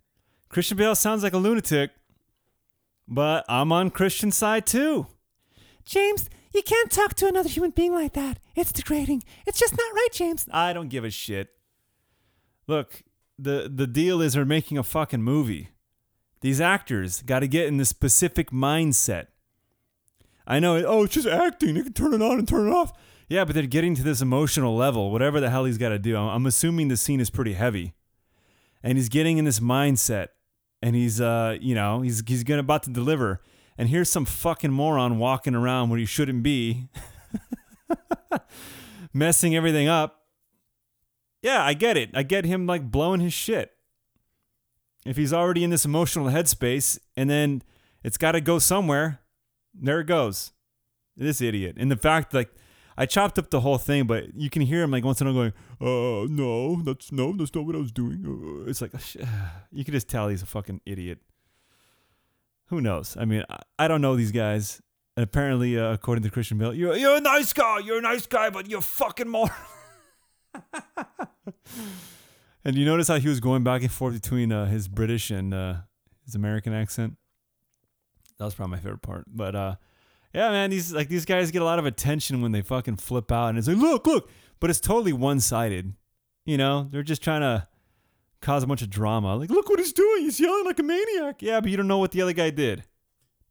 Christian 0.50 0.78
Bale 0.78 0.96
sounds 0.96 1.24
like 1.24 1.34
a 1.34 1.38
lunatic, 1.38 1.92
but 3.08 3.46
I'm 3.50 3.72
on 3.72 3.90
Christian's 3.90 4.36
side 4.36 4.66
too. 4.66 5.08
James, 5.86 6.30
you 6.54 6.62
can't 6.64 6.92
talk 6.92 7.14
to 7.16 7.28
another 7.28 7.50
human 7.50 7.72
being 7.72 7.94
like 7.94 8.14
that. 8.14 8.40
It's 8.56 8.72
degrading. 8.72 9.24
It's 9.46 9.60
just 9.60 9.74
not 9.78 9.94
right, 9.94 10.10
James. 10.12 10.48
I 10.52 10.74
don't 10.74 10.90
give 10.90 11.04
a 11.04 11.10
shit. 11.10 11.50
Look, 12.68 13.04
the 13.38 13.72
the 13.74 13.88
deal 13.88 14.22
is 14.22 14.34
they're 14.34 14.46
making 14.46 14.78
a 14.78 14.84
fucking 14.84 15.22
movie. 15.22 15.70
These 16.42 16.62
actors 16.62 17.22
got 17.22 17.40
to 17.40 17.48
get 17.48 17.68
in 17.68 17.78
this 17.78 17.90
specific 17.90 18.52
mindset. 18.52 19.28
I 20.48 20.60
know, 20.60 20.76
oh, 20.86 21.04
it's 21.04 21.16
just 21.16 21.28
acting. 21.28 21.74
They 21.74 21.82
can 21.82 21.94
turn 21.94 22.14
it 22.14 22.22
on 22.22 22.38
and 22.38 22.48
turn 22.48 22.68
it 22.68 22.72
off. 22.72 22.94
Yeah, 23.28 23.44
but 23.46 23.56
they're 23.56 23.66
getting 23.66 23.96
to 23.96 24.04
this 24.04 24.22
emotional 24.22 24.76
level, 24.76 25.12
whatever 25.12 25.40
the 25.40 25.50
hell 25.50 25.66
he's 25.66 25.78
got 25.78 25.90
to 25.90 26.00
do. 26.00 26.16
I'm, 26.16 26.30
I'm 26.30 26.46
assuming 26.46 26.90
the 26.90 26.98
scene 26.98 27.20
is 27.20 27.30
pretty 27.30 27.54
heavy, 27.54 27.94
and 28.84 28.98
he's 28.98 29.10
getting 29.10 29.38
in 29.38 29.46
this 29.46 29.60
mindset, 29.60 30.28
and 30.82 30.96
he's, 30.96 31.20
uh, 31.20 31.58
you 31.60 31.74
know, 31.74 32.02
he's 32.02 32.24
he's 32.28 32.44
gonna 32.44 32.60
about 32.60 32.84
to 32.84 32.92
deliver, 32.92 33.42
and 33.78 33.90
here's 33.90 34.10
some 34.10 34.26
fucking 34.26 34.72
moron 34.72 35.18
walking 35.18 35.56
around 35.56 35.90
where 35.90 36.00
he 36.00 36.06
shouldn't 36.06 36.44
be, 36.44 36.88
messing 39.14 39.56
everything 39.56 39.88
up. 39.88 40.22
Yeah, 41.42 41.64
I 41.64 41.74
get 41.74 41.98
it. 41.98 42.10
I 42.14 42.24
get 42.24 42.46
him 42.46 42.66
like 42.66 42.90
blowing 42.92 43.22
his 43.22 43.34
shit. 43.34 43.72
If 45.06 45.18
he's 45.18 45.32
already 45.32 45.64
in 45.64 45.70
this 45.70 45.86
emotional 45.86 46.28
headspace 46.28 46.98
and 47.16 47.30
then 47.30 47.62
it's 48.04 48.18
got 48.18 48.32
to 48.32 48.42
go 48.42 48.58
somewhere, 48.58 49.20
there 49.74 50.00
it 50.00 50.08
goes. 50.08 50.52
This 51.16 51.42
idiot. 51.42 51.76
And 51.78 51.92
the 51.92 51.98
fact, 51.98 52.34
like, 52.34 52.50
I 52.98 53.06
chopped 53.06 53.38
up 53.38 53.50
the 53.50 53.60
whole 53.60 53.78
thing, 53.78 54.06
but 54.08 54.36
you 54.36 54.50
can 54.50 54.62
hear 54.62 54.82
him 54.84 54.92
like 54.92 55.04
once 55.04 55.20
in 55.22 55.28
a 55.28 55.34
while 55.34 55.52
going, 55.52 55.54
"Uh, 55.82 56.28
no, 56.30 56.82
that's 56.82 57.12
no, 57.12 57.34
that's 57.34 57.54
not 57.54 57.66
what 57.66 57.76
I 57.76 57.80
was 57.80 57.92
doing." 57.92 58.24
Uh, 58.26 58.70
it's 58.70 58.82
like 58.82 58.92
you 59.72 59.84
can 59.84 59.94
just 59.94 60.08
tell 60.08 60.30
he's 60.30 60.42
a 60.42 60.46
fucking 60.46 60.82
idiot. 60.86 61.20
Who 62.68 62.82
knows? 62.82 63.16
I 63.20 63.26
mean, 63.26 63.44
I, 63.50 63.60
I 63.80 63.88
don't 63.88 64.02
know 64.02 64.16
these 64.16 64.32
guys. 64.32 64.82
And 65.18 65.24
apparently, 65.24 65.80
uh, 65.80 65.94
according 65.94 66.24
to 66.24 66.30
Christian 66.30 66.58
Bale, 66.58 66.74
you're 66.74 66.96
you're 66.96 67.18
a 67.18 67.22
nice 67.22 67.54
guy. 67.54 67.80
You're 67.80 68.00
a 68.00 68.02
nice 68.02 68.26
guy, 68.26 68.50
but 68.50 68.70
you're 68.70 68.82
fucking 68.82 69.30
more. 69.30 69.50
and 72.66 72.76
you 72.76 72.86
notice 72.86 73.08
how 73.08 73.18
he 73.20 73.30
was 73.30 73.40
going 73.40 73.64
back 73.64 73.82
and 73.82 73.92
forth 73.92 74.14
between 74.14 74.52
uh, 74.52 74.66
his 74.66 74.88
British 74.88 75.32
and 75.32 75.54
uh, 75.54 75.76
his 76.26 76.36
American 76.36 76.74
accent. 76.74 77.16
That 78.38 78.46
was 78.46 78.56
probably 78.56 78.72
my 78.72 78.82
favorite 78.82 79.02
part. 79.02 79.26
But 79.28 79.56
uh, 79.56 79.76
yeah, 80.36 80.50
man, 80.50 80.70
these 80.70 80.92
like 80.92 81.08
these 81.08 81.24
guys 81.24 81.50
get 81.50 81.62
a 81.62 81.66
lot 81.66 81.80
of 81.80 81.86
attention 81.86 82.42
when 82.42 82.52
they 82.52 82.62
fucking 82.62 82.98
flip 82.98 83.32
out, 83.32 83.48
and 83.48 83.58
it's 83.58 83.70
like, 83.70 83.78
look, 83.78 84.06
look, 84.06 84.30
but 84.60 84.70
it's 84.70 84.82
totally 84.82 85.14
one 85.14 85.40
sided. 85.40 85.94
You 86.46 86.58
know, 86.58 86.90
they're 86.92 87.04
just 87.04 87.24
trying 87.24 87.40
to 87.40 87.70
cause 88.42 88.62
a 88.62 88.68
bunch 88.68 88.82
of 88.82 88.90
drama. 88.90 89.38
Like, 89.38 89.50
look 89.50 89.70
what 89.70 89.80
he's 89.80 89.94
doing. 89.94 90.24
He's 90.24 90.38
yelling 90.38 90.66
like 90.66 90.78
a 90.78 90.84
maniac. 90.84 91.42
Yeah, 91.42 91.62
but 91.62 91.72
you 91.72 91.78
don't 91.78 91.88
know 91.88 92.00
what 92.00 92.12
the 92.12 92.22
other 92.22 92.34
guy 92.34 92.50
did. 92.50 92.84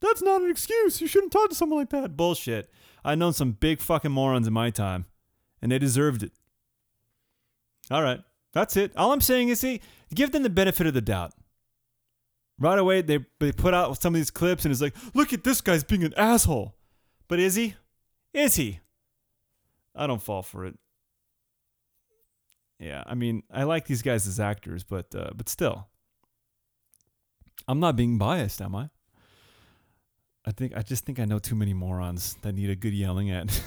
That's 0.01 0.21
not 0.21 0.43
an 0.43 0.51
excuse. 0.51 1.01
You 1.01 1.07
shouldn't 1.07 1.33
talk 1.33 1.49
to 1.49 1.55
someone 1.55 1.79
like 1.79 1.89
that. 1.89 2.19
Bullshit. 2.19 2.71
I've 3.03 3.17
known 3.17 3.33
some 3.33 3.53
big 3.53 3.81
fucking 3.81 4.13
morons 4.13 4.47
in 4.47 4.53
my 4.53 4.69
time, 4.69 5.07
and 5.63 5.73
they 5.73 5.79
deserved 5.79 6.23
it. 6.23 6.33
All 7.91 8.03
right. 8.03 8.21
That's 8.53 8.77
it. 8.77 8.95
All 8.95 9.13
I'm 9.13 9.23
saying 9.23 9.49
is, 9.49 9.61
see, 9.61 9.81
give 10.15 10.33
them 10.33 10.43
the 10.43 10.51
benefit 10.51 10.87
of 10.87 10.93
the 10.93 11.01
doubt. 11.01 11.33
Right 12.59 12.79
away, 12.79 13.03
they, 13.03 13.19
they 13.41 13.53
put 13.53 13.75
out 13.75 14.01
some 14.01 14.15
of 14.15 14.19
these 14.19 14.31
clips 14.31 14.65
and 14.65 14.73
it's 14.73 14.81
like, 14.81 14.95
look 15.15 15.33
at 15.33 15.43
this 15.43 15.61
guy's 15.61 15.83
being 15.83 16.05
an 16.05 16.15
asshole. 16.17 16.75
But 17.27 17.41
is 17.41 17.57
he? 17.57 17.75
Is 18.33 18.57
he? 18.57 18.81
I 19.95 20.07
don't 20.07 20.23
fall 20.23 20.43
for 20.43 20.65
it. 20.65 20.79
Yeah, 22.79 23.03
I 23.07 23.15
mean, 23.15 23.45
I 23.51 23.63
like 23.63 23.87
these 23.87 24.03
guys 24.03 24.27
as 24.27 24.41
actors, 24.41 24.85
but 24.85 25.15
uh, 25.15 25.31
but 25.35 25.49
still, 25.49 25.87
I'm 27.67 27.81
not 27.81 27.97
being 27.97 28.19
biased, 28.19 28.61
am 28.61 28.75
I? 28.75 28.91
I 30.45 30.51
think 30.51 30.77
I 30.77 30.83
just 30.83 31.05
think 31.05 31.19
I 31.19 31.25
know 31.25 31.39
too 31.39 31.55
many 31.55 31.73
morons 31.73 32.37
that 32.43 32.55
need 32.55 32.69
a 32.71 32.77
good 32.77 32.93
yelling 32.93 33.31
at. 33.31 33.63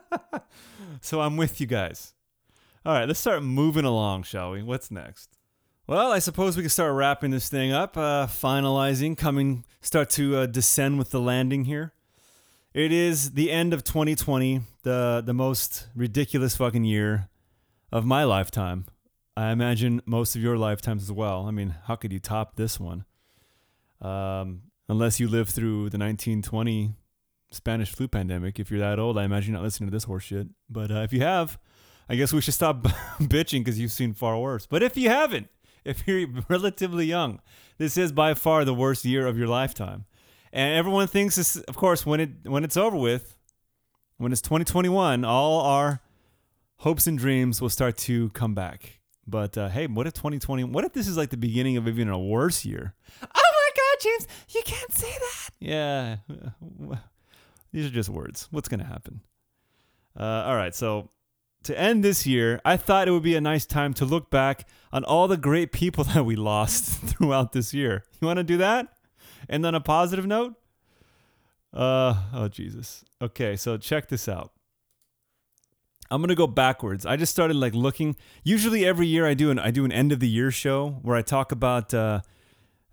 so 1.00 1.20
I'm 1.20 1.36
with 1.36 1.60
you 1.60 1.66
guys. 1.66 2.14
All 2.84 2.92
right, 2.94 3.06
let's 3.06 3.20
start 3.20 3.42
moving 3.42 3.84
along, 3.84 4.22
shall 4.24 4.52
we? 4.52 4.62
What's 4.62 4.90
next? 4.90 5.37
Well, 5.88 6.12
I 6.12 6.18
suppose 6.18 6.54
we 6.54 6.62
can 6.62 6.68
start 6.68 6.92
wrapping 6.92 7.30
this 7.30 7.48
thing 7.48 7.72
up, 7.72 7.96
uh, 7.96 8.26
finalizing, 8.26 9.16
coming, 9.16 9.64
start 9.80 10.10
to 10.10 10.36
uh, 10.36 10.44
descend 10.44 10.98
with 10.98 11.12
the 11.12 11.18
landing 11.18 11.64
here. 11.64 11.94
It 12.74 12.92
is 12.92 13.30
the 13.30 13.50
end 13.50 13.72
of 13.72 13.84
2020, 13.84 14.60
the 14.82 15.22
the 15.24 15.32
most 15.32 15.88
ridiculous 15.94 16.54
fucking 16.56 16.84
year 16.84 17.30
of 17.90 18.04
my 18.04 18.24
lifetime. 18.24 18.84
I 19.34 19.50
imagine 19.50 20.02
most 20.04 20.36
of 20.36 20.42
your 20.42 20.58
lifetimes 20.58 21.04
as 21.04 21.10
well. 21.10 21.46
I 21.46 21.52
mean, 21.52 21.74
how 21.84 21.96
could 21.96 22.12
you 22.12 22.20
top 22.20 22.56
this 22.56 22.78
one? 22.78 23.06
Um, 24.02 24.64
unless 24.90 25.18
you 25.18 25.26
lived 25.26 25.52
through 25.52 25.88
the 25.88 25.96
1920 25.96 26.96
Spanish 27.50 27.92
flu 27.92 28.08
pandemic. 28.08 28.60
If 28.60 28.70
you're 28.70 28.80
that 28.80 28.98
old, 28.98 29.16
I 29.16 29.24
imagine 29.24 29.52
you're 29.52 29.60
not 29.60 29.64
listening 29.64 29.88
to 29.88 29.96
this 29.96 30.04
horseshit. 30.04 30.50
But 30.68 30.90
uh, 30.90 30.96
if 30.96 31.14
you 31.14 31.22
have, 31.22 31.58
I 32.10 32.16
guess 32.16 32.30
we 32.30 32.42
should 32.42 32.52
stop 32.52 32.82
bitching 33.18 33.60
because 33.60 33.80
you've 33.80 33.90
seen 33.90 34.12
far 34.12 34.38
worse. 34.38 34.66
But 34.66 34.82
if 34.82 34.94
you 34.94 35.08
haven't, 35.08 35.48
if 35.84 36.06
you're 36.06 36.28
relatively 36.48 37.06
young, 37.06 37.40
this 37.78 37.96
is 37.96 38.12
by 38.12 38.34
far 38.34 38.64
the 38.64 38.74
worst 38.74 39.04
year 39.04 39.26
of 39.26 39.38
your 39.38 39.48
lifetime. 39.48 40.04
And 40.52 40.74
everyone 40.74 41.06
thinks 41.08 41.36
this, 41.36 41.56
of 41.56 41.76
course, 41.76 42.06
when 42.06 42.20
it 42.20 42.30
when 42.44 42.64
it's 42.64 42.76
over 42.76 42.96
with, 42.96 43.36
when 44.16 44.32
it's 44.32 44.40
2021, 44.40 45.24
all 45.24 45.60
our 45.60 46.00
hopes 46.78 47.06
and 47.06 47.18
dreams 47.18 47.60
will 47.60 47.68
start 47.68 47.96
to 47.98 48.30
come 48.30 48.54
back. 48.54 49.00
But 49.26 49.58
uh, 49.58 49.68
hey, 49.68 49.86
what 49.86 50.06
if 50.06 50.14
2020? 50.14 50.64
What 50.64 50.84
if 50.84 50.94
this 50.94 51.06
is 51.06 51.16
like 51.16 51.30
the 51.30 51.36
beginning 51.36 51.76
of 51.76 51.86
even 51.86 52.08
a 52.08 52.18
worse 52.18 52.64
year? 52.64 52.94
Oh 53.22 53.26
my 53.34 53.70
God, 53.76 54.02
James, 54.02 54.26
you 54.48 54.62
can't 54.64 54.94
say 54.94 55.10
that. 55.10 55.50
Yeah, 55.60 56.16
these 57.72 57.84
are 57.86 57.90
just 57.90 58.08
words. 58.08 58.48
What's 58.50 58.68
gonna 58.68 58.86
happen? 58.86 59.20
Uh, 60.18 60.44
all 60.46 60.56
right, 60.56 60.74
so 60.74 61.10
to 61.64 61.78
end 61.78 62.02
this 62.02 62.26
year, 62.26 62.60
I 62.64 62.76
thought 62.76 63.08
it 63.08 63.10
would 63.10 63.22
be 63.22 63.36
a 63.36 63.40
nice 63.40 63.66
time 63.66 63.94
to 63.94 64.04
look 64.04 64.30
back 64.30 64.68
on 64.92 65.04
all 65.04 65.28
the 65.28 65.36
great 65.36 65.72
people 65.72 66.04
that 66.14 66.24
we 66.24 66.36
lost 66.36 67.00
throughout 67.00 67.52
this 67.52 67.74
year. 67.74 68.04
You 68.20 68.26
want 68.26 68.38
to 68.38 68.44
do 68.44 68.56
that? 68.58 68.88
And 69.48 69.64
on 69.64 69.74
a 69.74 69.80
positive 69.80 70.26
note? 70.26 70.54
Uh 71.72 72.14
oh 72.32 72.48
Jesus. 72.48 73.04
Okay, 73.20 73.54
so 73.54 73.76
check 73.76 74.08
this 74.08 74.26
out. 74.26 74.52
I'm 76.10 76.22
gonna 76.22 76.34
go 76.34 76.46
backwards. 76.46 77.04
I 77.04 77.16
just 77.16 77.30
started 77.30 77.56
like 77.56 77.74
looking. 77.74 78.16
Usually 78.42 78.86
every 78.86 79.06
year 79.06 79.26
I 79.26 79.34
do 79.34 79.50
an 79.50 79.58
I 79.58 79.70
do 79.70 79.84
an 79.84 79.92
end 79.92 80.10
of 80.10 80.20
the 80.20 80.28
year 80.28 80.50
show 80.50 80.98
where 81.02 81.16
I 81.16 81.22
talk 81.22 81.52
about 81.52 81.92
uh, 81.92 82.22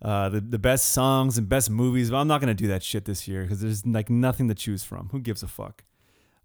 uh, 0.02 0.30
the 0.30 0.42
the 0.42 0.60
best 0.60 0.90
songs 0.90 1.38
and 1.38 1.48
best 1.48 1.70
movies. 1.70 2.12
But 2.12 2.18
I'm 2.18 2.28
not 2.28 2.42
gonna 2.42 2.54
do 2.54 2.68
that 2.68 2.84
shit 2.84 3.06
this 3.06 3.28
year 3.28 3.44
because 3.44 3.62
there's 3.62 3.86
like 3.86 4.10
nothing 4.10 4.50
to 4.50 4.56
choose 4.56 4.84
from. 4.84 5.10
Who 5.14 5.20
gives 5.22 5.42
a 5.42 5.48
fuck? 5.48 5.84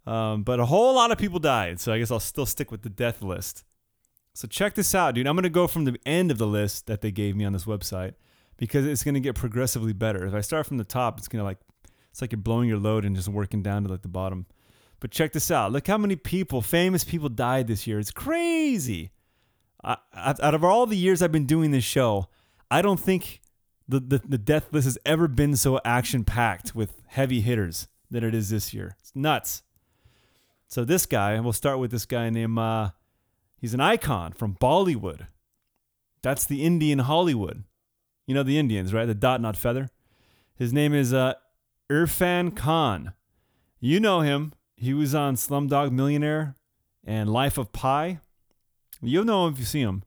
Um, 0.05 0.43
but 0.43 0.59
a 0.59 0.65
whole 0.65 0.95
lot 0.95 1.11
of 1.11 1.17
people 1.17 1.39
died, 1.39 1.79
so 1.79 1.93
I 1.93 1.99
guess 1.99 2.11
I'll 2.11 2.19
still 2.19 2.45
stick 2.45 2.71
with 2.71 2.81
the 2.81 2.89
death 2.89 3.21
list. 3.21 3.63
So 4.33 4.47
check 4.47 4.75
this 4.75 4.95
out, 4.95 5.15
dude. 5.15 5.27
I'm 5.27 5.35
gonna 5.35 5.49
go 5.49 5.67
from 5.67 5.85
the 5.85 5.97
end 6.05 6.31
of 6.31 6.37
the 6.37 6.47
list 6.47 6.87
that 6.87 7.01
they 7.01 7.11
gave 7.11 7.35
me 7.35 7.45
on 7.45 7.53
this 7.53 7.65
website 7.65 8.13
because 8.57 8.85
it's 8.85 9.03
gonna 9.03 9.19
get 9.19 9.35
progressively 9.35 9.93
better. 9.93 10.25
If 10.25 10.33
I 10.33 10.41
start 10.41 10.65
from 10.65 10.77
the 10.77 10.83
top, 10.83 11.17
it's 11.17 11.27
gonna 11.27 11.43
like 11.43 11.59
it's 12.09 12.21
like 12.21 12.31
you're 12.31 12.41
blowing 12.41 12.67
your 12.67 12.77
load 12.77 13.05
and 13.05 13.15
just 13.15 13.27
working 13.27 13.61
down 13.61 13.83
to 13.83 13.89
like 13.89 14.01
the 14.01 14.07
bottom. 14.07 14.45
But 14.99 15.11
check 15.11 15.33
this 15.33 15.49
out. 15.49 15.71
Look 15.71 15.87
how 15.87 15.97
many 15.97 16.15
people, 16.15 16.61
famous 16.61 17.03
people, 17.03 17.29
died 17.29 17.67
this 17.67 17.87
year. 17.87 17.99
It's 17.99 18.11
crazy. 18.11 19.11
I, 19.83 19.97
out 20.15 20.53
of 20.53 20.63
all 20.63 20.85
the 20.85 20.95
years 20.95 21.21
I've 21.21 21.31
been 21.31 21.47
doing 21.47 21.71
this 21.71 21.83
show, 21.83 22.27
I 22.69 22.83
don't 22.83 22.99
think 22.99 23.41
the, 23.87 23.99
the, 23.99 24.21
the 24.23 24.37
death 24.37 24.71
list 24.71 24.85
has 24.85 24.97
ever 25.05 25.27
been 25.27 25.55
so 25.55 25.79
action 25.83 26.23
packed 26.23 26.75
with 26.75 27.01
heavy 27.07 27.41
hitters 27.41 27.87
than 28.11 28.23
it 28.23 28.35
is 28.35 28.49
this 28.49 28.73
year. 28.73 28.95
It's 28.99 29.11
nuts. 29.15 29.63
So 30.71 30.85
this 30.85 31.05
guy, 31.05 31.37
we'll 31.41 31.51
start 31.51 31.79
with 31.79 31.91
this 31.91 32.05
guy 32.05 32.29
named, 32.29 32.57
uh, 32.57 32.91
he's 33.57 33.73
an 33.73 33.81
icon 33.81 34.31
from 34.31 34.55
Bollywood. 34.55 35.27
That's 36.21 36.45
the 36.45 36.63
Indian 36.63 36.99
Hollywood. 36.99 37.65
You 38.25 38.35
know 38.35 38.43
the 38.43 38.57
Indians, 38.57 38.93
right? 38.93 39.05
The 39.05 39.13
dot, 39.13 39.41
not 39.41 39.57
feather. 39.57 39.89
His 40.55 40.71
name 40.71 40.93
is 40.93 41.13
uh, 41.13 41.33
Irfan 41.89 42.55
Khan. 42.55 43.11
You 43.81 43.99
know 43.99 44.21
him. 44.21 44.53
He 44.77 44.93
was 44.93 45.13
on 45.13 45.35
Slumdog 45.35 45.91
Millionaire 45.91 46.55
and 47.03 47.33
Life 47.33 47.57
of 47.57 47.73
Pi. 47.73 48.21
You'll 49.01 49.25
know 49.25 49.47
him 49.47 49.53
if 49.53 49.59
you 49.59 49.65
see 49.65 49.81
him. 49.81 50.03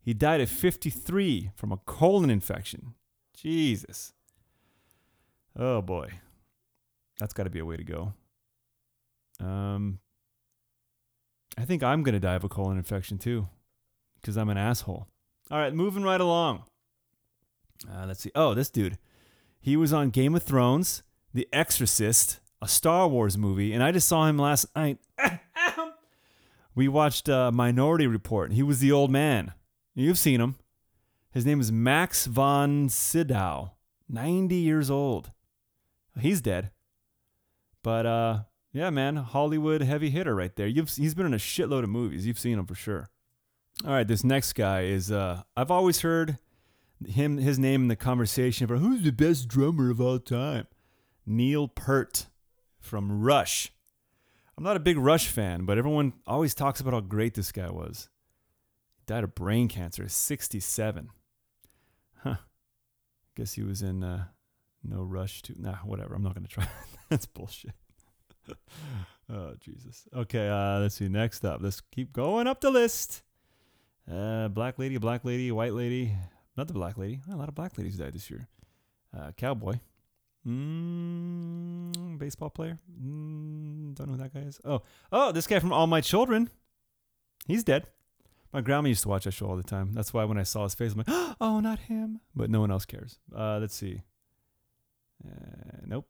He 0.00 0.14
died 0.14 0.40
at 0.40 0.48
53 0.48 1.50
from 1.56 1.72
a 1.72 1.78
colon 1.78 2.30
infection. 2.30 2.94
Jesus. 3.36 4.12
Oh 5.58 5.82
boy. 5.82 6.20
That's 7.18 7.32
got 7.32 7.44
to 7.44 7.50
be 7.50 7.58
a 7.58 7.64
way 7.64 7.76
to 7.76 7.84
go. 7.84 8.12
Um 9.40 9.98
I 11.56 11.64
think 11.64 11.82
I'm 11.82 12.02
going 12.02 12.14
to 12.14 12.20
die 12.20 12.34
of 12.34 12.44
a 12.44 12.48
colon 12.48 12.76
infection 12.76 13.18
too 13.18 13.48
cuz 14.22 14.36
I'm 14.36 14.48
an 14.48 14.56
asshole. 14.56 15.06
All 15.50 15.58
right, 15.58 15.74
moving 15.74 16.02
right 16.02 16.20
along. 16.20 16.64
Uh, 17.90 18.06
let's 18.06 18.20
see. 18.20 18.32
Oh, 18.34 18.54
this 18.54 18.70
dude. 18.70 18.98
He 19.60 19.76
was 19.76 19.92
on 19.92 20.10
Game 20.10 20.34
of 20.34 20.42
Thrones, 20.42 21.02
The 21.32 21.48
Exorcist, 21.52 22.40
a 22.60 22.68
Star 22.68 23.08
Wars 23.08 23.36
movie, 23.36 23.72
and 23.72 23.82
I 23.82 23.92
just 23.92 24.08
saw 24.08 24.26
him 24.26 24.38
last 24.38 24.66
night. 24.74 24.98
we 26.74 26.88
watched 26.88 27.28
uh, 27.28 27.50
Minority 27.52 28.06
Report. 28.06 28.52
He 28.52 28.62
was 28.62 28.80
the 28.80 28.92
old 28.92 29.10
man. 29.10 29.52
You've 29.94 30.18
seen 30.18 30.40
him. 30.40 30.56
His 31.30 31.44
name 31.44 31.60
is 31.60 31.72
Max 31.72 32.26
von 32.26 32.88
Sydow, 32.88 33.72
90 34.08 34.54
years 34.54 34.90
old. 34.90 35.30
He's 36.18 36.40
dead. 36.40 36.70
But 37.82 38.06
uh, 38.06 38.38
yeah, 38.74 38.90
man, 38.90 39.16
Hollywood 39.16 39.82
heavy 39.82 40.10
hitter 40.10 40.34
right 40.34 40.54
there. 40.56 40.66
You've, 40.66 40.90
he's 40.90 41.14
been 41.14 41.26
in 41.26 41.32
a 41.32 41.38
shitload 41.38 41.84
of 41.84 41.90
movies. 41.90 42.26
You've 42.26 42.40
seen 42.40 42.58
him 42.58 42.66
for 42.66 42.74
sure. 42.74 43.08
All 43.84 43.92
right, 43.92 44.06
this 44.06 44.24
next 44.24 44.54
guy 44.54 44.82
is 44.82 45.12
uh, 45.12 45.42
I've 45.56 45.70
always 45.70 46.00
heard 46.00 46.38
him 47.06 47.38
his 47.38 47.58
name 47.58 47.82
in 47.82 47.88
the 47.88 47.96
conversation 47.96 48.66
for 48.66 48.78
who's 48.78 49.02
the 49.02 49.12
best 49.12 49.46
drummer 49.46 49.90
of 49.90 50.00
all 50.00 50.18
time. 50.18 50.66
Neil 51.24 51.68
Peart 51.68 52.26
from 52.80 53.22
Rush. 53.22 53.72
I'm 54.58 54.64
not 54.64 54.76
a 54.76 54.80
big 54.80 54.98
Rush 54.98 55.28
fan, 55.28 55.66
but 55.66 55.78
everyone 55.78 56.12
always 56.26 56.54
talks 56.54 56.80
about 56.80 56.94
how 56.94 57.00
great 57.00 57.34
this 57.34 57.52
guy 57.52 57.70
was. 57.70 58.08
He 58.96 59.02
died 59.06 59.24
of 59.24 59.36
brain 59.36 59.68
cancer 59.68 60.02
at 60.02 60.10
67. 60.10 61.10
Huh. 62.22 62.36
Guess 63.36 63.54
he 63.54 63.62
was 63.62 63.82
in 63.82 64.02
uh, 64.02 64.26
No 64.82 65.02
Rush 65.02 65.42
too. 65.42 65.54
Nah, 65.58 65.76
whatever. 65.76 66.14
I'm 66.14 66.22
not 66.22 66.34
gonna 66.34 66.48
try. 66.48 66.68
That's 67.08 67.26
bullshit. 67.26 67.74
oh 69.32 69.54
Jesus. 69.60 70.06
Okay, 70.14 70.48
uh, 70.48 70.80
let's 70.80 70.96
see. 70.96 71.08
Next 71.08 71.44
up, 71.44 71.60
let's 71.62 71.80
keep 71.80 72.12
going 72.12 72.46
up 72.46 72.60
the 72.60 72.70
list. 72.70 73.22
Uh, 74.10 74.48
black 74.48 74.78
lady, 74.78 74.98
black 74.98 75.24
lady, 75.24 75.50
white 75.50 75.72
lady. 75.72 76.12
Not 76.56 76.68
the 76.68 76.74
black 76.74 76.98
lady. 76.98 77.20
A 77.30 77.36
lot 77.36 77.48
of 77.48 77.54
black 77.54 77.76
ladies 77.78 77.96
died 77.96 78.12
this 78.12 78.30
year. 78.30 78.48
Uh, 79.16 79.32
cowboy. 79.36 79.78
Mm, 80.46 82.18
baseball 82.18 82.50
player. 82.50 82.78
Mm, 83.02 83.94
don't 83.94 84.08
know 84.08 84.12
who 84.14 84.22
that 84.22 84.34
guy 84.34 84.40
is. 84.40 84.60
Oh, 84.64 84.82
oh, 85.10 85.32
this 85.32 85.46
guy 85.46 85.58
from 85.58 85.72
All 85.72 85.86
My 85.86 86.00
Children. 86.00 86.50
He's 87.46 87.64
dead. 87.64 87.86
My 88.52 88.60
grandma 88.60 88.88
used 88.88 89.02
to 89.02 89.08
watch 89.08 89.24
that 89.24 89.32
show 89.32 89.46
all 89.46 89.56
the 89.56 89.62
time. 89.62 89.94
That's 89.94 90.14
why 90.14 90.24
when 90.24 90.38
I 90.38 90.44
saw 90.44 90.64
his 90.64 90.74
face, 90.74 90.92
I'm 90.92 90.98
like, 90.98 91.36
oh, 91.40 91.60
not 91.60 91.80
him. 91.80 92.20
But 92.36 92.50
no 92.50 92.60
one 92.60 92.70
else 92.70 92.84
cares. 92.84 93.18
Uh, 93.34 93.58
let's 93.58 93.74
see. 93.74 94.02
Uh, 95.26 95.78
nope. 95.86 96.06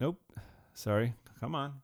Nope. 0.00 0.20
Sorry. 0.74 1.14
Come 1.38 1.54
on. 1.54 1.80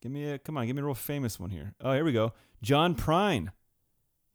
Give 0.00 0.12
me 0.12 0.30
a 0.30 0.38
come 0.38 0.56
on. 0.56 0.66
Give 0.66 0.76
me 0.76 0.82
a 0.82 0.84
real 0.84 0.94
famous 0.94 1.40
one 1.40 1.50
here. 1.50 1.74
Oh, 1.80 1.92
here 1.92 2.04
we 2.04 2.12
go. 2.12 2.32
John 2.62 2.94
Prine. 2.94 3.48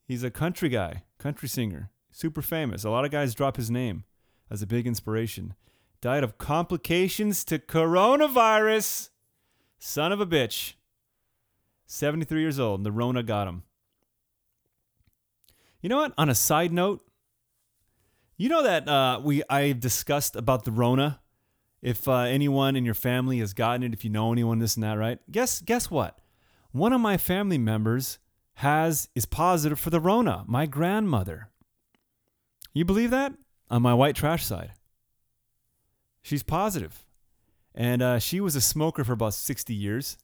He's 0.06 0.24
a 0.24 0.30
country 0.30 0.68
guy, 0.68 1.04
country 1.18 1.48
singer, 1.48 1.90
super 2.12 2.42
famous. 2.42 2.84
A 2.84 2.90
lot 2.90 3.06
of 3.06 3.12
guys 3.12 3.34
drop 3.34 3.56
his 3.56 3.72
name 3.72 4.04
as 4.52 4.62
a 4.62 4.68
big 4.68 4.86
inspiration. 4.86 5.54
Died 6.02 6.24
of 6.24 6.38
complications 6.38 7.46
to 7.46 7.58
coronavirus. 7.58 9.10
Son 9.80 10.12
of 10.12 10.20
a 10.20 10.26
bitch. 10.26 10.74
73 11.86 12.42
years 12.42 12.60
old, 12.60 12.80
and 12.80 12.86
the 12.86 12.92
Rona 12.92 13.24
got 13.24 13.48
him. 13.48 13.64
You 15.82 15.90
know 15.90 15.98
what? 15.98 16.14
On 16.18 16.30
a 16.30 16.36
side 16.36 16.74
note, 16.74 17.06
you 18.38 18.50
know 18.50 18.64
that 18.64 18.88
uh, 18.88 19.22
we 19.24 19.44
I've 19.50 19.80
discussed 19.80 20.36
about 20.36 20.66
the 20.66 20.72
Rona. 20.72 21.22
If 21.84 22.08
uh, 22.08 22.20
anyone 22.20 22.78
in 22.78 22.86
your 22.86 22.94
family 22.94 23.40
has 23.40 23.54
gotten 23.54 23.84
it, 23.84 23.94
if 23.94 24.06
you 24.06 24.10
know 24.10 24.32
anyone, 24.32 24.60
this 24.60 24.76
and 24.76 24.84
that, 24.86 24.98
right? 24.98 25.20
Guess 25.30 25.62
guess 25.62 25.92
what? 25.92 26.18
One 26.72 26.94
of 26.94 27.02
my 27.02 27.18
family 27.18 27.58
members 27.58 28.20
has 28.56 29.10
is 29.16 29.26
positive 29.26 29.78
for 29.78 29.90
the 29.90 30.00
Rona. 30.00 30.46
My 30.48 30.66
grandmother. 30.66 31.50
You 32.74 32.86
believe 32.86 33.12
that? 33.12 33.34
On 33.70 33.82
my 33.82 33.94
white 33.94 34.16
trash 34.16 34.46
side, 34.46 34.72
she's 36.22 36.42
positive, 36.42 37.04
and 37.76 38.02
uh, 38.02 38.18
she 38.18 38.40
was 38.40 38.56
a 38.56 38.62
smoker 38.62 39.04
for 39.04 39.12
about 39.12 39.34
sixty 39.34 39.74
years, 39.74 40.18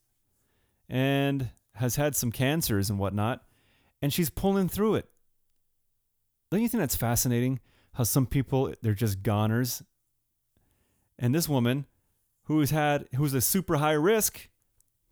and 0.88 1.50
has 1.74 1.96
had 1.96 2.16
some 2.16 2.32
cancers 2.32 2.88
and 2.88 2.98
whatnot, 2.98 3.42
and 4.00 4.14
she's 4.14 4.30
pulling 4.30 4.68
through 4.68 4.94
it. 4.94 5.10
Don't 6.50 6.62
you 6.62 6.68
think 6.68 6.80
that's 6.80 6.96
fascinating? 6.96 7.60
How 7.92 8.04
some 8.04 8.24
people 8.24 8.74
they're 8.80 8.94
just 8.94 9.22
goners, 9.22 9.82
and 11.20 11.32
this 11.32 11.48
woman, 11.48 11.86
who's 12.44 12.70
had 12.70 13.06
who's 13.14 13.34
a 13.34 13.40
super 13.40 13.76
high 13.76 13.92
risk, 13.92 14.48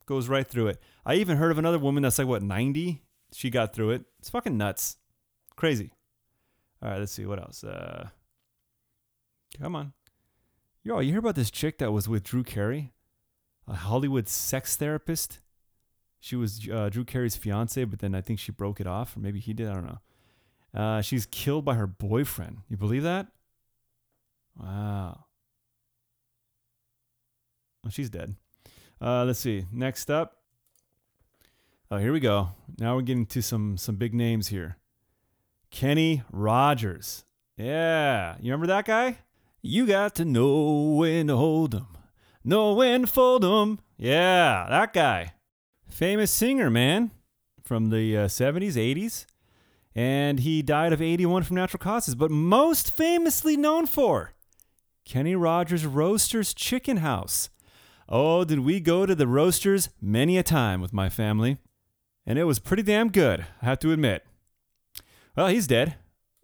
goes 0.06 0.28
right 0.28 0.48
through 0.48 0.66
it. 0.66 0.82
I 1.06 1.14
even 1.14 1.36
heard 1.36 1.52
of 1.52 1.58
another 1.58 1.78
woman 1.78 2.02
that's 2.02 2.18
like 2.18 2.26
what 2.26 2.42
ninety. 2.42 3.02
She 3.32 3.50
got 3.50 3.74
through 3.74 3.90
it. 3.90 4.04
It's 4.18 4.30
fucking 4.30 4.56
nuts, 4.56 4.96
crazy. 5.54 5.92
All 6.82 6.88
right, 6.90 6.98
let's 6.98 7.12
see 7.12 7.26
what 7.26 7.38
else. 7.38 7.62
Uh, 7.62 8.08
come 9.60 9.76
on, 9.76 9.92
yo, 10.82 10.98
you 11.00 11.10
hear 11.10 11.18
about 11.20 11.36
this 11.36 11.50
chick 11.50 11.78
that 11.78 11.92
was 11.92 12.08
with 12.08 12.24
Drew 12.24 12.42
Carey, 12.42 12.92
a 13.68 13.74
Hollywood 13.74 14.28
sex 14.28 14.76
therapist? 14.76 15.40
She 16.20 16.36
was 16.36 16.68
uh, 16.68 16.88
Drew 16.88 17.04
Carey's 17.04 17.36
fiance, 17.36 17.84
but 17.84 18.00
then 18.00 18.14
I 18.14 18.22
think 18.22 18.40
she 18.40 18.50
broke 18.50 18.80
it 18.80 18.86
off, 18.88 19.16
or 19.16 19.20
maybe 19.20 19.38
he 19.38 19.52
did. 19.52 19.68
I 19.68 19.74
don't 19.74 19.86
know. 19.86 20.00
Uh, 20.74 21.00
she's 21.00 21.26
killed 21.26 21.64
by 21.64 21.74
her 21.74 21.86
boyfriend. 21.86 22.58
You 22.68 22.76
believe 22.76 23.02
that? 23.02 23.28
Wow. 24.58 25.26
Well, 27.82 27.90
she's 27.90 28.10
dead. 28.10 28.34
Uh, 29.00 29.24
let's 29.24 29.38
see. 29.38 29.66
Next 29.72 30.10
up. 30.10 30.36
Oh, 31.90 31.96
here 31.96 32.12
we 32.12 32.20
go. 32.20 32.50
Now 32.78 32.96
we're 32.96 33.02
getting 33.02 33.26
to 33.26 33.42
some 33.42 33.76
some 33.78 33.96
big 33.96 34.12
names 34.14 34.48
here. 34.48 34.76
Kenny 35.70 36.22
Rogers. 36.30 37.24
Yeah, 37.56 38.36
you 38.40 38.52
remember 38.52 38.66
that 38.68 38.84
guy? 38.84 39.18
You 39.62 39.86
got 39.86 40.14
to 40.16 40.24
know 40.24 40.94
when 40.96 41.28
to 41.28 41.36
hold 41.36 41.74
'em, 41.74 41.86
know 42.44 42.74
when 42.74 43.02
to 43.02 43.06
fold 43.06 43.44
'em. 43.44 43.80
Yeah, 43.96 44.66
that 44.68 44.92
guy. 44.92 45.32
Famous 45.88 46.30
singer, 46.30 46.70
man, 46.70 47.10
from 47.64 47.90
the 47.90 48.16
uh, 48.16 48.28
70s, 48.28 48.76
80s. 48.76 49.26
And 49.94 50.40
he 50.40 50.62
died 50.62 50.92
of 50.92 51.02
81 51.02 51.42
from 51.42 51.56
natural 51.56 51.78
causes, 51.80 52.14
but 52.14 52.30
most 52.30 52.94
famously 52.94 53.56
known 53.56 53.86
for 53.86 54.34
Kenny 55.04 55.34
Rogers 55.34 55.84
Roasters 55.86 56.54
Chicken 56.54 56.98
House. 56.98 57.48
Oh, 58.08 58.44
did 58.44 58.60
we 58.60 58.80
go 58.80 59.04
to 59.04 59.14
the 59.14 59.26
Roasters 59.26 59.90
many 60.00 60.38
a 60.38 60.42
time 60.42 60.80
with 60.80 60.94
my 60.94 61.10
family? 61.10 61.58
And 62.24 62.38
it 62.38 62.44
was 62.44 62.58
pretty 62.58 62.82
damn 62.82 63.10
good, 63.10 63.44
I 63.60 63.66
have 63.66 63.78
to 63.80 63.92
admit. 63.92 64.24
Well, 65.36 65.48
he's 65.48 65.66
dead. 65.66 65.96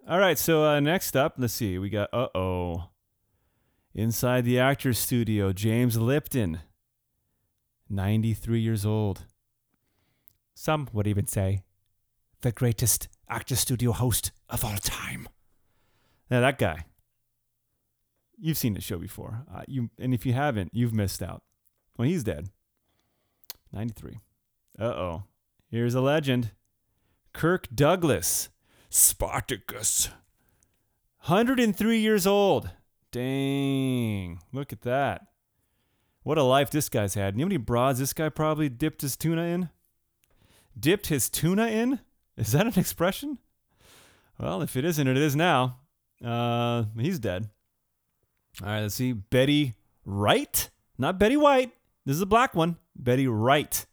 All 0.07 0.19
right, 0.19 0.39
so 0.39 0.65
uh, 0.65 0.81
next 0.81 1.17
up, 1.17 1.35
let's 1.39 1.55
see. 1.55 1.79
We 1.79 1.89
got, 1.89 2.11
uh 2.13 2.29
oh. 2.35 2.91
Inside 3.95 4.45
the 4.45 4.59
actor's 4.59 4.99
studio, 4.99 5.53
James 5.53 5.97
Lipton, 5.97 6.61
93 7.89 8.61
years 8.61 8.85
old. 8.85 9.25
Some 10.55 10.89
would 10.93 11.07
even 11.07 11.27
say 11.27 11.63
the 12.43 12.53
greatest 12.53 13.09
actor 13.29 13.57
studio 13.57 13.93
host 13.93 14.33
of 14.51 14.65
all 14.65 14.77
time. 14.77 15.29
Now, 16.31 16.41
that 16.41 16.59
guy, 16.59 16.85
you've 18.39 18.59
seen 18.59 18.75
the 18.75 18.81
show 18.83 18.99
before. 18.99 19.45
Uh, 19.53 19.63
you, 19.67 19.89
and 19.99 20.13
if 20.13 20.27
you 20.27 20.35
haven't, 20.35 20.71
you've 20.75 20.93
missed 20.93 21.23
out. 21.23 21.43
Well, 21.97 22.09
he's 22.09 22.25
dead. 22.25 22.51
93. 23.73 24.19
Uh 24.79 24.85
oh. 24.85 25.23
Here's 25.71 25.95
a 25.95 26.01
legend 26.01 26.53
Kirk 27.33 27.69
Douglas, 27.75 28.49
Spartacus. 28.91 30.09
103 31.27 31.99
years 31.99 32.27
old. 32.27 32.71
Dang. 33.11 34.41
Look 34.53 34.73
at 34.73 34.83
that. 34.83 35.27
What 36.23 36.39
a 36.39 36.43
life 36.43 36.71
this 36.71 36.89
guy's 36.89 37.15
had. 37.15 37.35
You 37.35 37.39
know 37.41 37.45
how 37.45 37.49
many 37.49 37.57
broads 37.59 37.99
this 37.99 38.13
guy 38.13 38.29
probably 38.29 38.69
dipped 38.69 39.03
his 39.03 39.17
tuna 39.17 39.43
in? 39.43 39.69
Dipped 40.79 41.09
his 41.09 41.29
tuna 41.29 41.67
in? 41.67 42.01
Is 42.37 42.53
that 42.53 42.67
an 42.67 42.79
expression? 42.79 43.39
Well, 44.39 44.63
if 44.63 44.77
it 44.77 44.85
isn't, 44.85 45.07
it 45.07 45.17
is 45.17 45.37
now. 45.37 45.79
Uh, 46.25 46.85
he's 46.99 47.19
dead. 47.19 47.49
All 48.63 48.69
right, 48.69 48.81
let's 48.81 48.95
see. 48.95 49.13
Betty 49.13 49.75
Wright, 50.05 50.71
not 50.99 51.19
Betty 51.19 51.37
White. 51.37 51.73
This 52.05 52.17
is 52.17 52.23
a 52.23 52.27
black 52.27 52.55
one. 52.55 52.77
Betty 52.97 53.27
Wright, 53.27 53.87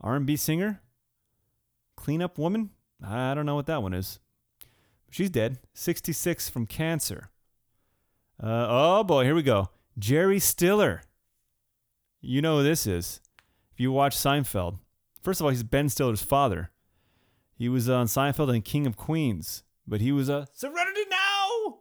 R&B 0.00 0.36
singer, 0.36 0.80
cleanup 1.96 2.38
woman. 2.38 2.70
I 3.04 3.34
don't 3.34 3.46
know 3.46 3.54
what 3.54 3.66
that 3.66 3.82
one 3.82 3.94
is. 3.94 4.18
She's 5.10 5.30
dead. 5.30 5.58
66 5.74 6.48
from 6.48 6.66
cancer. 6.66 7.30
Uh, 8.42 8.66
oh 8.68 9.04
boy, 9.04 9.24
here 9.24 9.34
we 9.34 9.42
go. 9.42 9.68
Jerry 9.98 10.40
Stiller. 10.40 11.02
You 12.20 12.42
know 12.42 12.58
who 12.58 12.64
this 12.64 12.86
is. 12.86 13.20
If 13.72 13.80
you 13.80 13.92
watch 13.92 14.16
Seinfeld, 14.16 14.78
first 15.22 15.40
of 15.40 15.44
all, 15.44 15.50
he's 15.50 15.62
Ben 15.62 15.88
Stiller's 15.88 16.22
father. 16.22 16.70
He 17.54 17.68
was 17.68 17.88
on 17.88 18.06
Seinfeld 18.06 18.52
and 18.52 18.64
King 18.64 18.86
of 18.86 18.96
Queens, 18.96 19.62
but 19.86 20.00
he 20.00 20.10
was 20.10 20.28
a 20.28 20.48
Serenity 20.52 21.02
Now. 21.10 21.78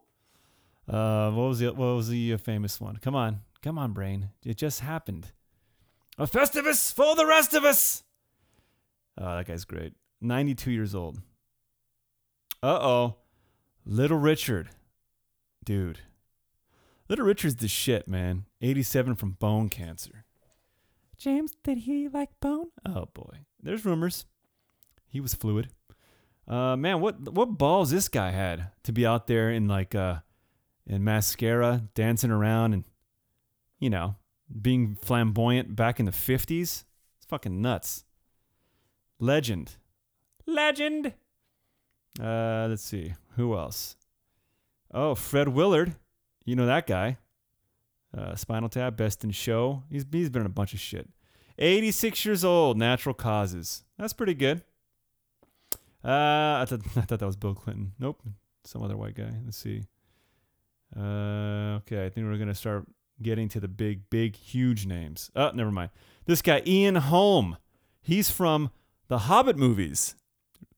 Uh, 0.87 1.31
what 1.31 1.47
was 1.47 1.59
the 1.59 1.73
what 1.73 1.95
was 1.95 2.09
the 2.09 2.35
famous 2.37 2.79
one? 2.79 2.97
Come 2.97 3.15
on, 3.15 3.41
come 3.61 3.77
on, 3.77 3.93
brain. 3.93 4.29
It 4.45 4.57
just 4.57 4.81
happened. 4.81 5.31
A 6.17 6.27
Festivus 6.27 6.93
for 6.93 7.15
the 7.15 7.25
rest 7.25 7.53
of 7.53 7.63
us. 7.63 8.03
Oh, 9.17 9.35
that 9.35 9.47
guy's 9.47 9.65
great. 9.65 9.93
92 10.21 10.71
years 10.71 10.93
old. 10.95 11.19
Uh 12.61 12.79
oh. 12.81 13.15
Little 13.85 14.17
Richard. 14.17 14.69
Dude. 15.65 15.99
Little 17.09 17.25
Richard's 17.25 17.57
the 17.57 17.67
shit, 17.67 18.07
man. 18.07 18.45
87 18.61 19.15
from 19.15 19.31
bone 19.31 19.69
cancer. 19.69 20.25
James, 21.17 21.53
did 21.63 21.79
he 21.79 22.07
like 22.07 22.29
bone? 22.39 22.67
Oh 22.85 23.07
boy. 23.13 23.39
There's 23.61 23.85
rumors. 23.85 24.25
He 25.07 25.19
was 25.19 25.33
fluid. 25.33 25.69
Uh 26.47 26.75
man, 26.75 27.01
what 27.01 27.33
what 27.33 27.57
balls 27.57 27.91
this 27.91 28.07
guy 28.07 28.31
had 28.31 28.71
to 28.83 28.91
be 28.91 29.05
out 29.05 29.27
there 29.27 29.49
in 29.49 29.67
like 29.67 29.95
uh 29.95 30.19
in 30.85 31.03
mascara, 31.03 31.83
dancing 31.95 32.31
around 32.31 32.73
and 32.73 32.83
you 33.79 33.89
know, 33.89 34.15
being 34.61 34.95
flamboyant 35.01 35.75
back 35.75 35.99
in 35.99 36.05
the 36.05 36.11
50s. 36.11 36.83
It's 37.17 37.25
fucking 37.27 37.61
nuts. 37.61 38.03
Legend. 39.19 39.75
Legend. 40.45 41.13
Uh, 42.21 42.67
let's 42.69 42.83
see. 42.83 43.13
Who 43.35 43.55
else? 43.57 43.95
Oh, 44.93 45.15
Fred 45.15 45.49
Willard. 45.49 45.95
You 46.45 46.55
know 46.55 46.65
that 46.65 46.87
guy. 46.87 47.17
Uh, 48.15 48.35
Spinal 48.35 48.69
Tap, 48.69 48.95
Best 48.95 49.23
in 49.23 49.31
Show. 49.31 49.83
He's, 49.89 50.05
he's 50.11 50.29
been 50.29 50.41
in 50.41 50.45
a 50.45 50.49
bunch 50.49 50.73
of 50.73 50.79
shit. 50.79 51.09
86 51.57 52.25
years 52.25 52.43
old, 52.43 52.77
natural 52.77 53.15
causes. 53.15 53.83
That's 53.97 54.13
pretty 54.13 54.33
good. 54.33 54.61
Uh, 56.03 56.61
I 56.61 56.65
thought, 56.67 56.81
I 56.97 57.01
thought 57.01 57.19
that 57.19 57.25
was 57.25 57.37
Bill 57.37 57.55
Clinton. 57.55 57.93
Nope. 57.97 58.21
Some 58.65 58.83
other 58.83 58.97
white 58.97 59.15
guy. 59.15 59.31
Let's 59.43 59.57
see. 59.57 59.83
Uh, 60.95 61.79
okay, 61.81 62.05
I 62.05 62.09
think 62.09 62.27
we're 62.27 62.37
going 62.37 62.47
to 62.47 62.55
start 62.55 62.85
getting 63.21 63.47
to 63.49 63.59
the 63.59 63.67
big, 63.67 64.09
big, 64.09 64.35
huge 64.35 64.85
names. 64.85 65.31
Oh, 65.35 65.51
never 65.53 65.71
mind. 65.71 65.91
This 66.25 66.41
guy, 66.41 66.61
Ian 66.65 66.95
Holm. 66.95 67.57
He's 68.01 68.29
from 68.29 68.71
the 69.07 69.19
Hobbit 69.19 69.57
movies. 69.57 70.15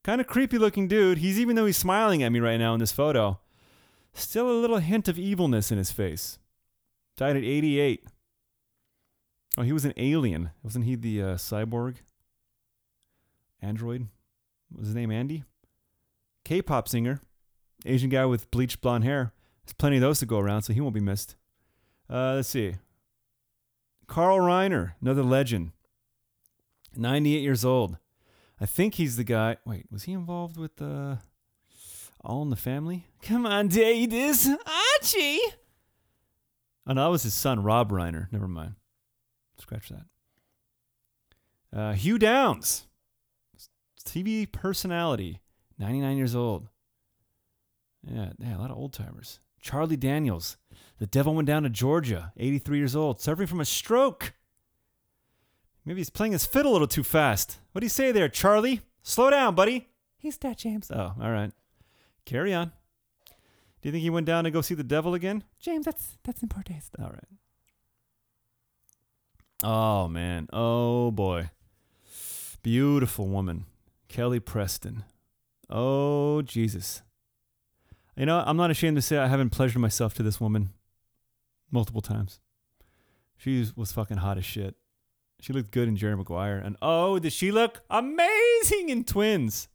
Kind 0.04 0.20
of 0.20 0.26
creepy 0.26 0.58
looking 0.58 0.86
dude. 0.86 1.18
He's 1.18 1.40
even 1.40 1.56
though 1.56 1.66
he's 1.66 1.76
smiling 1.76 2.22
at 2.22 2.30
me 2.30 2.40
right 2.40 2.58
now 2.58 2.74
in 2.74 2.80
this 2.80 2.92
photo, 2.92 3.40
still 4.12 4.50
a 4.50 4.60
little 4.60 4.78
hint 4.78 5.08
of 5.08 5.18
evilness 5.18 5.72
in 5.72 5.78
his 5.78 5.90
face. 5.90 6.38
Died 7.16 7.36
at 7.36 7.42
88. 7.42 8.04
Oh, 9.58 9.62
he 9.62 9.72
was 9.72 9.84
an 9.84 9.94
alien. 9.96 10.50
Wasn't 10.62 10.84
he 10.84 10.94
the 10.94 11.22
uh, 11.22 11.34
cyborg? 11.36 11.96
Android? 13.62 14.08
What 14.70 14.80
was 14.80 14.88
his 14.88 14.94
name 14.94 15.10
Andy? 15.10 15.44
K 16.44 16.62
pop 16.62 16.88
singer. 16.88 17.20
Asian 17.84 18.10
guy 18.10 18.24
with 18.26 18.50
bleached 18.50 18.80
blonde 18.80 19.04
hair. 19.04 19.32
There's 19.64 19.74
plenty 19.74 19.96
of 19.96 20.02
those 20.02 20.18
to 20.20 20.26
go 20.26 20.38
around, 20.38 20.62
so 20.62 20.72
he 20.72 20.80
won't 20.80 20.94
be 20.94 21.00
missed. 21.00 21.36
Uh, 22.10 22.34
let's 22.36 22.48
see. 22.48 22.76
Carl 24.06 24.38
Reiner, 24.38 24.92
another 25.00 25.22
legend. 25.22 25.72
98 26.96 27.40
years 27.40 27.64
old. 27.64 27.98
I 28.60 28.66
think 28.66 28.94
he's 28.94 29.16
the 29.16 29.24
guy. 29.24 29.56
Wait, 29.66 29.86
was 29.90 30.04
he 30.04 30.12
involved 30.12 30.56
with 30.56 30.80
uh, 30.80 31.16
All 32.24 32.42
in 32.42 32.50
the 32.50 32.56
Family? 32.56 33.06
Come 33.22 33.44
on, 33.44 33.68
Davis. 33.68 34.48
Archie. 34.48 35.40
Oh, 36.86 36.92
no, 36.92 37.04
that 37.04 37.10
was 37.10 37.24
his 37.24 37.34
son, 37.34 37.62
Rob 37.62 37.90
Reiner. 37.90 38.30
Never 38.32 38.48
mind. 38.48 38.74
Scratch 39.58 39.90
that. 39.90 40.06
Uh, 41.76 41.92
Hugh 41.92 42.18
Downs, 42.18 42.86
TV 44.04 44.50
personality, 44.50 45.40
99 45.78 46.16
years 46.16 46.34
old. 46.34 46.68
Yeah, 48.08 48.30
yeah, 48.38 48.56
a 48.56 48.60
lot 48.60 48.70
of 48.70 48.78
old 48.78 48.92
timers. 48.92 49.40
Charlie 49.66 49.96
Daniels, 49.96 50.58
the 51.00 51.08
devil 51.08 51.34
went 51.34 51.48
down 51.48 51.64
to 51.64 51.68
Georgia, 51.68 52.32
83 52.36 52.78
years 52.78 52.94
old, 52.94 53.20
suffering 53.20 53.48
from 53.48 53.60
a 53.60 53.64
stroke. 53.64 54.32
Maybe 55.84 55.98
he's 55.98 56.08
playing 56.08 56.30
his 56.30 56.46
fiddle 56.46 56.70
a 56.70 56.74
little 56.74 56.86
too 56.86 57.02
fast. 57.02 57.58
What 57.72 57.80
do 57.80 57.84
you 57.84 57.90
say 57.90 58.12
there, 58.12 58.28
Charlie? 58.28 58.82
Slow 59.02 59.28
down, 59.28 59.56
buddy. 59.56 59.88
He's 60.18 60.36
that 60.38 60.58
James. 60.58 60.88
Oh, 60.92 61.14
all 61.20 61.30
right. 61.32 61.50
Carry 62.24 62.54
on. 62.54 62.70
Do 63.26 63.88
you 63.88 63.90
think 63.90 64.02
he 64.02 64.10
went 64.10 64.26
down 64.26 64.44
to 64.44 64.52
go 64.52 64.60
see 64.60 64.74
the 64.76 64.84
devil 64.84 65.14
again? 65.14 65.42
James, 65.58 65.84
that's 65.84 66.16
that's 66.22 66.42
in 66.42 66.48
poor 66.48 66.62
taste. 66.62 66.94
All 67.00 67.10
right. 67.10 67.28
Oh 69.64 70.06
man. 70.06 70.46
Oh 70.52 71.10
boy. 71.10 71.50
Beautiful 72.62 73.26
woman. 73.26 73.64
Kelly 74.06 74.38
Preston. 74.38 75.02
Oh 75.68 76.42
Jesus. 76.42 77.02
You 78.16 78.24
know, 78.24 78.42
I'm 78.46 78.56
not 78.56 78.70
ashamed 78.70 78.96
to 78.96 79.02
say 79.02 79.18
I 79.18 79.26
haven't 79.26 79.50
pleasured 79.50 79.80
myself 79.80 80.14
to 80.14 80.22
this 80.22 80.40
woman 80.40 80.70
multiple 81.70 82.00
times. 82.00 82.40
She 83.36 83.66
was 83.76 83.92
fucking 83.92 84.18
hot 84.18 84.38
as 84.38 84.44
shit. 84.44 84.76
She 85.40 85.52
looked 85.52 85.70
good 85.70 85.86
in 85.86 85.96
Jerry 85.96 86.16
Maguire. 86.16 86.56
And 86.56 86.76
oh, 86.80 87.18
did 87.18 87.34
she 87.34 87.50
look 87.52 87.82
amazing 87.90 88.88
in 88.88 89.04
Twins? 89.04 89.68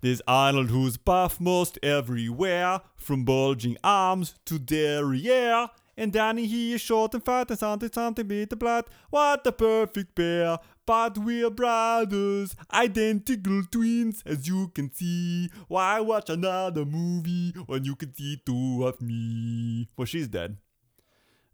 There's 0.00 0.20
Arnold 0.26 0.70
who's 0.70 0.96
buff 0.96 1.40
most 1.40 1.78
everywhere, 1.80 2.80
from 2.96 3.24
bulging 3.24 3.76
arms 3.84 4.34
to 4.46 4.58
derriere. 4.58 5.68
And 5.96 6.12
Danny, 6.12 6.46
he 6.46 6.72
is 6.72 6.80
short 6.80 7.14
and 7.14 7.24
fat 7.24 7.50
and 7.50 7.58
something, 7.58 7.90
something 7.92 8.26
beat 8.26 8.50
the 8.50 8.56
blood. 8.56 8.86
What 9.10 9.46
a 9.46 9.52
perfect 9.52 10.16
pair. 10.16 10.58
But 10.84 11.16
we're 11.18 11.50
brothers, 11.50 12.56
identical 12.72 13.62
twins, 13.70 14.22
as 14.26 14.48
you 14.48 14.68
can 14.68 14.92
see. 14.92 15.48
Why 15.68 16.00
watch 16.00 16.28
another 16.28 16.84
movie 16.84 17.52
when 17.66 17.84
you 17.84 17.94
can 17.94 18.12
see 18.14 18.42
two 18.44 18.84
of 18.84 19.00
me? 19.00 19.88
Well, 19.96 20.06
she's 20.06 20.26
dead. 20.26 20.56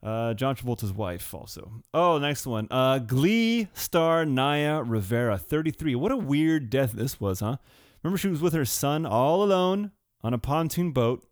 Uh, 0.02 0.32
John 0.32 0.54
Travolta's 0.54 0.92
wife, 0.92 1.34
also. 1.34 1.82
Oh, 1.92 2.18
next 2.18 2.46
one. 2.46 2.68
Uh, 2.70 3.00
Glee 3.00 3.68
star 3.74 4.24
Naya 4.24 4.82
Rivera, 4.82 5.36
33. 5.36 5.94
What 5.96 6.12
a 6.12 6.16
weird 6.16 6.70
death 6.70 6.92
this 6.92 7.20
was, 7.20 7.40
huh? 7.40 7.56
Remember, 8.02 8.16
she 8.16 8.28
was 8.28 8.40
with 8.40 8.52
her 8.52 8.64
son 8.64 9.04
all 9.04 9.42
alone 9.42 9.90
on 10.22 10.32
a 10.32 10.38
pontoon 10.38 10.92
boat 10.92 11.26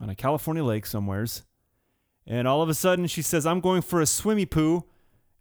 on 0.00 0.10
a 0.10 0.14
California 0.14 0.64
lake 0.64 0.84
somewheres. 0.84 1.44
And 2.26 2.46
all 2.46 2.60
of 2.62 2.68
a 2.68 2.74
sudden, 2.74 3.06
she 3.06 3.22
says, 3.22 3.46
I'm 3.46 3.60
going 3.60 3.82
for 3.82 4.00
a 4.00 4.06
swimmy 4.06 4.46
poo. 4.46 4.84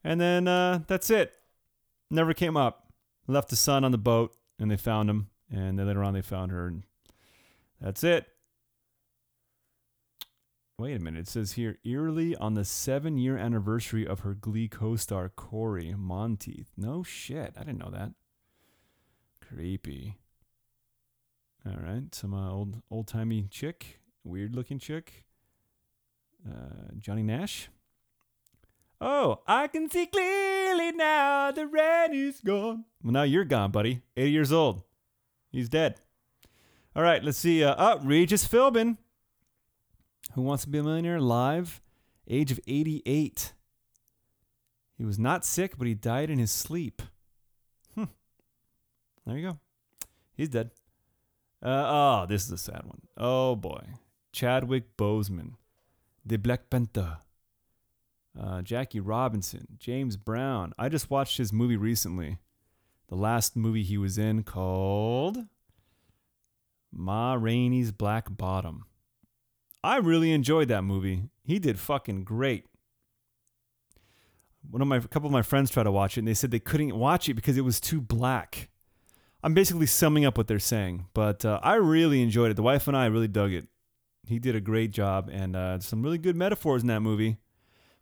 And 0.03 0.21
then 0.21 0.47
uh, 0.47 0.81
that's 0.87 1.09
it. 1.09 1.33
Never 2.11 2.33
came 2.33 2.57
up. 2.57 2.91
Left 3.27 3.49
the 3.49 3.55
son 3.55 3.83
on 3.83 3.91
the 3.91 3.97
boat, 3.97 4.35
and 4.59 4.71
they 4.71 4.77
found 4.77 5.09
him. 5.09 5.29
And 5.51 5.77
then 5.77 5.87
later 5.87 6.03
on, 6.03 6.13
they 6.13 6.21
found 6.21 6.51
her. 6.51 6.67
And 6.67 6.83
that's 7.79 8.03
it. 8.03 8.25
Wait 10.79 10.95
a 10.95 10.99
minute. 10.99 11.19
It 11.19 11.27
says 11.27 11.53
here, 11.53 11.77
eerily 11.83 12.35
on 12.37 12.53
the 12.53 12.63
seven 12.63 13.17
year 13.17 13.37
anniversary 13.37 14.07
of 14.07 14.21
her 14.21 14.33
Glee 14.33 14.69
co 14.69 14.95
star 14.95 15.27
Cory 15.27 15.93
Monteith. 15.97 16.71
No 16.77 17.03
shit. 17.03 17.53
I 17.57 17.63
didn't 17.63 17.79
know 17.79 17.91
that. 17.91 18.11
Creepy. 19.41 20.15
All 21.65 21.81
right. 21.81 22.15
Some 22.15 22.33
uh, 22.33 22.49
old 22.49 22.81
old 22.89 23.07
timey 23.07 23.47
chick. 23.51 23.99
Weird 24.23 24.55
looking 24.55 24.79
chick. 24.79 25.25
Uh, 26.49 26.93
Johnny 26.97 27.23
Nash. 27.23 27.69
Oh, 29.01 29.39
I 29.47 29.67
can 29.67 29.89
see 29.89 30.05
clearly 30.05 30.91
now 30.91 31.51
the 31.51 31.67
rain 31.67 32.13
is 32.13 32.41
gone. 32.41 32.85
Well, 33.03 33.13
now 33.13 33.23
you're 33.23 33.45
gone, 33.45 33.71
buddy. 33.71 34.01
80 34.17 34.31
years 34.31 34.51
old. 34.51 34.83
He's 35.51 35.69
dead. 35.69 36.01
All 36.95 37.03
right, 37.03 37.23
let's 37.23 37.37
see. 37.37 37.63
Uh, 37.63 37.75
oh, 37.77 37.99
Regis 37.99 38.47
Philbin. 38.47 38.97
Who 40.33 40.41
Wants 40.41 40.63
to 40.63 40.69
Be 40.69 40.79
a 40.79 40.83
Millionaire 40.83 41.19
live, 41.19 41.81
age 42.27 42.51
of 42.51 42.59
88. 42.67 43.53
He 44.97 45.05
was 45.05 45.17
not 45.17 45.45
sick, 45.45 45.77
but 45.77 45.87
he 45.87 45.93
died 45.93 46.29
in 46.29 46.39
his 46.39 46.51
sleep. 46.51 47.01
Hmm. 47.95 48.05
There 49.25 49.37
you 49.37 49.49
go. 49.49 49.59
He's 50.35 50.49
dead. 50.49 50.71
Uh, 51.63 51.85
oh, 51.87 52.25
this 52.27 52.45
is 52.45 52.51
a 52.51 52.57
sad 52.57 52.83
one. 52.85 53.01
Oh 53.17 53.55
boy. 53.55 53.81
Chadwick 54.31 54.95
Boseman, 54.97 55.53
The 56.25 56.37
Black 56.37 56.69
Panther. 56.69 57.17
Uh, 58.39 58.61
Jackie 58.61 59.01
Robinson, 59.01 59.67
James 59.77 60.15
Brown. 60.15 60.73
I 60.79 60.87
just 60.87 61.09
watched 61.09 61.37
his 61.37 61.51
movie 61.51 61.75
recently. 61.75 62.37
The 63.09 63.15
last 63.15 63.55
movie 63.55 63.83
he 63.83 63.97
was 63.97 64.17
in 64.17 64.43
called 64.43 65.39
Ma 66.91 67.33
Rainey's 67.33 67.91
Black 67.91 68.27
Bottom. 68.29 68.85
I 69.83 69.97
really 69.97 70.31
enjoyed 70.31 70.69
that 70.69 70.83
movie. 70.83 71.23
He 71.43 71.59
did 71.59 71.79
fucking 71.79 72.23
great. 72.23 72.65
One 74.69 74.81
of 74.81 74.87
my 74.87 74.97
a 74.97 75.01
couple 75.01 75.27
of 75.27 75.33
my 75.33 75.41
friends 75.41 75.71
tried 75.71 75.83
to 75.83 75.91
watch 75.91 76.17
it 76.17 76.21
and 76.21 76.27
they 76.27 76.33
said 76.33 76.51
they 76.51 76.59
couldn't 76.59 76.95
watch 76.95 77.27
it 77.27 77.33
because 77.33 77.57
it 77.57 77.65
was 77.65 77.79
too 77.81 77.99
black. 77.99 78.69
I'm 79.41 79.53
basically 79.53 79.85
summing 79.85 80.25
up 80.25 80.37
what 80.37 80.47
they're 80.47 80.59
saying, 80.59 81.07
but 81.13 81.43
uh, 81.43 81.59
I 81.63 81.75
really 81.75 82.21
enjoyed 82.21 82.51
it. 82.51 82.55
The 82.55 82.61
wife 82.61 82.87
and 82.87 82.95
I 82.95 83.05
really 83.07 83.27
dug 83.27 83.51
it. 83.51 83.67
He 84.27 84.37
did 84.37 84.55
a 84.55 84.61
great 84.61 84.91
job 84.91 85.29
and 85.31 85.55
uh, 85.55 85.79
some 85.79 86.03
really 86.03 86.17
good 86.17 86.35
metaphors 86.35 86.81
in 86.81 86.87
that 86.89 87.01
movie. 87.01 87.37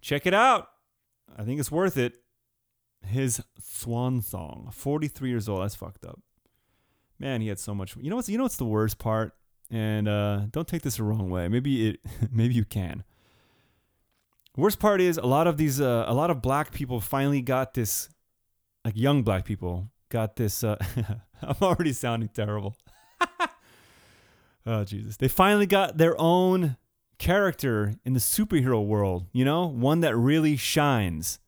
Check 0.08 0.26
it 0.26 0.34
out. 0.34 0.70
I 1.38 1.44
think 1.44 1.60
it's 1.60 1.70
worth 1.70 1.98
it. 1.98 2.14
His 3.06 3.44
swan 3.60 4.22
song. 4.22 4.70
43 4.74 5.28
years 5.30 5.50
old. 5.50 5.62
That's 5.62 5.76
fucked 5.76 6.06
up. 6.06 6.22
Man, 7.20 7.42
he 7.42 7.50
had 7.50 7.60
so 7.60 7.76
much. 7.76 7.94
You 7.98 8.10
know 8.10 8.16
what's 8.16 8.30
you 8.30 8.38
know 8.38 8.46
what's 8.46 8.56
the 8.56 8.64
worst 8.64 9.00
part? 9.00 9.34
And 9.70 10.08
uh, 10.08 10.44
don't 10.50 10.66
take 10.66 10.84
this 10.84 10.96
the 10.96 11.04
wrong 11.04 11.30
way. 11.30 11.50
Maybe 11.50 11.90
it 11.90 12.00
maybe 12.32 12.54
you 12.54 12.64
can. 12.64 13.04
Worst 14.56 14.80
part 14.80 15.02
is 15.02 15.18
a 15.18 15.26
lot 15.26 15.46
of 15.46 15.58
these 15.58 15.82
uh, 15.82 16.06
a 16.08 16.14
lot 16.14 16.30
of 16.30 16.42
black 16.42 16.72
people 16.72 17.02
finally 17.02 17.42
got 17.42 17.74
this 17.74 18.08
like 18.86 18.96
young 18.96 19.24
black 19.24 19.44
people 19.44 19.92
got 20.08 20.38
this 20.38 20.64
uh, 20.64 20.78
I'm 21.42 21.58
already 21.62 21.92
sounding 21.92 22.30
terrible. 22.30 22.78
oh 24.66 24.86
Jesus. 24.86 25.18
They 25.18 25.28
finally 25.28 25.66
got 25.68 25.98
their 25.98 26.16
own 26.18 26.78
character 27.18 27.96
in 28.06 28.14
the 28.14 28.20
superhero 28.20 28.86
world, 28.86 29.26
you 29.32 29.44
know? 29.46 29.66
One 29.66 30.02
that 30.02 30.16
really 30.16 30.56
shines. 30.56 31.40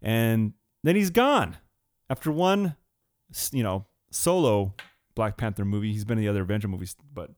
And 0.00 0.52
then 0.82 0.96
he's 0.96 1.10
gone. 1.10 1.56
After 2.10 2.30
one 2.30 2.76
you 3.52 3.62
know, 3.62 3.86
solo 4.10 4.74
Black 5.14 5.36
Panther 5.36 5.64
movie, 5.64 5.92
he's 5.92 6.04
been 6.04 6.18
in 6.18 6.24
the 6.24 6.30
other 6.30 6.42
Avenger 6.42 6.68
movies, 6.68 6.96
but 7.12 7.30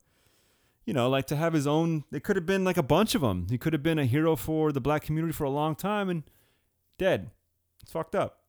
you 0.85 0.95
know, 0.95 1.09
like 1.09 1.27
to 1.27 1.37
have 1.37 1.53
his 1.53 1.67
own. 1.67 2.05
It 2.11 2.25
could 2.25 2.37
have 2.37 2.47
been 2.47 2.65
like 2.65 2.77
a 2.77 2.83
bunch 2.83 3.15
of 3.15 3.21
them. 3.21 3.47
He 3.49 3.59
could 3.59 3.73
have 3.73 3.83
been 3.83 3.99
a 3.99 4.07
hero 4.07 4.35
for 4.37 4.73
the 4.73 4.81
black 4.81 5.03
community 5.03 5.33
for 5.33 5.45
a 5.45 5.51
long 5.51 5.75
time 5.75 6.09
and 6.09 6.23
dead. 6.99 7.31
It's 7.83 7.93
fucked 7.93 8.15
up. 8.15 8.41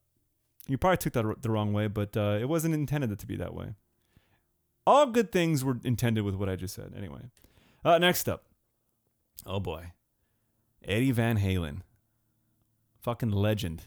You 0.68 0.78
probably 0.78 0.98
took 0.98 1.14
that 1.14 1.42
the 1.42 1.52
wrong 1.52 1.74
way, 1.74 1.88
but 1.88 2.16
uh, 2.16 2.38
it 2.40 2.48
wasn't 2.48 2.74
intended 2.74 3.18
to 3.18 3.28
be 3.28 3.36
that 3.36 3.54
way. 3.54 3.76
All 4.88 5.06
good 5.06 5.32
things 5.32 5.64
were 5.64 5.78
intended 5.84 6.24
with 6.24 6.36
what 6.36 6.50
I 6.50 6.56
just 6.56 6.74
said. 6.74 6.94
Anyway, 6.98 7.22
uh, 7.84 7.98
next 7.98 8.28
up. 8.28 8.44
Oh 9.46 9.60
boy, 9.60 9.94
Eddie 10.84 11.12
Van 11.12 11.38
Halen, 11.38 11.82
fucking 13.02 13.32
legend, 13.32 13.84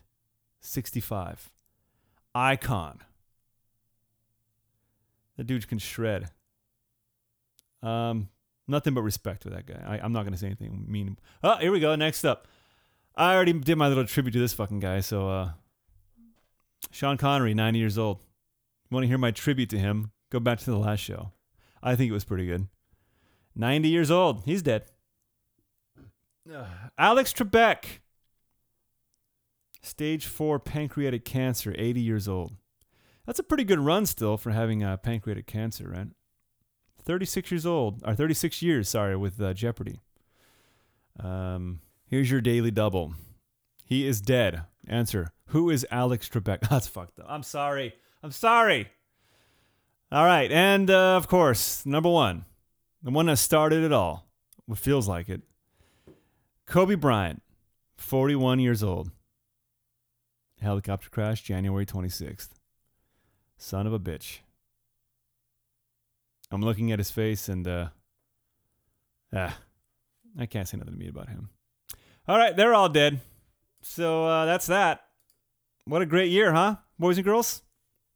sixty-five, 0.61 1.50
icon. 2.34 3.00
The 5.36 5.44
dude 5.44 5.66
can 5.66 5.78
shred. 5.78 6.30
Um, 7.82 8.28
nothing 8.68 8.94
but 8.94 9.02
respect 9.02 9.42
for 9.42 9.50
that 9.50 9.66
guy. 9.66 9.82
I, 9.84 9.98
I'm 9.98 10.12
not 10.12 10.24
gonna 10.24 10.36
say 10.36 10.46
anything 10.46 10.84
mean. 10.88 11.18
Oh, 11.42 11.57
here 11.57 11.72
we 11.72 11.80
go. 11.80 11.94
Next 11.96 12.24
up, 12.24 12.46
I 13.16 13.34
already 13.34 13.52
did 13.52 13.76
my 13.76 13.88
little 13.88 14.07
tribute 14.07 14.32
to 14.32 14.40
this 14.40 14.52
fucking 14.52 14.80
guy. 14.80 15.00
So, 15.00 15.28
uh, 15.28 15.50
Sean 16.90 17.16
Connery, 17.16 17.55
90 17.55 17.78
years 17.78 17.98
old. 17.98 18.20
Want 18.90 19.05
to 19.05 19.09
hear 19.09 19.18
my 19.18 19.30
tribute 19.30 19.70
to 19.70 19.78
him? 19.78 20.12
Go 20.30 20.40
back 20.40 20.59
to 20.61 20.70
the 20.70 20.78
last 20.78 21.00
show. 21.00 21.32
I 21.82 21.96
think 21.96 22.11
it 22.11 22.14
was 22.14 22.24
pretty 22.24 22.46
good. 22.46 22.68
90 23.57 23.88
years 23.88 24.11
old. 24.11 24.42
He's 24.44 24.62
dead. 24.62 24.84
Alex 26.99 27.32
Trebek. 27.32 28.01
Stage 29.82 30.26
4 30.26 30.59
pancreatic 30.59 31.24
cancer, 31.24 31.74
80 31.76 32.01
years 32.01 32.26
old. 32.28 32.53
That's 33.26 33.38
a 33.38 33.42
pretty 33.42 33.64
good 33.64 33.80
run 33.80 34.07
still 34.07 34.36
for 34.36 34.51
having 34.51 34.82
uh, 34.82 34.97
pancreatic 34.97 35.47
cancer, 35.47 35.88
right? 35.88 36.09
36 37.03 37.51
years 37.51 37.66
old, 37.66 38.03
or 38.07 38.14
36 38.14 38.62
years, 38.62 38.88
sorry, 38.88 39.16
with 39.16 39.40
uh, 39.40 39.53
Jeopardy. 39.53 40.01
Um, 41.20 41.80
here's 42.07 42.30
your 42.30 42.40
daily 42.40 42.70
double. 42.70 43.14
He 43.84 44.07
is 44.07 44.20
dead. 44.20 44.62
Answer 44.86 45.32
Who 45.49 45.70
is 45.70 45.86
Alex 45.90 46.28
Trebek? 46.28 46.61
That's 46.70 46.88
fucked 46.88 47.20
up. 47.20 47.26
I'm 47.28 47.42
sorry. 47.42 47.95
I'm 48.22 48.32
sorry. 48.32 48.88
All 50.11 50.24
right. 50.24 50.51
And 50.51 50.90
uh, 50.90 51.16
of 51.16 51.28
course, 51.28 51.84
number 51.84 52.09
one, 52.09 52.45
the 53.03 53.11
one 53.11 53.26
that 53.26 53.36
started 53.36 53.84
it 53.84 53.92
all, 53.92 54.26
what 54.66 54.78
feels 54.78 55.09
like 55.09 55.28
it. 55.28 55.42
Kobe 56.66 56.94
Bryant, 56.94 57.42
41 57.96 58.58
years 58.58 58.82
old. 58.82 59.10
Helicopter 60.60 61.10
crash, 61.10 61.42
January 61.42 61.84
26th. 61.84 62.50
Son 63.56 63.86
of 63.86 63.92
a 63.92 64.00
bitch. 64.00 64.38
I'm 66.50 66.62
looking 66.62 66.92
at 66.92 66.98
his 66.98 67.10
face 67.10 67.48
and, 67.48 67.66
uh, 67.66 67.88
ah, 69.34 69.58
I 70.38 70.46
can't 70.46 70.68
say 70.68 70.76
nothing 70.76 70.94
to 70.94 70.98
me 70.98 71.08
about 71.08 71.28
him. 71.28 71.50
All 72.26 72.38
right, 72.38 72.56
they're 72.56 72.74
all 72.74 72.88
dead. 72.88 73.20
So 73.82 74.24
uh, 74.24 74.46
that's 74.46 74.66
that. 74.66 75.04
What 75.84 76.00
a 76.00 76.06
great 76.06 76.30
year, 76.30 76.52
huh, 76.52 76.76
boys 76.98 77.18
and 77.18 77.24
girls? 77.24 77.62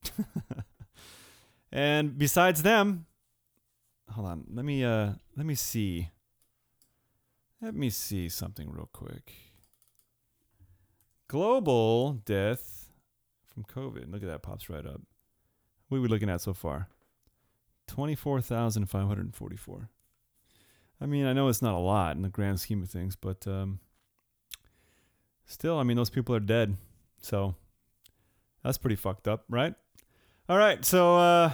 and 1.73 2.17
besides 2.17 2.63
them, 2.63 3.05
hold 4.11 4.27
on. 4.27 4.45
Let 4.51 4.65
me 4.65 4.83
uh, 4.83 5.13
let 5.37 5.45
me 5.45 5.55
see. 5.55 6.09
Let 7.61 7.75
me 7.75 7.91
see 7.91 8.29
something 8.29 8.71
real 8.71 8.89
quick. 8.93 9.33
Global 11.27 12.13
death 12.13 12.91
from 13.53 13.65
COVID. 13.65 14.13
Look 14.13 14.23
at 14.23 14.29
that, 14.29 14.43
pops 14.43 14.71
right 14.71 14.87
up. 14.87 15.01
What 15.89 15.99
are 15.99 16.01
we 16.01 16.09
looking 16.09 16.31
at 16.31 16.41
so 16.41 16.55
far? 16.55 16.89
Twenty-four 17.87 18.41
thousand 18.41 18.87
five 18.87 19.07
hundred 19.09 19.35
forty-four. 19.35 19.89
I 21.01 21.07
mean, 21.07 21.27
I 21.27 21.33
know 21.33 21.49
it's 21.49 21.63
not 21.63 21.75
a 21.75 21.79
lot 21.79 22.17
in 22.17 22.23
the 22.23 22.29
grand 22.29 22.61
scheme 22.61 22.83
of 22.83 22.91
things, 22.91 23.17
but 23.17 23.47
um, 23.47 23.81
still, 25.47 25.79
I 25.79 25.83
mean, 25.83 25.97
those 25.97 26.11
people 26.11 26.35
are 26.35 26.41
dead. 26.41 26.77
So 27.23 27.55
that's 28.63 28.79
pretty 28.79 28.97
fucked 28.97 29.27
up, 29.27 29.45
right? 29.49 29.75
All 30.49 30.59
right. 30.59 30.85
So, 30.85 31.17
uh, 31.17 31.53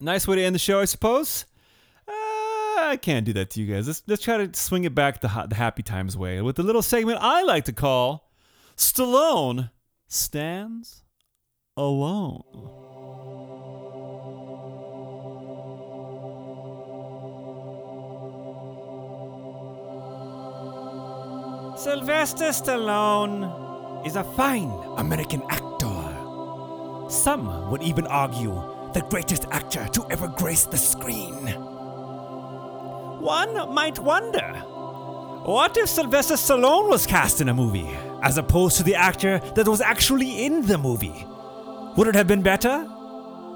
nice 0.00 0.26
way 0.26 0.36
to 0.36 0.42
end 0.42 0.54
the 0.54 0.58
show, 0.58 0.80
I 0.80 0.84
suppose. 0.86 1.44
I 2.76 2.98
can't 3.00 3.24
do 3.24 3.32
that 3.34 3.50
to 3.50 3.60
you 3.60 3.72
guys. 3.72 3.86
Let's, 3.86 4.02
let's 4.06 4.22
try 4.22 4.44
to 4.44 4.58
swing 4.58 4.84
it 4.84 4.94
back 4.94 5.20
the, 5.20 5.28
the 5.48 5.54
happy 5.54 5.82
times 5.82 6.16
way 6.16 6.40
with 6.42 6.56
the 6.56 6.62
little 6.62 6.82
segment 6.82 7.18
I 7.20 7.42
like 7.42 7.64
to 7.66 7.72
call 7.72 8.30
Stallone 8.76 9.70
Stands 10.08 11.02
Alone. 11.76 12.42
Sylvester 21.76 22.46
Stallone 22.46 24.06
is 24.06 24.16
a 24.16 24.24
fine 24.24 24.70
American 24.96 25.42
actor. 25.50 27.10
Some 27.10 27.70
would 27.70 27.82
even 27.82 28.06
argue 28.06 28.54
the 28.94 29.04
greatest 29.10 29.46
actor 29.50 29.86
to 29.88 30.06
ever 30.10 30.28
grace 30.28 30.64
the 30.64 30.78
screen. 30.78 31.73
One 33.24 33.72
might 33.72 33.98
wonder 33.98 34.52
what 35.46 35.78
if 35.78 35.88
Sylvester 35.88 36.34
Stallone 36.34 36.90
was 36.90 37.06
cast 37.06 37.40
in 37.40 37.48
a 37.48 37.54
movie, 37.54 37.88
as 38.22 38.36
opposed 38.36 38.76
to 38.76 38.82
the 38.82 38.96
actor 38.96 39.38
that 39.54 39.66
was 39.66 39.80
actually 39.80 40.44
in 40.44 40.66
the 40.66 40.76
movie? 40.76 41.26
Would 41.96 42.08
it 42.08 42.14
have 42.16 42.26
been 42.26 42.42
better? 42.42 42.86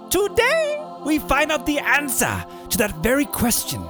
Today, 0.09 0.83
we 1.05 1.19
find 1.19 1.53
out 1.53 1.67
the 1.67 1.81
answer 1.81 2.47
to 2.71 2.79
that 2.79 2.97
very 3.03 3.27
question 3.27 3.83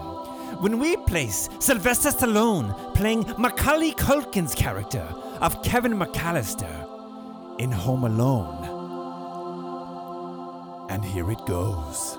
when 0.60 0.80
we 0.80 0.96
place 0.96 1.48
Sylvester 1.60 2.08
Stallone 2.08 2.74
playing 2.94 3.32
Macaulay 3.38 3.92
Culkin's 3.92 4.56
character 4.56 5.06
of 5.40 5.62
Kevin 5.62 5.94
McAllister 5.96 6.74
in 7.60 7.70
Home 7.70 8.02
Alone. 8.02 8.64
And 10.90 11.04
here 11.04 11.30
it 11.30 11.46
goes. 11.46 12.18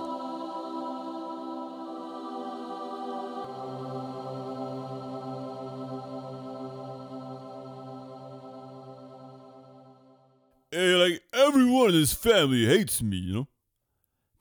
Eh, 10.73 10.95
like 10.95 11.21
everyone 11.33 11.89
in 11.89 11.95
this 11.95 12.13
family 12.13 12.65
hates 12.65 13.01
me, 13.01 13.17
you 13.17 13.33
know? 13.33 13.47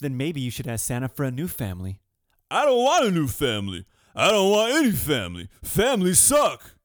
Then 0.01 0.17
maybe 0.17 0.41
you 0.41 0.51
should 0.51 0.67
ask 0.67 0.87
Santa 0.87 1.09
for 1.09 1.25
a 1.25 1.31
new 1.31 1.49
family. 1.49 2.01
I 2.51 2.65
don't 2.65 2.83
want 2.83 3.07
a 3.07 3.11
new 3.11 3.27
family. 3.27 3.85
I 4.15 4.31
don't 4.31 4.51
want 4.51 4.73
any 4.73 4.93
family. 4.93 5.49
Families 5.63 6.19
suck. 6.19 6.77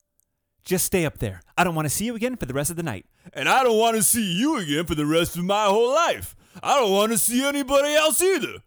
Just 0.63 0.85
stay 0.85 1.05
up 1.05 1.19
there. 1.19 1.41
I 1.57 1.63
don't 1.63 1.75
want 1.75 1.85
to 1.85 1.89
see 1.89 2.05
you 2.05 2.15
again 2.15 2.35
for 2.37 2.45
the 2.45 2.53
rest 2.53 2.69
of 2.69 2.75
the 2.75 2.83
night. 2.83 3.05
And 3.33 3.49
I 3.49 3.63
don't 3.63 3.77
want 3.77 3.97
to 3.97 4.03
see 4.03 4.33
you 4.33 4.57
again 4.57 4.85
for 4.85 4.95
the 4.95 5.05
rest 5.05 5.35
of 5.35 5.43
my 5.43 5.65
whole 5.65 5.93
life. 5.93 6.35
I 6.61 6.79
don't 6.79 6.91
want 6.91 7.11
to 7.11 7.17
see 7.17 7.43
anybody 7.45 7.93
else 7.93 8.21
either. 8.21 8.63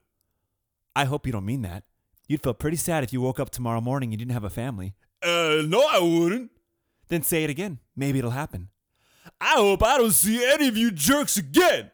I 0.95 1.05
hope 1.05 1.27
you 1.27 1.33
don't 1.33 1.47
mean 1.47 1.63
that. 1.63 1.85
You'd 2.29 2.43
feel 2.43 2.55
pretty 2.55 2.77
sad 2.77 3.05
if 3.05 3.13
you 3.13 3.21
woke 3.21 3.39
up 3.39 3.51
tomorrow 3.51 3.81
morning 3.81 4.09
and 4.09 4.13
you 4.15 4.19
didn't 4.19 4.35
have 4.35 4.45
a 4.45 4.51
family. 4.51 4.95
Uh, 5.23 5.63
no, 5.67 5.87
I 5.89 6.01
wouldn't. 6.01 6.51
Then 7.09 7.23
say 7.23 7.45
it 7.45 7.51
again. 7.51 7.79
Maybe 7.95 8.19
it'll 8.19 8.33
happen. 8.33 8.69
I 9.41 9.55
hope 9.57 9.83
I 9.83 9.99
don't 9.99 10.13
see 10.13 10.45
any 10.45 10.69
of 10.69 10.77
you 10.77 10.91
jerks 10.91 11.37
again. 11.37 11.91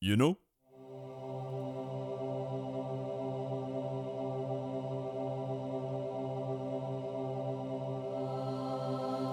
You 0.00 0.16
know? 0.16 0.38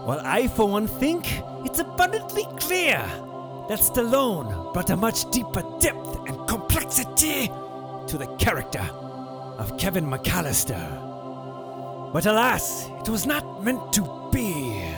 Well, 0.06 0.20
I, 0.26 0.50
for 0.50 0.68
one, 0.68 0.88
think 0.88 1.26
it's 1.64 1.80
abundantly 1.80 2.44
clear 2.58 2.98
that 3.70 3.80
Stallone 3.80 4.74
brought 4.74 4.90
a 4.90 4.98
much 4.98 5.32
deeper 5.32 5.64
depth 5.80 6.28
and 6.28 6.46
complexity 6.46 7.48
to 8.08 8.18
the 8.18 8.28
character 8.38 8.86
of 9.58 9.78
Kevin 9.78 10.06
McAllister. 10.06 12.12
But 12.12 12.26
alas, 12.26 12.90
it 13.00 13.08
was 13.08 13.26
not 13.26 13.64
meant 13.64 13.94
to 13.94 14.30
be. 14.34 14.94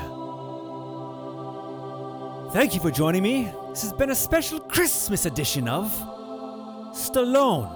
Thank 2.56 2.74
you 2.74 2.80
for 2.80 2.90
joining 2.90 3.22
me. 3.22 3.52
This 3.72 3.82
has 3.82 3.92
been 3.92 4.12
a 4.12 4.16
special 4.16 4.62
Christmas 4.62 5.26
edition 5.26 5.68
of 5.68 5.92
Stallone 6.94 7.76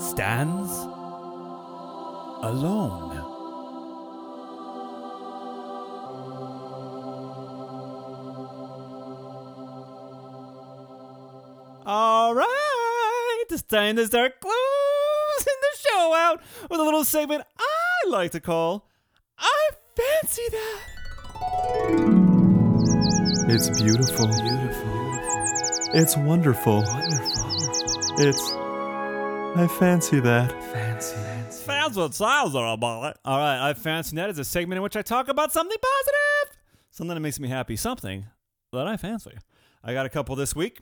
Stands 0.00 0.70
Alone. 2.42 3.18
All 11.84 12.34
right, 12.34 13.44
it's 13.50 13.60
time 13.60 13.96
to 13.96 14.06
start 14.06 14.40
closing 14.40 14.54
the 15.60 15.76
show 15.86 16.14
out 16.14 16.40
with 16.70 16.80
a 16.80 16.82
little 16.82 17.04
segment 17.04 17.44
I 17.58 18.08
like 18.08 18.30
to 18.30 18.40
call 18.40 18.88
I 19.38 19.68
Fancy 19.94 20.44
That. 20.50 22.25
It's 23.48 23.70
beautiful. 23.80 24.26
Beautiful. 24.26 25.20
It's 25.94 26.16
wonderful. 26.16 26.82
Wonderful. 26.82 28.16
It's. 28.18 28.52
I 29.56 29.68
fancy 29.78 30.18
that. 30.18 30.50
Fancy. 30.72 31.16
Fans 31.64 31.96
with 31.96 32.14
sounds 32.14 32.56
are 32.56 32.74
about 32.74 33.10
it. 33.10 33.18
All 33.24 33.38
right, 33.38 33.70
I 33.70 33.74
Fancy 33.74 34.16
That 34.16 34.30
is 34.30 34.40
a 34.40 34.44
segment 34.44 34.78
in 34.78 34.82
which 34.82 34.96
I 34.96 35.02
talk 35.02 35.28
about 35.28 35.52
something 35.52 35.78
positive, 35.80 36.58
something 36.90 37.14
that 37.14 37.20
makes 37.20 37.38
me 37.38 37.48
happy, 37.48 37.76
something 37.76 38.26
that 38.72 38.86
I 38.88 38.96
fancy. 38.96 39.38
I 39.82 39.92
got 39.92 40.06
a 40.06 40.10
couple 40.10 40.34
this 40.34 40.56
week. 40.56 40.80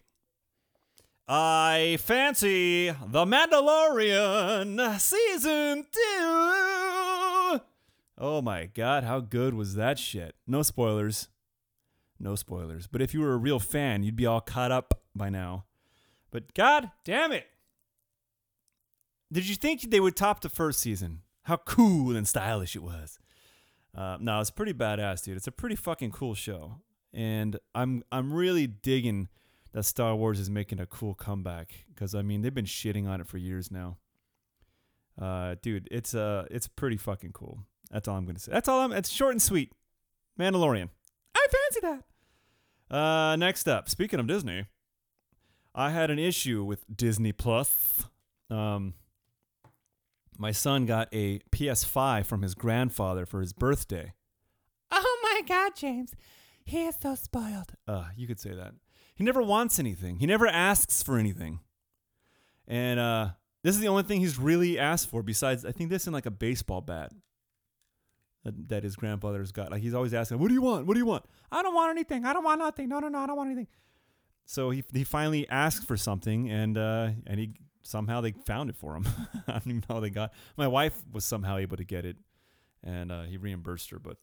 I 1.28 1.98
fancy 2.00 2.90
The 2.90 3.26
Mandalorian 3.26 4.98
season 5.00 5.84
two. 5.92 7.60
Oh 8.16 8.40
my 8.42 8.66
god, 8.72 9.04
how 9.04 9.20
good 9.20 9.52
was 9.52 9.74
that 9.74 9.98
shit? 9.98 10.34
No 10.46 10.62
spoilers. 10.62 11.28
No 12.18 12.34
spoilers. 12.34 12.86
But 12.86 13.02
if 13.02 13.12
you 13.12 13.20
were 13.20 13.32
a 13.32 13.38
real 13.38 13.58
fan, 13.58 14.02
you'd 14.02 14.16
be 14.16 14.26
all 14.26 14.40
caught 14.40 14.72
up 14.72 15.02
by 15.14 15.30
now. 15.30 15.64
But 16.30 16.54
god 16.54 16.90
damn 17.04 17.32
it. 17.32 17.46
Did 19.32 19.48
you 19.48 19.56
think 19.56 19.90
they 19.90 20.00
would 20.00 20.16
top 20.16 20.40
the 20.40 20.48
first 20.48 20.80
season? 20.80 21.22
How 21.42 21.56
cool 21.56 22.16
and 22.16 22.26
stylish 22.26 22.76
it 22.76 22.82
was. 22.82 23.18
Uh, 23.94 24.16
no, 24.20 24.40
it's 24.40 24.50
pretty 24.50 24.72
badass, 24.72 25.24
dude. 25.24 25.36
It's 25.36 25.46
a 25.46 25.52
pretty 25.52 25.76
fucking 25.76 26.10
cool 26.10 26.34
show, 26.34 26.80
and 27.12 27.58
I'm 27.74 28.02
I'm 28.10 28.32
really 28.32 28.66
digging 28.66 29.28
that 29.72 29.84
Star 29.84 30.16
Wars 30.16 30.40
is 30.40 30.50
making 30.50 30.80
a 30.80 30.86
cool 30.86 31.14
comeback 31.14 31.84
because 31.94 32.14
I 32.14 32.22
mean 32.22 32.42
they've 32.42 32.54
been 32.54 32.64
shitting 32.64 33.08
on 33.08 33.20
it 33.20 33.26
for 33.28 33.38
years 33.38 33.70
now. 33.70 33.98
Uh, 35.20 35.54
dude, 35.62 35.88
it's 35.92 36.14
uh 36.14 36.46
it's 36.50 36.66
pretty 36.66 36.96
fucking 36.96 37.32
cool. 37.32 37.60
That's 37.90 38.08
all 38.08 38.16
I'm 38.16 38.26
gonna 38.26 38.38
say. 38.38 38.50
That's 38.50 38.68
all 38.68 38.80
I'm. 38.80 38.92
It's 38.92 39.10
short 39.10 39.32
and 39.32 39.42
sweet. 39.42 39.72
Mandalorian. 40.38 40.88
I 41.34 41.46
fancy 41.50 41.80
that. 42.90 42.96
Uh, 42.96 43.36
next 43.36 43.68
up, 43.68 43.88
speaking 43.88 44.20
of 44.20 44.26
Disney, 44.26 44.66
I 45.74 45.90
had 45.90 46.10
an 46.10 46.18
issue 46.18 46.62
with 46.64 46.84
Disney 46.94 47.32
Plus. 47.32 48.04
Um, 48.50 48.94
my 50.38 50.52
son 50.52 50.86
got 50.86 51.08
a 51.12 51.40
PS5 51.50 52.26
from 52.26 52.42
his 52.42 52.54
grandfather 52.54 53.26
for 53.26 53.40
his 53.40 53.52
birthday. 53.52 54.12
Oh 54.90 55.18
my 55.22 55.40
God, 55.46 55.72
James, 55.76 56.14
he 56.64 56.84
is 56.84 56.96
so 57.00 57.14
spoiled. 57.14 57.72
Uh, 57.88 58.04
you 58.16 58.26
could 58.26 58.38
say 58.40 58.54
that. 58.54 58.74
He 59.14 59.24
never 59.24 59.42
wants 59.42 59.78
anything. 59.78 60.18
He 60.18 60.26
never 60.26 60.46
asks 60.46 61.02
for 61.02 61.18
anything. 61.18 61.60
And 62.66 62.98
uh, 62.98 63.30
this 63.62 63.74
is 63.74 63.80
the 63.80 63.88
only 63.88 64.02
thing 64.02 64.20
he's 64.20 64.38
really 64.38 64.78
asked 64.78 65.10
for. 65.10 65.22
Besides, 65.22 65.64
I 65.64 65.72
think 65.72 65.90
this 65.90 66.06
and 66.06 66.14
like 66.14 66.26
a 66.26 66.30
baseball 66.30 66.80
bat 66.80 67.12
that, 68.44 68.82
his 68.82 68.96
grandfather's 68.96 69.52
got. 69.52 69.70
Like 69.70 69.82
he's 69.82 69.94
always 69.94 70.14
asking, 70.14 70.38
"What 70.38 70.48
do 70.48 70.54
you 70.54 70.62
want? 70.62 70.86
What 70.86 70.94
do 70.94 71.00
you 71.00 71.06
want?" 71.06 71.24
I 71.50 71.62
don't 71.62 71.74
want 71.74 71.90
anything. 71.90 72.24
I 72.24 72.32
don't 72.32 72.44
want 72.44 72.58
nothing. 72.58 72.88
No, 72.88 72.98
no, 72.98 73.08
no. 73.08 73.18
I 73.18 73.26
don't 73.26 73.36
want 73.36 73.50
anything. 73.50 73.68
So 74.44 74.70
he 74.70 74.84
he 74.92 75.04
finally 75.04 75.48
asked 75.48 75.86
for 75.86 75.96
something, 75.96 76.50
and 76.50 76.76
uh, 76.76 77.10
and 77.26 77.40
he 77.40 77.54
somehow 77.82 78.20
they 78.20 78.32
found 78.32 78.70
it 78.70 78.76
for 78.76 78.96
him. 78.96 79.06
I 79.48 79.52
don't 79.52 79.66
even 79.66 79.84
know 79.88 79.96
how 79.96 80.00
they 80.00 80.10
got. 80.10 80.32
My 80.56 80.68
wife 80.68 80.96
was 81.12 81.24
somehow 81.24 81.56
able 81.56 81.76
to 81.76 81.84
get 81.84 82.04
it, 82.04 82.16
and 82.82 83.10
uh, 83.10 83.22
he 83.22 83.36
reimbursed 83.36 83.90
her. 83.90 83.98
But 83.98 84.18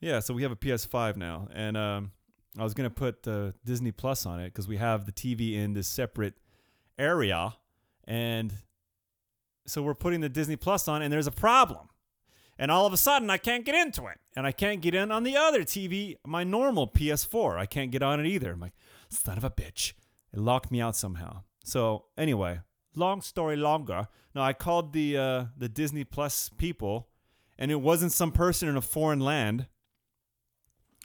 yeah, 0.00 0.20
so 0.20 0.34
we 0.34 0.42
have 0.42 0.52
a 0.52 0.56
PS5 0.56 1.16
now, 1.16 1.48
and 1.52 1.76
um, 1.76 2.12
I 2.58 2.62
was 2.62 2.74
gonna 2.74 2.90
put 2.90 3.26
uh, 3.26 3.52
Disney 3.64 3.92
Plus 3.92 4.26
on 4.26 4.40
it 4.40 4.46
because 4.46 4.68
we 4.68 4.76
have 4.76 5.06
the 5.06 5.12
TV 5.12 5.54
in 5.54 5.72
this 5.72 5.88
separate 5.88 6.34
area, 6.98 7.54
and 8.04 8.52
so 9.66 9.82
we're 9.82 9.94
putting 9.94 10.20
the 10.20 10.28
Disney 10.28 10.56
Plus 10.56 10.86
on, 10.86 11.02
and 11.02 11.12
there's 11.12 11.26
a 11.26 11.32
problem. 11.32 11.88
And 12.58 12.70
all 12.70 12.86
of 12.86 12.92
a 12.92 12.96
sudden, 12.96 13.30
I 13.30 13.38
can't 13.38 13.64
get 13.64 13.74
into 13.74 14.06
it, 14.06 14.18
and 14.36 14.46
I 14.46 14.52
can't 14.52 14.80
get 14.80 14.94
in 14.94 15.10
on 15.10 15.24
the 15.24 15.36
other 15.36 15.62
TV, 15.62 16.16
my 16.26 16.44
normal 16.44 16.86
PS4. 16.86 17.58
I 17.58 17.66
can't 17.66 17.90
get 17.90 18.02
on 18.02 18.20
it 18.20 18.26
either. 18.26 18.52
I'm 18.52 18.60
like, 18.60 18.74
son 19.08 19.38
of 19.38 19.44
a 19.44 19.50
bitch. 19.50 19.94
It 20.32 20.38
locked 20.38 20.70
me 20.70 20.80
out 20.80 20.96
somehow. 20.96 21.42
So 21.64 22.04
anyway, 22.16 22.60
long 22.94 23.20
story 23.20 23.56
longer. 23.56 24.08
Now 24.34 24.42
I 24.42 24.52
called 24.52 24.92
the 24.92 25.16
uh, 25.16 25.44
the 25.56 25.68
Disney 25.68 26.04
Plus 26.04 26.50
people, 26.56 27.08
and 27.58 27.70
it 27.70 27.80
wasn't 27.80 28.12
some 28.12 28.32
person 28.32 28.68
in 28.68 28.76
a 28.76 28.82
foreign 28.82 29.20
land. 29.20 29.66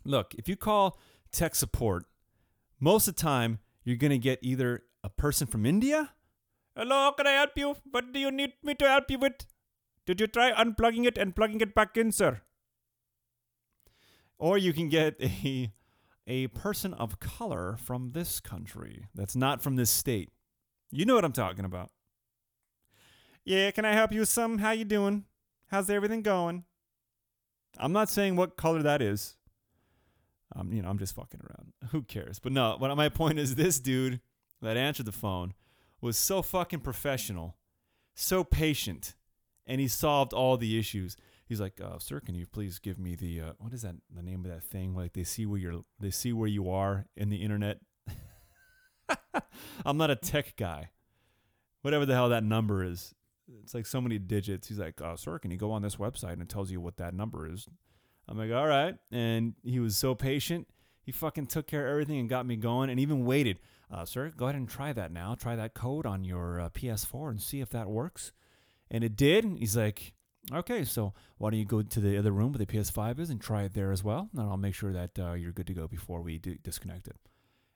Look, 0.06 0.34
if 0.36 0.48
you 0.48 0.56
call 0.56 0.98
tech 1.32 1.56
support, 1.56 2.06
most 2.80 3.08
of 3.08 3.16
the 3.16 3.22
time 3.22 3.60
you're 3.84 3.98
gonna 3.98 4.18
get 4.18 4.40
either 4.42 4.84
a 5.04 5.10
person 5.10 5.48
from 5.48 5.66
India. 5.66 6.12
Hello, 6.76 7.12
can 7.14 7.28
I 7.28 7.32
help 7.32 7.52
you? 7.56 7.76
What 7.92 8.14
do 8.14 8.20
you 8.20 8.32
need 8.32 8.54
me 8.64 8.76
to 8.76 8.88
help 8.88 9.10
you 9.10 9.18
with? 9.18 9.46
Did 10.08 10.22
you 10.22 10.28
try 10.28 10.54
unplugging 10.54 11.06
it 11.06 11.18
and 11.18 11.36
plugging 11.36 11.60
it 11.60 11.76
back 11.76 11.98
in, 11.98 12.14
sir? 12.14 12.42
Or 14.40 14.58
you 14.58 14.72
can 14.72 14.88
get 14.88 15.22
a 15.22 15.74
a 16.26 16.48
person 16.48 16.94
of 16.94 17.20
color 17.20 17.78
from 17.78 18.12
this 18.12 18.40
country 18.40 19.06
that's 19.14 19.36
not 19.36 19.62
from 19.62 19.76
this 19.76 19.90
state. 19.90 20.30
You 20.92 21.06
know 21.06 21.16
what 21.16 21.26
I'm 21.26 21.34
talking 21.34 21.66
about. 21.66 21.90
Yeah, 23.44 23.72
can 23.72 23.86
I 23.86 23.94
help 23.94 24.14
you 24.14 24.22
with 24.22 24.30
some? 24.30 24.58
How 24.60 24.72
you 24.72 24.86
doing? 24.86 25.26
How's 25.68 25.90
everything 25.90 26.22
going? 26.22 26.64
I'm 27.78 27.94
not 27.94 28.10
saying 28.10 28.38
what 28.38 28.58
color 28.58 28.82
that 28.84 29.02
is. 29.02 29.36
Um, 30.56 30.72
you 30.72 30.82
know, 30.82 30.90
I'm 30.90 30.98
just 30.98 31.16
fucking 31.16 31.42
around. 31.42 31.74
Who 31.92 32.02
cares? 32.02 32.40
But 32.40 32.54
no, 32.54 32.76
what 32.78 32.96
my 32.96 33.10
point 33.10 33.40
is 33.40 33.56
this 33.56 33.80
dude 33.80 34.22
that 34.62 34.78
answered 34.78 35.06
the 35.06 35.12
phone 35.12 35.54
was 36.00 36.18
so 36.18 36.42
fucking 36.42 36.80
professional, 36.80 37.58
so 38.16 38.44
patient, 38.44 39.16
and 39.68 39.82
he 39.82 39.88
solved 39.88 40.34
all 40.34 40.58
the 40.58 40.80
issues. 40.80 41.18
He's 41.46 41.62
like, 41.62 41.80
uh, 41.82 42.00
"Sir, 42.00 42.20
can 42.20 42.36
you 42.36 42.46
please 42.46 42.80
give 42.80 42.98
me 42.98 43.16
the 43.16 43.42
uh, 43.42 43.52
what 43.60 43.74
is 43.74 43.84
that 43.84 43.96
the 44.14 44.24
name 44.24 44.44
of 44.46 44.52
that 44.52 44.64
thing? 44.64 44.96
Like 44.96 45.14
they 45.14 45.24
see 45.24 45.46
where 45.46 45.60
you're 45.60 45.84
they 46.00 46.12
see 46.12 46.34
where 46.34 46.48
you 46.48 46.70
are 46.70 47.06
in 47.16 47.30
the 47.30 47.38
internet." 47.38 47.80
I'm 49.86 49.98
not 49.98 50.10
a 50.10 50.16
tech 50.16 50.56
guy. 50.58 50.90
Whatever 51.82 52.06
the 52.06 52.16
hell 52.16 52.30
that 52.30 52.44
number 52.44 52.84
is, 52.84 53.14
it's 53.64 53.74
like 53.74 53.86
so 53.86 54.02
many 54.02 54.18
digits. 54.18 54.68
He's 54.68 54.80
like, 54.80 55.02
"Oh, 55.02 55.16
sir, 55.16 55.40
can 55.40 55.52
you 55.52 55.58
go 55.58 55.72
on 55.72 55.82
this 55.82 55.98
website 55.98 56.34
and 56.34 56.42
it 56.42 56.50
tells 56.50 56.72
you 56.72 56.82
what 56.82 56.98
that 56.98 57.14
number 57.14 57.52
is?" 57.52 57.68
I'm 58.28 58.38
like, 58.38 58.52
"All 58.52 58.68
right." 58.68 58.96
And 59.12 59.54
he 59.64 59.80
was 59.80 59.96
so 59.96 60.16
patient. 60.16 60.68
He 61.02 61.14
fucking 61.14 61.48
took 61.48 61.68
care 61.68 61.86
of 61.88 61.92
everything 61.92 62.20
and 62.20 62.28
got 62.28 62.46
me 62.46 62.58
going, 62.58 62.90
and 62.90 63.00
even 63.00 63.24
waited. 63.24 63.60
Uh, 63.90 64.04
sir, 64.04 64.34
go 64.36 64.46
ahead 64.46 64.56
and 64.56 64.68
try 64.68 64.92
that 64.92 65.14
now. 65.14 65.36
Try 65.36 65.56
that 65.56 65.74
code 65.74 66.06
on 66.06 66.26
your 66.26 66.60
uh, 66.60 66.70
PS4 66.70 67.30
and 67.30 67.42
see 67.42 67.62
if 67.62 67.70
that 67.70 67.88
works. 67.88 68.34
And 68.90 69.04
it 69.04 69.16
did. 69.16 69.46
He's 69.60 69.76
like, 69.76 70.14
Okay, 70.54 70.86
so 70.86 71.14
why 71.38 71.50
don't 71.50 71.60
you 71.60 71.66
go 71.66 71.82
to 71.82 72.00
the 72.00 72.18
other 72.18 72.32
room 72.32 72.54
where 72.54 72.60
the 72.60 72.66
PS5 72.66 73.20
is 73.20 73.30
and 73.30 73.42
try 73.42 73.64
it 73.64 73.74
there 73.74 73.92
as 73.92 74.04
well? 74.04 74.30
And 74.34 74.50
I'll 74.50 74.58
make 74.58 74.76
sure 74.76 74.94
that 74.94 75.20
uh, 75.20 75.34
you're 75.34 75.52
good 75.52 75.68
to 75.68 75.74
go 75.74 75.88
before 75.88 76.22
we 76.22 76.38
do 76.38 76.56
disconnect 76.56 77.08
it. 77.08 77.18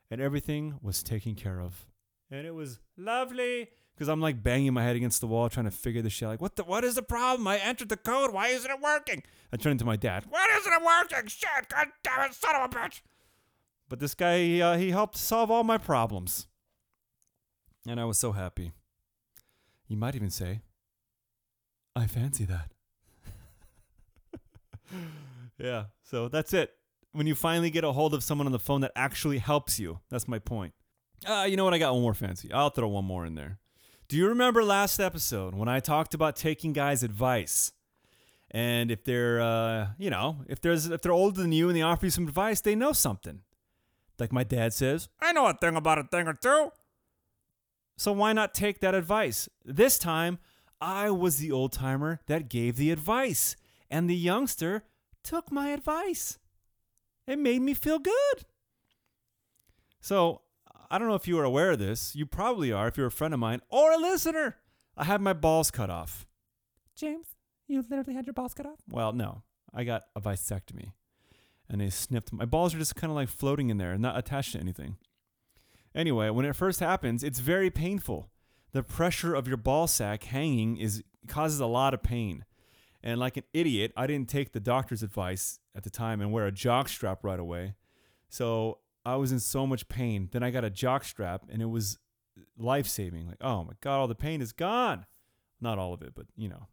And 0.10 0.22
everything 0.22 0.80
was 0.82 1.04
taken 1.04 1.36
care 1.36 1.60
of. 1.60 1.86
And 2.30 2.48
it 2.48 2.56
was 2.56 2.80
lovely 2.98 3.68
because 3.94 4.08
I'm 4.08 4.22
like 4.22 4.42
banging 4.42 4.74
my 4.74 4.84
head 4.84 4.96
against 4.96 5.20
the 5.20 5.28
wall 5.28 5.50
trying 5.50 5.66
to 5.66 5.72
figure 5.72 6.02
this 6.02 6.14
shit. 6.14 6.30
Like, 6.30 6.42
what 6.42 6.56
the? 6.56 6.64
What 6.64 6.86
is 6.86 6.96
the 6.96 7.02
problem? 7.02 7.46
I 7.46 7.58
entered 7.58 7.90
the 7.90 7.98
code. 7.98 8.34
Why 8.34 8.48
isn't 8.48 8.72
it 8.72 8.80
working? 8.82 9.24
I 9.52 9.58
turned 9.58 9.80
to 9.80 9.86
my 9.86 9.98
dad. 9.98 10.26
Why 10.30 10.48
isn't 10.58 10.72
it 10.72 10.82
working? 10.82 11.28
Shit, 11.28 11.68
god 11.70 11.88
damn 12.04 12.30
it, 12.30 12.34
son 12.34 12.56
of 12.56 12.72
a 12.72 12.74
bitch. 12.74 13.02
But 13.90 14.00
this 14.00 14.14
guy, 14.14 14.38
he, 14.38 14.62
uh, 14.62 14.78
he 14.78 14.92
helped 14.92 15.18
solve 15.18 15.52
all 15.52 15.66
my 15.66 15.78
problems. 15.78 16.48
And 17.86 18.00
I 18.00 18.06
was 18.06 18.18
so 18.18 18.32
happy. 18.32 18.72
You 19.90 19.98
might 19.98 20.16
even 20.16 20.30
say, 20.30 20.62
I 21.96 22.08
fancy 22.08 22.46
that. 22.46 22.72
yeah, 25.58 25.86
so 26.04 26.28
that's 26.28 26.54
it. 26.54 26.72
When 27.12 27.28
you 27.28 27.36
finally 27.36 27.70
get 27.70 27.84
a 27.84 27.92
hold 27.92 28.14
of 28.14 28.24
someone 28.24 28.48
on 28.48 28.54
the 28.54 28.60
phone 28.60 28.82
that 28.82 28.94
actually 28.96 29.40
helps 29.40 29.80
you, 29.80 30.00
that's 30.10 30.28
my 30.28 30.40
point. 30.40 30.74
Uh, 31.26 31.46
you 31.48 31.58
know 31.58 31.66
what? 31.66 31.74
I 31.74 31.78
got 31.78 31.94
one 31.94 32.02
more 32.02 32.14
fancy. 32.14 32.52
I'll 32.52 32.70
throw 32.70 32.88
one 32.88 33.06
more 33.06 33.26
in 33.26 33.36
there. 33.36 33.60
Do 34.08 34.18
you 34.18 34.28
remember 34.28 34.64
last 34.64 35.00
episode 35.00 35.54
when 35.56 35.70
I 35.70 35.80
talked 35.80 36.14
about 36.14 36.36
taking 36.36 36.74
guys' 36.74 37.04
advice? 37.04 37.72
And 38.50 38.92
if 38.92 39.04
they're, 39.06 39.40
uh, 39.40 39.88
you 39.98 40.10
know, 40.10 40.38
if 40.48 40.60
there's 40.60 40.90
if 40.90 41.02
they're 41.02 41.14
older 41.14 41.42
than 41.42 41.52
you 41.52 41.70
and 41.70 41.78
they 41.78 41.82
offer 41.82 42.08
you 42.08 42.12
some 42.12 42.28
advice, 42.28 42.60
they 42.60 42.76
know 42.76 42.92
something. 42.92 43.42
Like 44.20 44.34
my 44.34 44.44
dad 44.44 44.74
says, 44.74 45.10
I 45.22 45.32
know 45.32 45.48
a 45.48 45.54
thing 45.54 45.76
about 45.76 45.98
a 45.98 46.04
thing 46.04 46.28
or 46.28 46.34
two. 46.34 46.72
so 47.98 48.12
why 48.12 48.34
not 48.34 48.54
take 48.54 48.82
that 48.82 48.94
advice? 48.94 49.48
This 49.64 49.98
time, 49.98 50.40
I 50.82 51.12
was 51.12 51.38
the 51.38 51.52
old 51.52 51.72
timer 51.72 52.20
that 52.26 52.50
gave 52.50 52.76
the 52.76 52.92
advice, 52.92 53.56
and 53.90 54.10
the 54.10 54.16
youngster 54.16 54.84
took 55.24 55.52
my 55.52 55.70
advice. 55.70 56.40
It 57.28 57.38
made 57.38 57.62
me 57.62 57.76
feel 57.76 58.00
good. 58.00 58.46
So, 60.02 60.42
I 60.90 60.98
don't 60.98 61.08
know 61.08 61.16
if 61.16 61.28
you 61.28 61.38
are 61.40 61.44
aware 61.44 61.72
of 61.72 61.80
this. 61.80 62.16
You 62.16 62.26
probably 62.26 62.72
are 62.72 62.88
if 62.88 62.98
you're 62.98 63.08
a 63.08 63.12
friend 63.12 63.34
of 63.34 63.40
mine 63.40 63.62
or 63.70 63.92
a 63.92 63.98
listener. 63.98 64.58
I 64.98 65.04
had 65.04 65.22
my 65.22 65.34
balls 65.34 65.70
cut 65.70 65.90
off. 65.90 66.26
James, 66.96 67.28
you 67.68 67.86
literally 67.88 68.14
had 68.14 68.26
your 68.26 68.34
balls 68.34 68.54
cut 68.54 68.66
off? 68.66 68.80
Well, 68.90 69.14
no. 69.14 69.44
I 69.74 69.84
got 69.84 70.04
a 70.16 70.22
vasectomy. 70.22 70.92
And 71.70 71.80
they 71.80 71.90
snipped 71.90 72.34
my 72.34 72.44
balls 72.44 72.76
are 72.76 72.80
just 72.80 72.98
kind 72.98 73.10
of 73.10 73.16
like 73.16 73.30
floating 73.30 73.70
in 73.70 73.78
there, 73.78 73.98
not 73.98 74.18
attached 74.18 74.54
to 74.54 74.60
anything. 74.60 74.98
Anyway, 75.96 76.30
when 76.30 76.46
it 76.46 76.56
first 76.56 76.82
happens, 76.82 77.24
it's 77.24 77.40
very 77.40 77.70
painful. 77.70 78.30
The 78.74 78.84
pressure 78.84 79.36
of 79.36 79.48
your 79.48 79.58
ball 79.58 79.88
sack 79.88 80.24
hanging 80.24 80.78
is 80.78 81.04
causes 81.28 81.60
a 81.60 81.66
lot 81.66 81.94
of 81.94 82.02
pain. 82.02 82.46
And 83.04 83.20
like 83.20 83.38
an 83.38 83.44
idiot, 83.54 83.92
I 83.98 84.08
didn't 84.08 84.30
take 84.30 84.52
the 84.52 84.60
doctor's 84.60 85.04
advice 85.04 85.60
at 85.76 85.84
the 85.84 85.90
time 85.90 86.22
and 86.22 86.32
wear 86.32 86.46
a 86.46 86.52
jock 86.52 86.88
strap 86.88 87.24
right 87.24 87.40
away. 87.40 87.76
So 88.30 88.80
I 89.06 89.16
was 89.16 89.32
in 89.32 89.40
so 89.40 89.66
much 89.66 89.90
pain. 89.90 90.30
Then 90.32 90.44
I 90.44 90.52
got 90.52 90.64
a 90.64 90.70
jock 90.70 91.04
strap 91.04 91.46
and 91.52 91.62
it 91.62 91.70
was 91.70 91.98
life 92.58 92.88
saving. 92.88 93.28
Like, 93.28 93.42
oh 93.42 93.64
my 93.64 93.74
God, 93.82 93.98
all 93.98 94.08
the 94.08 94.16
pain 94.16 94.42
is 94.42 94.54
gone. 94.54 95.06
Not 95.60 95.80
all 95.80 95.94
of 95.94 96.02
it, 96.02 96.14
but 96.16 96.28
you 96.36 96.48
know, 96.50 96.68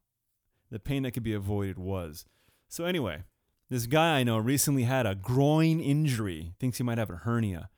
the 0.71 0.79
pain 0.79 1.03
that 1.03 1.13
could 1.13 1.23
be 1.23 1.35
avoided 1.35 1.79
was. 1.79 2.27
So 2.69 2.85
anyway, 2.85 3.25
this 3.71 3.87
guy 3.87 4.19
I 4.19 4.25
know 4.25 4.39
recently 4.39 4.85
had 4.85 5.07
a 5.07 5.15
groin 5.15 5.81
injury, 5.81 6.55
thinks 6.59 6.79
he 6.79 6.85
might 6.85 6.99
have 6.99 7.11
a 7.11 7.17
hernia. 7.17 7.71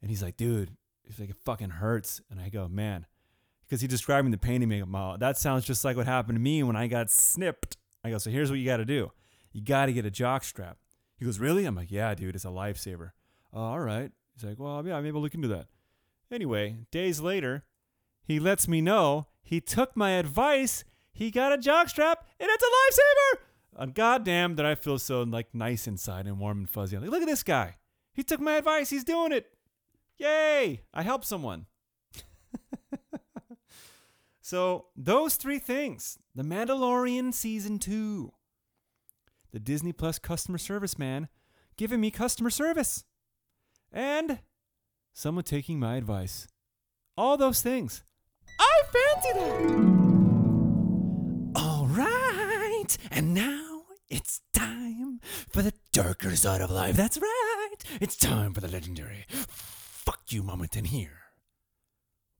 And 0.00 0.10
he's 0.10 0.22
like, 0.22 0.36
dude, 0.36 0.76
it's 1.04 1.20
like 1.20 1.30
it 1.30 1.36
fucking 1.36 1.70
hurts. 1.70 2.20
And 2.30 2.40
I 2.40 2.48
go, 2.48 2.68
man, 2.68 3.06
because 3.72 3.80
he's 3.80 3.88
describing 3.88 4.30
the 4.30 4.36
pain 4.36 4.60
he 4.60 4.66
made. 4.66 4.84
Wow, 4.84 5.16
that 5.16 5.38
sounds 5.38 5.64
just 5.64 5.82
like 5.82 5.96
what 5.96 6.04
happened 6.04 6.36
to 6.36 6.40
me 6.40 6.62
when 6.62 6.76
I 6.76 6.88
got 6.88 7.08
snipped. 7.08 7.78
I 8.04 8.10
go, 8.10 8.18
so 8.18 8.28
here's 8.28 8.50
what 8.50 8.58
you 8.58 8.66
got 8.66 8.76
to 8.76 8.84
do. 8.84 9.12
You 9.50 9.62
got 9.62 9.86
to 9.86 9.94
get 9.94 10.04
a 10.04 10.10
jock 10.10 10.44
strap. 10.44 10.76
He 11.16 11.24
goes, 11.24 11.38
really? 11.38 11.64
I'm 11.64 11.74
like, 11.74 11.90
yeah, 11.90 12.14
dude, 12.14 12.34
it's 12.34 12.44
a 12.44 12.48
lifesaver. 12.48 13.12
Oh, 13.50 13.62
all 13.62 13.80
right. 13.80 14.12
He's 14.34 14.44
like, 14.44 14.58
well, 14.58 14.86
yeah, 14.86 15.00
maybe 15.00 15.16
I'll 15.16 15.22
look 15.22 15.34
into 15.34 15.48
that. 15.48 15.68
Anyway, 16.30 16.80
days 16.90 17.18
later, 17.20 17.64
he 18.22 18.38
lets 18.38 18.68
me 18.68 18.82
know 18.82 19.28
he 19.42 19.58
took 19.58 19.96
my 19.96 20.10
advice. 20.10 20.84
He 21.14 21.30
got 21.30 21.54
a 21.54 21.56
jock 21.56 21.88
strap, 21.88 22.26
and 22.38 22.50
it's 22.52 22.62
a 22.62 22.66
lifesaver. 22.66 23.84
And 23.84 23.94
goddamn, 23.94 24.56
that 24.56 24.66
I 24.66 24.74
feel 24.74 24.98
so 24.98 25.22
like 25.22 25.54
nice 25.54 25.86
inside 25.86 26.26
and 26.26 26.38
warm 26.38 26.58
and 26.58 26.68
fuzzy. 26.68 26.94
I'm 26.94 27.02
like, 27.02 27.10
look 27.10 27.22
at 27.22 27.28
this 27.28 27.42
guy. 27.42 27.76
He 28.12 28.22
took 28.22 28.38
my 28.38 28.56
advice. 28.56 28.90
He's 28.90 29.02
doing 29.02 29.32
it. 29.32 29.46
Yay! 30.18 30.82
I 30.92 31.02
helped 31.02 31.24
someone. 31.24 31.64
So 34.42 34.88
those 34.96 35.36
three 35.36 35.58
things: 35.58 36.18
The 36.34 36.42
Mandalorian 36.42 37.32
season 37.32 37.78
two, 37.78 38.32
the 39.52 39.60
Disney 39.60 39.92
Plus 39.92 40.18
customer 40.18 40.58
service 40.58 40.98
man 40.98 41.28
giving 41.76 42.00
me 42.00 42.10
customer 42.10 42.50
service, 42.50 43.04
and 43.92 44.40
someone 45.12 45.44
taking 45.44 45.78
my 45.80 45.96
advice. 45.96 46.48
All 47.16 47.36
those 47.36 47.62
things. 47.62 48.02
I 48.58 48.82
fancy 48.92 49.32
that. 49.38 49.92
All 51.54 51.86
right, 51.86 52.98
and 53.10 53.32
now 53.34 53.82
it's 54.08 54.40
time 54.52 55.20
for 55.48 55.62
the 55.62 55.72
darker 55.92 56.34
side 56.36 56.60
of 56.60 56.70
life. 56.70 56.96
That's 56.96 57.18
right. 57.18 57.76
It's 58.00 58.16
time 58.16 58.54
for 58.54 58.60
the 58.60 58.68
legendary 58.68 59.24
fuck 59.28 60.20
you 60.30 60.42
moment 60.42 60.76
in 60.76 60.86
here. 60.86 61.20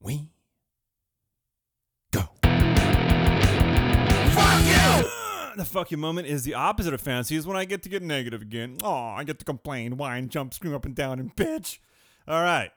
We 0.00 0.30
Fuck 4.34 4.64
you! 4.66 5.08
The 5.54 5.66
fuck 5.66 5.90
you 5.90 5.98
moment 5.98 6.28
is 6.28 6.44
the 6.44 6.54
opposite 6.54 6.94
of 6.94 7.02
fancy, 7.02 7.36
is 7.36 7.46
when 7.46 7.58
I 7.58 7.66
get 7.66 7.82
to 7.82 7.90
get 7.90 8.02
negative 8.02 8.40
again. 8.40 8.78
Oh, 8.82 8.90
I 8.90 9.22
get 9.22 9.38
to 9.40 9.44
complain, 9.44 9.98
whine, 9.98 10.30
jump, 10.30 10.54
scream 10.54 10.74
up 10.74 10.86
and 10.86 10.94
down, 10.94 11.18
and 11.18 11.36
bitch. 11.36 11.78
All 12.26 12.42
right. 12.42 12.70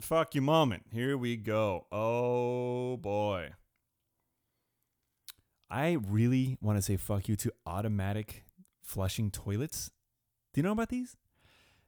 Fuck 0.00 0.34
you 0.34 0.42
moment. 0.42 0.84
Here 0.92 1.16
we 1.16 1.36
go. 1.36 1.86
Oh 1.92 2.96
boy. 2.96 3.50
I 5.70 5.98
really 6.08 6.56
want 6.60 6.78
to 6.78 6.82
say 6.82 6.96
fuck 6.96 7.28
you 7.28 7.36
to 7.36 7.52
automatic 7.66 8.44
flushing 8.82 9.30
toilets. 9.30 9.90
Do 10.52 10.60
you 10.60 10.62
know 10.62 10.72
about 10.72 10.88
these? 10.88 11.16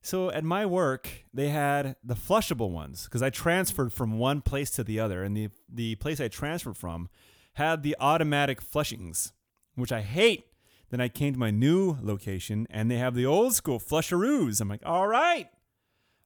So 0.02 0.30
at 0.30 0.44
my 0.44 0.66
work, 0.66 1.08
they 1.32 1.48
had 1.50 1.96
the 2.02 2.14
flushable 2.14 2.70
ones 2.70 3.04
because 3.04 3.22
I 3.22 3.30
transferred 3.30 3.92
from 3.92 4.18
one 4.18 4.40
place 4.42 4.70
to 4.72 4.84
the 4.84 4.98
other, 4.98 5.22
and 5.22 5.36
the 5.36 5.50
the 5.68 5.94
place 5.96 6.20
I 6.20 6.28
transferred 6.28 6.76
from 6.76 7.10
had 7.54 7.82
the 7.82 7.96
automatic 8.00 8.62
flushings, 8.62 9.32
which 9.74 9.92
I 9.92 10.02
hate. 10.02 10.46
Then 10.90 11.00
I 11.00 11.08
came 11.08 11.32
to 11.34 11.38
my 11.38 11.50
new 11.50 11.96
location, 12.02 12.66
and 12.68 12.90
they 12.90 12.96
have 12.96 13.14
the 13.14 13.26
old 13.26 13.54
school 13.54 13.78
flusheroos. 13.78 14.60
I'm 14.60 14.68
like, 14.68 14.82
all 14.84 15.06
right, 15.06 15.48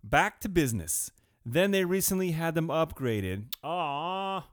back 0.03 0.41
to 0.41 0.49
business. 0.49 1.11
Then 1.45 1.71
they 1.71 1.85
recently 1.85 2.31
had 2.31 2.55
them 2.55 2.69
upgraded. 2.69 3.47
Aww. 3.63 4.45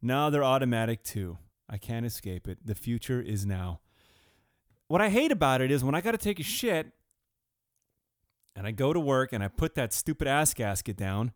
Now 0.00 0.30
they're 0.30 0.44
automatic 0.44 1.02
too. 1.02 1.38
I 1.68 1.78
can't 1.78 2.06
escape 2.06 2.46
it. 2.46 2.58
The 2.64 2.76
future 2.76 3.20
is 3.20 3.44
now. 3.44 3.80
What 4.86 5.00
I 5.00 5.08
hate 5.08 5.32
about 5.32 5.60
it 5.60 5.72
is 5.72 5.82
when 5.82 5.96
I 5.96 6.00
got 6.00 6.12
to 6.12 6.18
take 6.18 6.38
a 6.38 6.44
shit 6.44 6.92
and 8.54 8.66
I 8.66 8.70
go 8.70 8.92
to 8.92 9.00
work 9.00 9.32
and 9.32 9.42
I 9.42 9.48
put 9.48 9.74
that 9.74 9.92
stupid 9.92 10.28
ass 10.28 10.54
gasket 10.54 10.96
down. 10.96 11.32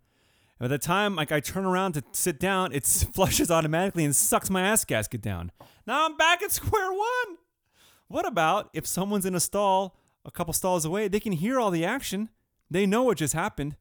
And 0.60 0.68
by 0.68 0.68
the 0.68 0.78
time 0.78 1.16
like 1.16 1.32
I 1.32 1.40
turn 1.40 1.64
around 1.64 1.94
to 1.94 2.04
sit 2.12 2.38
down, 2.38 2.72
it 2.72 2.84
flushes 3.14 3.50
automatically 3.50 4.04
and 4.04 4.14
sucks 4.14 4.50
my 4.50 4.62
ass 4.62 4.84
gasket 4.84 5.22
down. 5.22 5.50
Now 5.86 6.04
I'm 6.04 6.16
back 6.16 6.42
at 6.42 6.52
square 6.52 6.92
one. 6.92 7.38
What 8.08 8.26
about 8.26 8.70
if 8.72 8.86
someone's 8.86 9.26
in 9.26 9.34
a 9.34 9.40
stall 9.40 9.96
a 10.24 10.30
couple 10.30 10.52
stalls 10.52 10.84
away? 10.84 11.08
They 11.08 11.20
can 11.20 11.32
hear 11.32 11.58
all 11.58 11.70
the 11.70 11.84
action. 11.84 12.28
They 12.70 12.86
know 12.86 13.02
what 13.02 13.18
just 13.18 13.34
happened. 13.34 13.76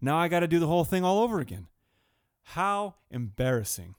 Now 0.00 0.16
I 0.16 0.28
got 0.28 0.40
to 0.40 0.48
do 0.48 0.58
the 0.58 0.66
whole 0.66 0.84
thing 0.84 1.04
all 1.04 1.20
over 1.20 1.38
again. 1.38 1.68
How 2.42 2.96
embarrassing. 3.10 3.94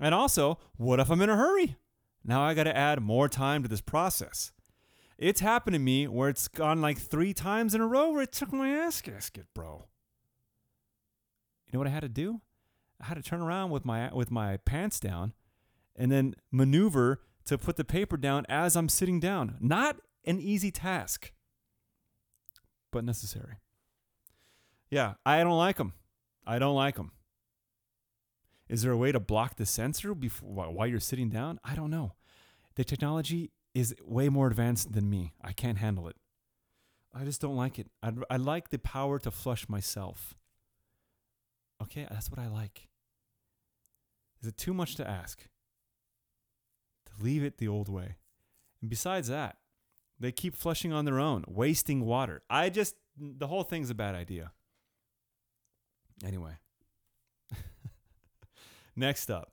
And 0.00 0.14
also, 0.14 0.58
what 0.76 1.00
if 1.00 1.10
I'm 1.10 1.20
in 1.20 1.28
a 1.28 1.36
hurry? 1.36 1.76
Now 2.24 2.42
I 2.42 2.54
got 2.54 2.64
to 2.64 2.76
add 2.76 3.02
more 3.02 3.28
time 3.28 3.62
to 3.62 3.68
this 3.68 3.80
process. 3.80 4.52
It's 5.18 5.40
happened 5.40 5.74
to 5.74 5.80
me 5.80 6.06
where 6.08 6.28
it's 6.28 6.48
gone 6.48 6.80
like 6.80 6.98
three 6.98 7.34
times 7.34 7.74
in 7.74 7.80
a 7.80 7.86
row 7.86 8.10
where 8.10 8.22
it 8.22 8.32
took 8.32 8.52
my 8.52 8.70
ass 8.70 9.00
gasket, 9.00 9.46
bro. 9.54 9.84
You 11.72 11.78
know 11.78 11.80
what 11.80 11.88
I 11.88 11.94
had 11.94 12.02
to 12.02 12.08
do? 12.08 12.42
I 13.00 13.06
had 13.06 13.14
to 13.14 13.22
turn 13.22 13.40
around 13.40 13.70
with 13.70 13.84
my 13.84 14.12
with 14.12 14.30
my 14.30 14.58
pants 14.58 15.00
down 15.00 15.32
and 15.96 16.12
then 16.12 16.34
maneuver 16.50 17.22
to 17.46 17.56
put 17.56 17.76
the 17.76 17.84
paper 17.84 18.16
down 18.16 18.44
as 18.48 18.76
I'm 18.76 18.88
sitting 18.88 19.18
down. 19.18 19.56
Not 19.58 19.96
an 20.24 20.38
easy 20.38 20.70
task, 20.70 21.32
but 22.90 23.04
necessary. 23.04 23.56
Yeah, 24.90 25.14
I 25.24 25.42
don't 25.42 25.56
like 25.56 25.78
them. 25.78 25.94
I 26.46 26.58
don't 26.58 26.76
like 26.76 26.96
them. 26.96 27.12
Is 28.68 28.82
there 28.82 28.92
a 28.92 28.96
way 28.96 29.10
to 29.10 29.20
block 29.20 29.56
the 29.56 29.66
sensor 29.66 30.14
before 30.14 30.70
while 30.70 30.86
you're 30.86 31.00
sitting 31.00 31.30
down? 31.30 31.58
I 31.64 31.74
don't 31.74 31.90
know. 31.90 32.12
The 32.74 32.84
technology 32.84 33.50
is 33.74 33.94
way 34.04 34.28
more 34.28 34.46
advanced 34.46 34.92
than 34.92 35.08
me. 35.08 35.32
I 35.42 35.52
can't 35.52 35.78
handle 35.78 36.08
it. 36.08 36.16
I 37.14 37.24
just 37.24 37.40
don't 37.40 37.56
like 37.56 37.78
it. 37.78 37.88
I, 38.02 38.12
I 38.30 38.36
like 38.36 38.68
the 38.68 38.78
power 38.78 39.18
to 39.20 39.30
flush 39.30 39.68
myself. 39.68 40.34
Okay, 41.82 42.06
that's 42.10 42.30
what 42.30 42.38
I 42.38 42.48
like. 42.48 42.88
Is 44.40 44.48
it 44.48 44.56
too 44.56 44.74
much 44.74 44.94
to 44.96 45.08
ask? 45.08 45.46
To 47.06 47.24
leave 47.24 47.42
it 47.42 47.58
the 47.58 47.68
old 47.68 47.88
way. 47.88 48.16
And 48.80 48.90
besides 48.90 49.28
that, 49.28 49.56
they 50.18 50.32
keep 50.32 50.54
flushing 50.54 50.92
on 50.92 51.04
their 51.04 51.18
own, 51.18 51.44
wasting 51.48 52.04
water. 52.04 52.42
I 52.48 52.68
just, 52.68 52.96
the 53.18 53.46
whole 53.46 53.64
thing's 53.64 53.90
a 53.90 53.94
bad 53.94 54.14
idea. 54.14 54.52
Anyway, 56.24 56.52
next 58.96 59.30
up. 59.30 59.52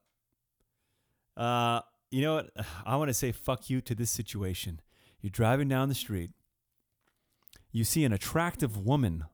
Uh, 1.35 1.81
you 2.11 2.21
know 2.21 2.35
what? 2.35 2.51
I 2.85 2.95
want 2.97 3.09
to 3.09 3.13
say 3.13 3.31
fuck 3.31 3.69
you 3.69 3.81
to 3.81 3.95
this 3.95 4.11
situation. 4.11 4.81
You're 5.21 5.31
driving 5.31 5.67
down 5.67 5.89
the 5.89 5.95
street. 5.95 6.31
You 7.71 7.83
see 7.83 8.03
an 8.03 8.13
attractive 8.13 8.77
woman 8.77 9.25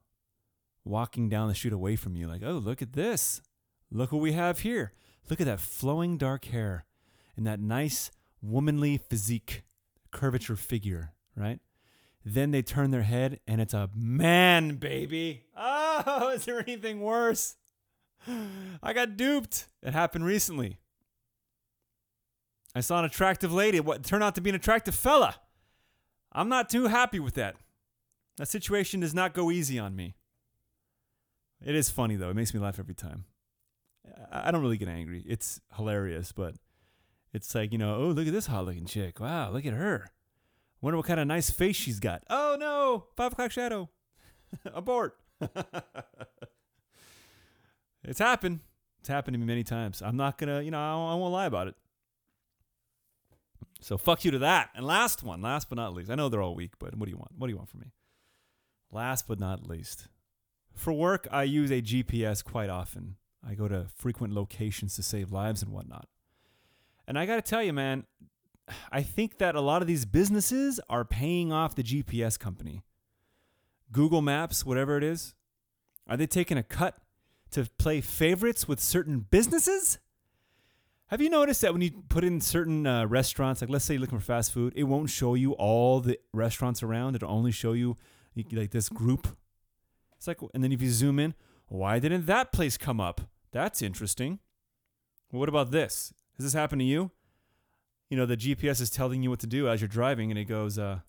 walking 0.86 1.28
down 1.28 1.50
the 1.50 1.56
street 1.56 1.74
away 1.74 1.96
from 1.96 2.16
you, 2.16 2.28
like, 2.28 2.44
oh, 2.46 2.54
look 2.54 2.82
at 2.82 2.94
this. 2.94 3.42
Look 3.92 4.12
what 4.12 4.22
we 4.22 4.34
have 4.34 4.60
here. 4.60 4.94
Look 5.30 5.42
at 5.42 5.48
that 5.48 5.60
flowing 5.60 6.18
dark 6.18 6.46
hair 6.46 6.86
and 7.36 7.46
that 7.46 7.60
nice 7.60 8.12
womanly 8.42 8.98
physique, 8.98 9.64
curvature 10.12 10.56
figure, 10.56 11.14
right? 11.36 11.60
Then 12.24 12.52
they 12.52 12.62
turn 12.62 12.92
their 12.92 13.04
head 13.04 13.40
and 13.48 13.60
it's 13.60 13.74
a 13.74 13.90
man, 13.96 14.76
baby. 14.76 15.44
Oh, 15.58 16.30
is 16.36 16.46
there 16.46 16.60
anything 16.60 17.02
worse? 17.02 17.56
I 18.82 18.94
got 18.94 19.18
duped. 19.18 19.68
It 19.84 19.94
happened 19.94 20.26
recently. 20.26 20.78
I 22.74 22.82
saw 22.82 23.00
an 23.00 23.06
attractive 23.06 23.54
lady. 23.54 23.80
What 23.80 24.04
turned 24.04 24.24
out 24.24 24.36
to 24.36 24.42
be 24.42 24.50
an 24.50 24.56
attractive 24.56 24.96
fella. 24.96 25.36
I'm 26.32 26.50
not 26.50 26.70
too 26.70 26.88
happy 26.88 27.20
with 27.20 27.36
that. 27.36 27.56
That 28.38 28.48
situation 28.48 29.00
does 29.00 29.14
not 29.14 29.34
go 29.34 29.52
easy 29.52 29.80
on 29.80 29.96
me. 29.96 30.16
It 31.66 31.76
is 31.76 31.90
funny 31.90 32.16
though. 32.16 32.30
It 32.30 32.36
makes 32.36 32.54
me 32.54 32.60
laugh 32.60 32.80
every 32.80 32.94
time. 32.94 33.26
I 34.32 34.52
don't 34.52 34.62
really 34.62 34.78
get 34.78 34.88
angry. 34.88 35.24
It's 35.28 35.60
hilarious, 35.76 36.32
but 36.32 36.54
it's 37.34 37.54
like, 37.56 37.72
you 37.72 37.80
know, 37.80 37.96
oh, 37.96 38.10
look 38.10 38.28
at 38.28 38.34
this 38.34 38.46
hot 38.46 38.66
looking 38.66 38.86
chick. 38.86 39.20
Wow, 39.20 39.52
look 39.52 39.66
at 39.66 39.74
her. 39.74 40.12
Wonder 40.80 40.98
what 40.98 41.08
kind 41.08 41.20
of 41.20 41.26
nice 41.26 41.50
face 41.50 41.76
she's 41.76 42.00
got. 42.00 42.24
Oh 42.30 42.56
no, 42.60 43.08
five 43.16 43.32
o'clock 43.34 43.52
shadow. 43.52 43.90
Abort. 44.74 45.18
it's 48.04 48.20
happened. 48.20 48.60
It's 49.00 49.10
happened 49.10 49.34
to 49.34 49.40
me 49.40 49.46
many 49.46 49.64
times. 49.64 50.04
I'm 50.04 50.18
not 50.18 50.38
gonna, 50.38 50.62
you 50.62 50.70
know, 50.70 50.80
I 50.80 51.14
I 51.14 51.16
won't 51.16 51.34
lie 51.34 51.48
about 51.48 51.68
it. 51.68 51.76
So 53.82 53.98
fuck 53.98 54.24
you 54.24 54.32
to 54.32 54.40
that. 54.40 54.70
And 54.76 54.86
last 54.86 55.24
one, 55.24 55.42
last 55.42 55.70
but 55.70 55.78
not 55.78 55.94
least. 55.94 56.12
I 56.12 56.16
know 56.16 56.30
they're 56.30 56.42
all 56.42 56.56
weak, 56.56 56.74
but 56.78 56.96
what 56.96 57.06
do 57.06 57.12
you 57.12 57.18
want? 57.18 57.32
What 57.38 57.48
do 57.48 57.52
you 57.54 57.58
want 57.58 57.70
from 57.70 57.82
me? 57.82 57.92
Last 58.92 59.28
but 59.28 59.40
not 59.40 59.68
least. 59.68 60.08
For 60.76 60.94
work, 60.94 61.28
I 61.32 61.44
use 61.44 61.72
a 61.72 61.82
GPS 61.82 62.44
quite 62.44 62.70
often. 62.70 63.16
I 63.48 63.54
go 63.56 63.68
to 63.68 63.88
frequent 63.96 64.34
locations 64.34 64.96
to 64.96 65.04
save 65.04 65.32
lives 65.32 65.62
and 65.62 65.72
whatnot. 65.72 66.08
And 67.08 67.18
I 67.18 67.26
got 67.26 67.36
to 67.36 67.42
tell 67.42 67.64
you, 67.64 67.74
man, 67.74 68.06
I 68.92 69.04
think 69.04 69.38
that 69.38 69.56
a 69.56 69.62
lot 69.62 69.82
of 69.82 69.88
these 69.88 70.06
businesses 70.06 70.80
are 70.90 71.06
paying 71.06 71.54
off 71.54 71.76
the 71.76 71.84
GPS 71.84 72.38
company. 72.38 72.82
Google 73.92 74.22
Maps, 74.22 74.66
whatever 74.66 74.98
it 74.98 75.04
is, 75.04 75.36
are 76.08 76.18
they 76.18 76.28
taking 76.28 76.58
a 76.58 76.64
cut 76.64 76.98
to 77.52 77.70
play 77.78 78.02
favorites 78.02 78.68
with 78.68 78.80
certain 78.80 79.20
businesses? 79.20 80.00
Have 81.08 81.22
you 81.22 81.30
noticed 81.30 81.62
that 81.62 81.72
when 81.72 81.84
you 81.84 81.92
put 82.10 82.24
in 82.24 82.42
certain 82.42 82.88
uh, 82.88 83.06
restaurants, 83.06 83.62
like 83.62 83.70
let's 83.70 83.86
say 83.86 83.94
you're 83.94 84.02
looking 84.02 84.18
for 84.18 84.26
fast 84.26 84.52
food, 84.52 84.74
it 84.76 84.84
won't 84.84 85.12
show 85.12 85.36
you 85.36 85.54
all 85.54 86.00
the 86.00 86.20
restaurants 86.34 86.82
around. 86.82 87.16
It'll 87.16 87.32
only 87.32 87.52
show 87.52 87.74
you 87.74 87.98
like 88.52 88.72
this 88.72 88.90
group. 88.90 89.38
It's 90.26 90.42
like, 90.42 90.50
and 90.56 90.64
then 90.64 90.72
if 90.72 90.82
you 90.82 90.90
zoom 90.90 91.20
in, 91.20 91.36
why 91.68 92.00
didn't 92.00 92.26
that 92.26 92.52
place 92.52 92.78
come 92.78 93.00
up? 93.00 93.22
That's 93.52 93.84
interesting. 93.84 94.40
What 95.30 95.50
about 95.50 95.70
this? 95.70 96.14
Has 96.38 96.46
this 96.46 96.54
happened 96.54 96.82
to 96.82 96.86
you? 96.86 97.12
You 98.10 98.18
know, 98.18 98.26
the 98.26 98.38
GPS 98.38 98.82
is 98.82 98.90
telling 98.90 99.22
you 99.22 99.30
what 99.30 99.40
to 99.42 99.48
do 99.48 99.68
as 99.68 99.82
you're 99.82 99.88
driving, 99.88 100.32
and 100.32 100.40
it 100.40 100.46
goes, 100.46 100.80
uh, 100.80 101.00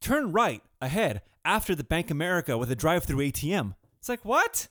turn 0.00 0.30
right 0.30 0.62
ahead 0.80 1.22
after 1.44 1.74
the 1.74 1.82
Bank 1.82 2.06
of 2.06 2.12
America 2.12 2.56
with 2.56 2.70
a 2.70 2.76
drive 2.76 3.04
through 3.04 3.28
ATM. 3.28 3.74
It's 3.98 4.08
like, 4.08 4.24
what? 4.24 4.68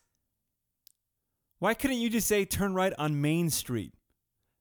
Why 1.60 1.74
couldn't 1.74 1.98
you 1.98 2.10
just 2.10 2.28
say 2.28 2.46
turn 2.46 2.74
right 2.74 2.94
on 2.98 3.20
Main 3.20 3.50
Street? 3.50 3.94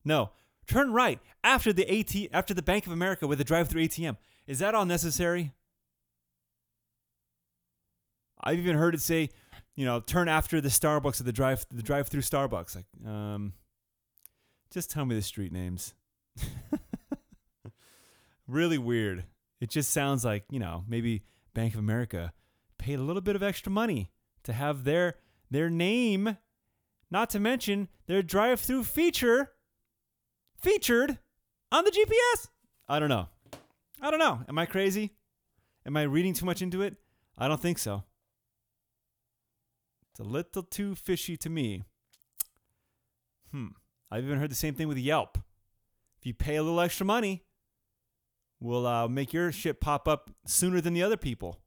No, 0.05 0.31
turn 0.67 0.93
right 0.93 1.21
after 1.45 1.73
the 1.73 1.89
AT 1.89 2.29
after 2.33 2.55
the 2.55 2.63
Bank 2.63 2.87
of 2.87 2.93
America 2.93 3.29
with 3.29 3.41
a 3.41 3.45
drive-through 3.45 3.83
ATM. 3.83 4.17
Is 4.49 4.59
that 4.59 4.75
all 4.75 4.85
necessary? 4.85 5.53
I've 8.43 8.59
even 8.59 8.77
heard 8.77 8.95
it 8.95 9.01
say, 9.01 9.31
you 9.75 9.85
know, 9.85 10.01
turn 10.01 10.29
after 10.29 10.61
the 10.61 10.69
Starbucks 10.69 11.21
or 11.21 11.25
the 11.25 11.33
drive 11.33 11.67
the 11.73 11.83
drive-through 11.83 12.23
Starbucks. 12.23 12.77
Like, 12.77 12.87
um, 13.07 13.53
just 14.71 14.91
tell 14.91 15.05
me 15.05 15.15
the 15.15 15.23
street 15.23 15.53
names. 15.53 15.95
really 18.49 18.79
weird. 18.79 19.25
It 19.61 19.71
just 19.71 19.91
sounds 19.91 20.25
like 20.25 20.45
you 20.51 20.59
know 20.59 20.85
maybe 20.87 21.23
Bank 21.55 21.75
of 21.75 21.81
America 21.81 22.33
paid 22.79 22.99
a 22.99 23.03
little 23.03 23.23
bit 23.23 23.37
of 23.37 23.43
extra 23.43 23.73
money 23.73 24.11
to 24.45 24.53
have 24.53 24.85
their 24.85 25.17
their 25.51 25.71
name 25.71 26.37
not 27.11 27.31
to 27.31 27.41
mention 27.41 27.89
their 28.07 28.23
drive 28.23 28.61
through 28.61 28.85
feature 28.85 29.53
featured 30.61 31.19
on 31.71 31.85
the 31.85 31.91
GPS. 31.91 32.49
I 32.89 32.99
don't 32.99 33.09
know. 33.09 33.29
I 34.01 34.11
don't 34.11 34.21
know. 34.21 34.41
Am 34.49 34.59
I 34.59 34.67
crazy? 34.67 35.13
Am 35.87 35.97
I 35.97 36.03
reading 36.03 36.35
too 36.35 36.45
much 36.47 36.63
into 36.63 36.83
it? 36.83 36.97
I 37.39 37.49
don't 37.49 37.61
think 37.61 37.79
so. 37.79 38.05
It's 40.17 40.27
a 40.27 40.33
little 40.33 40.63
too 40.63 40.95
fishy 40.95 41.37
to 41.37 41.51
me. 41.51 41.83
Hmm. 43.51 43.67
I've 44.11 44.25
even 44.25 44.39
heard 44.39 44.51
the 44.51 44.55
same 44.55 44.73
thing 44.73 44.89
with 44.89 44.97
Yelp. 44.97 45.37
If 46.19 46.25
you 46.25 46.33
pay 46.33 46.57
a 46.57 46.63
little 46.63 46.81
extra 46.81 47.05
money, 47.05 47.43
we'll 48.59 48.87
uh, 48.87 49.09
make 49.09 49.35
your 49.35 49.53
shit 49.53 49.79
pop 49.79 50.09
up 50.09 50.31
sooner 50.47 50.81
than 50.81 50.95
the 50.95 51.03
other 51.03 51.19
people. 51.19 51.61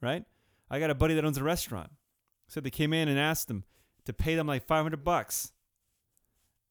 Right? 0.00 0.24
I 0.70 0.80
got 0.80 0.88
a 0.88 0.94
buddy 0.94 1.12
that 1.16 1.24
owns 1.26 1.36
a 1.36 1.44
restaurant. 1.44 1.90
So 2.48 2.62
they 2.62 2.70
came 2.70 2.94
in 2.94 3.08
and 3.08 3.18
asked 3.18 3.46
them 3.46 3.64
to 4.06 4.14
pay 4.14 4.36
them 4.36 4.46
like 4.46 4.64
500 4.64 5.04
bucks. 5.04 5.52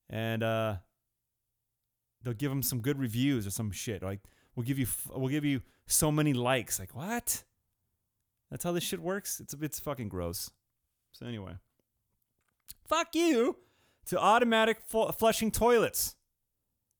And 0.10 0.41
uh, 0.41 0.78
they'll 2.24 2.34
give 2.34 2.49
them 2.49 2.64
some 2.64 2.82
good 2.82 2.97
reviews 2.97 3.45
or 3.45 3.51
some 3.51 3.70
shit. 3.70 4.01
Like 4.01 4.22
we'll 4.56 4.66
give 4.66 4.80
you 4.80 4.88
we'll 5.14 5.30
give 5.30 5.45
you 5.45 5.62
so 5.86 6.12
many 6.12 6.34
likes. 6.34 6.80
Like 6.80 6.95
what? 6.95 7.43
That's 8.49 8.64
how 8.64 8.72
this 8.72 8.84
shit 8.84 9.01
works. 9.01 9.39
It's 9.39 9.53
a 9.53 9.58
it's 9.62 9.80
fucking 9.80 10.10
gross. 10.10 10.49
So 11.16 11.26
anyway, 11.26 11.53
fuck 12.89 13.16
you 13.16 13.55
to 14.07 14.20
automatic 14.20 14.82
fl- 14.86 15.11
flushing 15.11 15.49
toilets. 15.49 16.18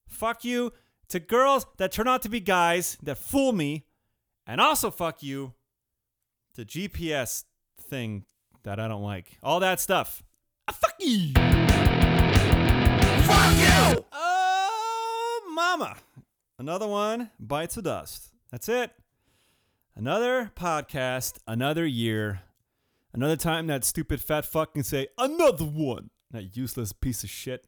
Fuck 0.08 0.42
you 0.42 0.72
to 1.08 1.20
girls 1.20 1.66
that 1.76 1.92
turn 1.92 2.08
out 2.08 2.22
to 2.22 2.30
be 2.30 2.40
guys 2.40 2.96
that 3.02 3.18
fool 3.18 3.52
me, 3.52 3.84
and 4.46 4.58
also 4.58 4.90
fuck 4.90 5.22
you 5.22 5.52
to 6.54 6.64
GPS 6.64 7.44
thing 7.78 8.24
that 8.62 8.80
I 8.80 8.88
don't 8.88 9.02
like. 9.02 9.36
All 9.42 9.60
that 9.60 9.80
stuff. 9.80 10.22
Ah, 10.66 10.72
fuck 10.72 10.94
you. 10.98 11.34
Fuck 13.26 13.96
you. 13.98 14.04
Oh, 14.12 15.52
mama. 15.54 15.96
Another 16.58 16.86
one 16.88 17.30
bites 17.38 17.74
the 17.74 17.82
dust. 17.82 18.28
That's 18.50 18.70
it. 18.70 18.92
Another 19.94 20.50
podcast, 20.56 21.34
another 21.46 21.84
year, 21.84 22.40
another 23.12 23.36
time 23.36 23.66
that 23.68 23.84
stupid 23.84 24.20
fat 24.20 24.44
fuck 24.44 24.74
can 24.74 24.84
say, 24.84 25.08
another 25.18 25.64
one. 25.64 26.10
That 26.30 26.56
useless 26.56 26.92
piece 26.92 27.22
of 27.24 27.30
shit. 27.30 27.66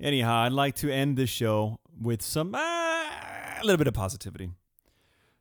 Anyhow, 0.00 0.42
I'd 0.42 0.52
like 0.52 0.76
to 0.76 0.90
end 0.90 1.16
this 1.16 1.28
show 1.28 1.80
with 2.00 2.22
some, 2.22 2.54
uh, 2.54 2.58
a 2.58 3.60
little 3.62 3.76
bit 3.76 3.88
of 3.88 3.94
positivity. 3.94 4.50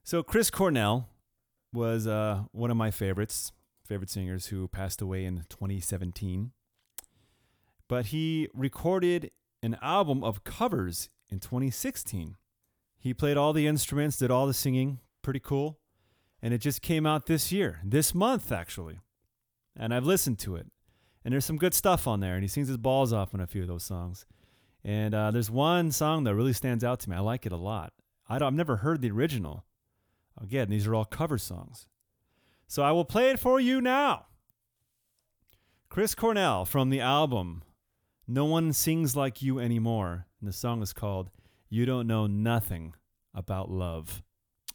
So, 0.04 0.24
Chris 0.24 0.50
Cornell 0.50 1.08
was 1.72 2.08
uh, 2.08 2.44
one 2.52 2.72
of 2.72 2.78
my 2.78 2.92
favorites, 2.92 3.52
favorite 3.86 4.10
singers 4.10 4.48
who 4.48 4.68
passed 4.68 5.02
away 5.02 5.24
in 5.26 5.46
2017 5.50 6.52
but 7.90 8.08
he 8.08 8.48
recorded 8.54 9.32
an 9.62 9.78
album 9.82 10.24
of 10.24 10.46
covers 10.46 11.10
in 11.28 11.40
2016. 11.40 12.38
He 12.98 13.14
played 13.14 13.36
all 13.36 13.52
the 13.52 13.68
instruments, 13.68 14.18
did 14.18 14.32
all 14.32 14.48
the 14.48 14.54
singing, 14.54 15.00
pretty 15.22 15.42
cool. 15.42 15.80
And 16.42 16.54
it 16.54 16.60
just 16.60 16.82
came 16.82 17.06
out 17.06 17.26
this 17.26 17.52
year, 17.52 17.82
this 17.84 18.16
month 18.16 18.50
actually. 18.54 19.00
And 19.80 19.94
I've 19.94 20.06
listened 20.06 20.38
to 20.40 20.56
it. 20.56 20.68
And 21.24 21.32
there's 21.32 21.46
some 21.46 21.58
good 21.58 21.74
stuff 21.74 22.08
on 22.08 22.20
there. 22.20 22.36
And 22.36 22.44
he 22.44 22.48
sings 22.48 22.68
his 22.68 22.78
balls 22.78 23.12
off 23.12 23.34
on 23.34 23.40
a 23.40 23.48
few 23.48 23.64
of 23.64 23.68
those 23.68 23.84
songs. 23.84 24.26
And 24.84 25.16
uh, 25.16 25.32
there's 25.32 25.50
one 25.50 25.92
song 25.92 26.24
that 26.26 26.36
really 26.36 26.54
stands 26.54 26.84
out 26.84 27.00
to 27.02 27.10
me. 27.10 27.16
I 27.16 27.20
like 27.20 27.46
it 27.46 27.52
a 27.52 27.58
lot. 27.58 27.94
I 28.28 28.38
have 28.38 28.54
never 28.54 28.78
heard 28.78 29.02
the 29.02 29.12
original. 29.12 29.66
Again, 30.40 30.70
these 30.70 30.86
are 30.86 30.94
all 30.94 31.06
cover 31.06 31.38
songs. 31.38 31.88
So 32.68 32.84
I 32.84 32.92
will 32.92 33.06
play 33.06 33.32
it 33.32 33.40
for 33.40 33.60
you 33.60 33.82
now. 33.82 34.28
Chris 35.90 36.14
Cornell 36.14 36.66
from 36.66 36.92
the 36.92 37.02
album 37.02 37.64
no 38.32 38.46
one 38.46 38.74
sings 38.74 39.16
like 39.16 39.42
you 39.42 39.60
anymore. 39.60 40.28
And 40.40 40.48
the 40.48 40.54
song 40.54 40.84
is 40.84 40.94
called 40.94 41.32
You 41.68 41.88
Don't 41.88 42.06
Know 42.06 42.28
Nothing 42.28 42.94
About 43.34 43.72
Love. 43.72 44.22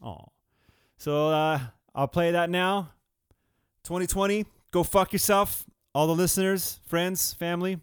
Oh. 0.03 0.33
So 0.97 1.29
uh, 1.29 1.61
I'll 1.95 2.09
play 2.09 2.33
that 2.33 2.51
now. 2.51 2.91
2020, 3.85 4.45
Go 4.75 4.83
fuck 4.83 5.13
yourself, 5.13 5.65
all 5.95 6.09
the 6.09 6.17
listeners, 6.17 6.81
friends, 6.85 7.33
family. 7.33 7.79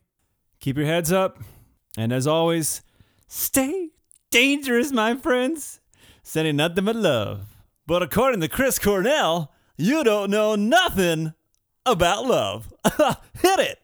Keep 0.59 0.75
your 0.75 0.87
heads 0.87 1.09
up. 1.09 1.39
And 1.95 2.11
as 2.11 2.27
always, 2.27 2.81
stay 3.29 3.91
dangerous, 4.29 4.91
my 4.91 5.15
friends. 5.15 5.79
Sending 6.21 6.57
nothing 6.57 6.83
but 6.83 6.97
love. 6.97 7.45
But 7.87 8.03
according 8.03 8.41
to 8.41 8.49
Chris 8.49 8.77
Cornell, 8.77 9.53
you 9.77 10.03
don't 10.03 10.29
know 10.29 10.55
nothing 10.55 11.31
about 11.85 12.25
love. 12.25 12.73
Hit 13.39 13.59
it. 13.59 13.80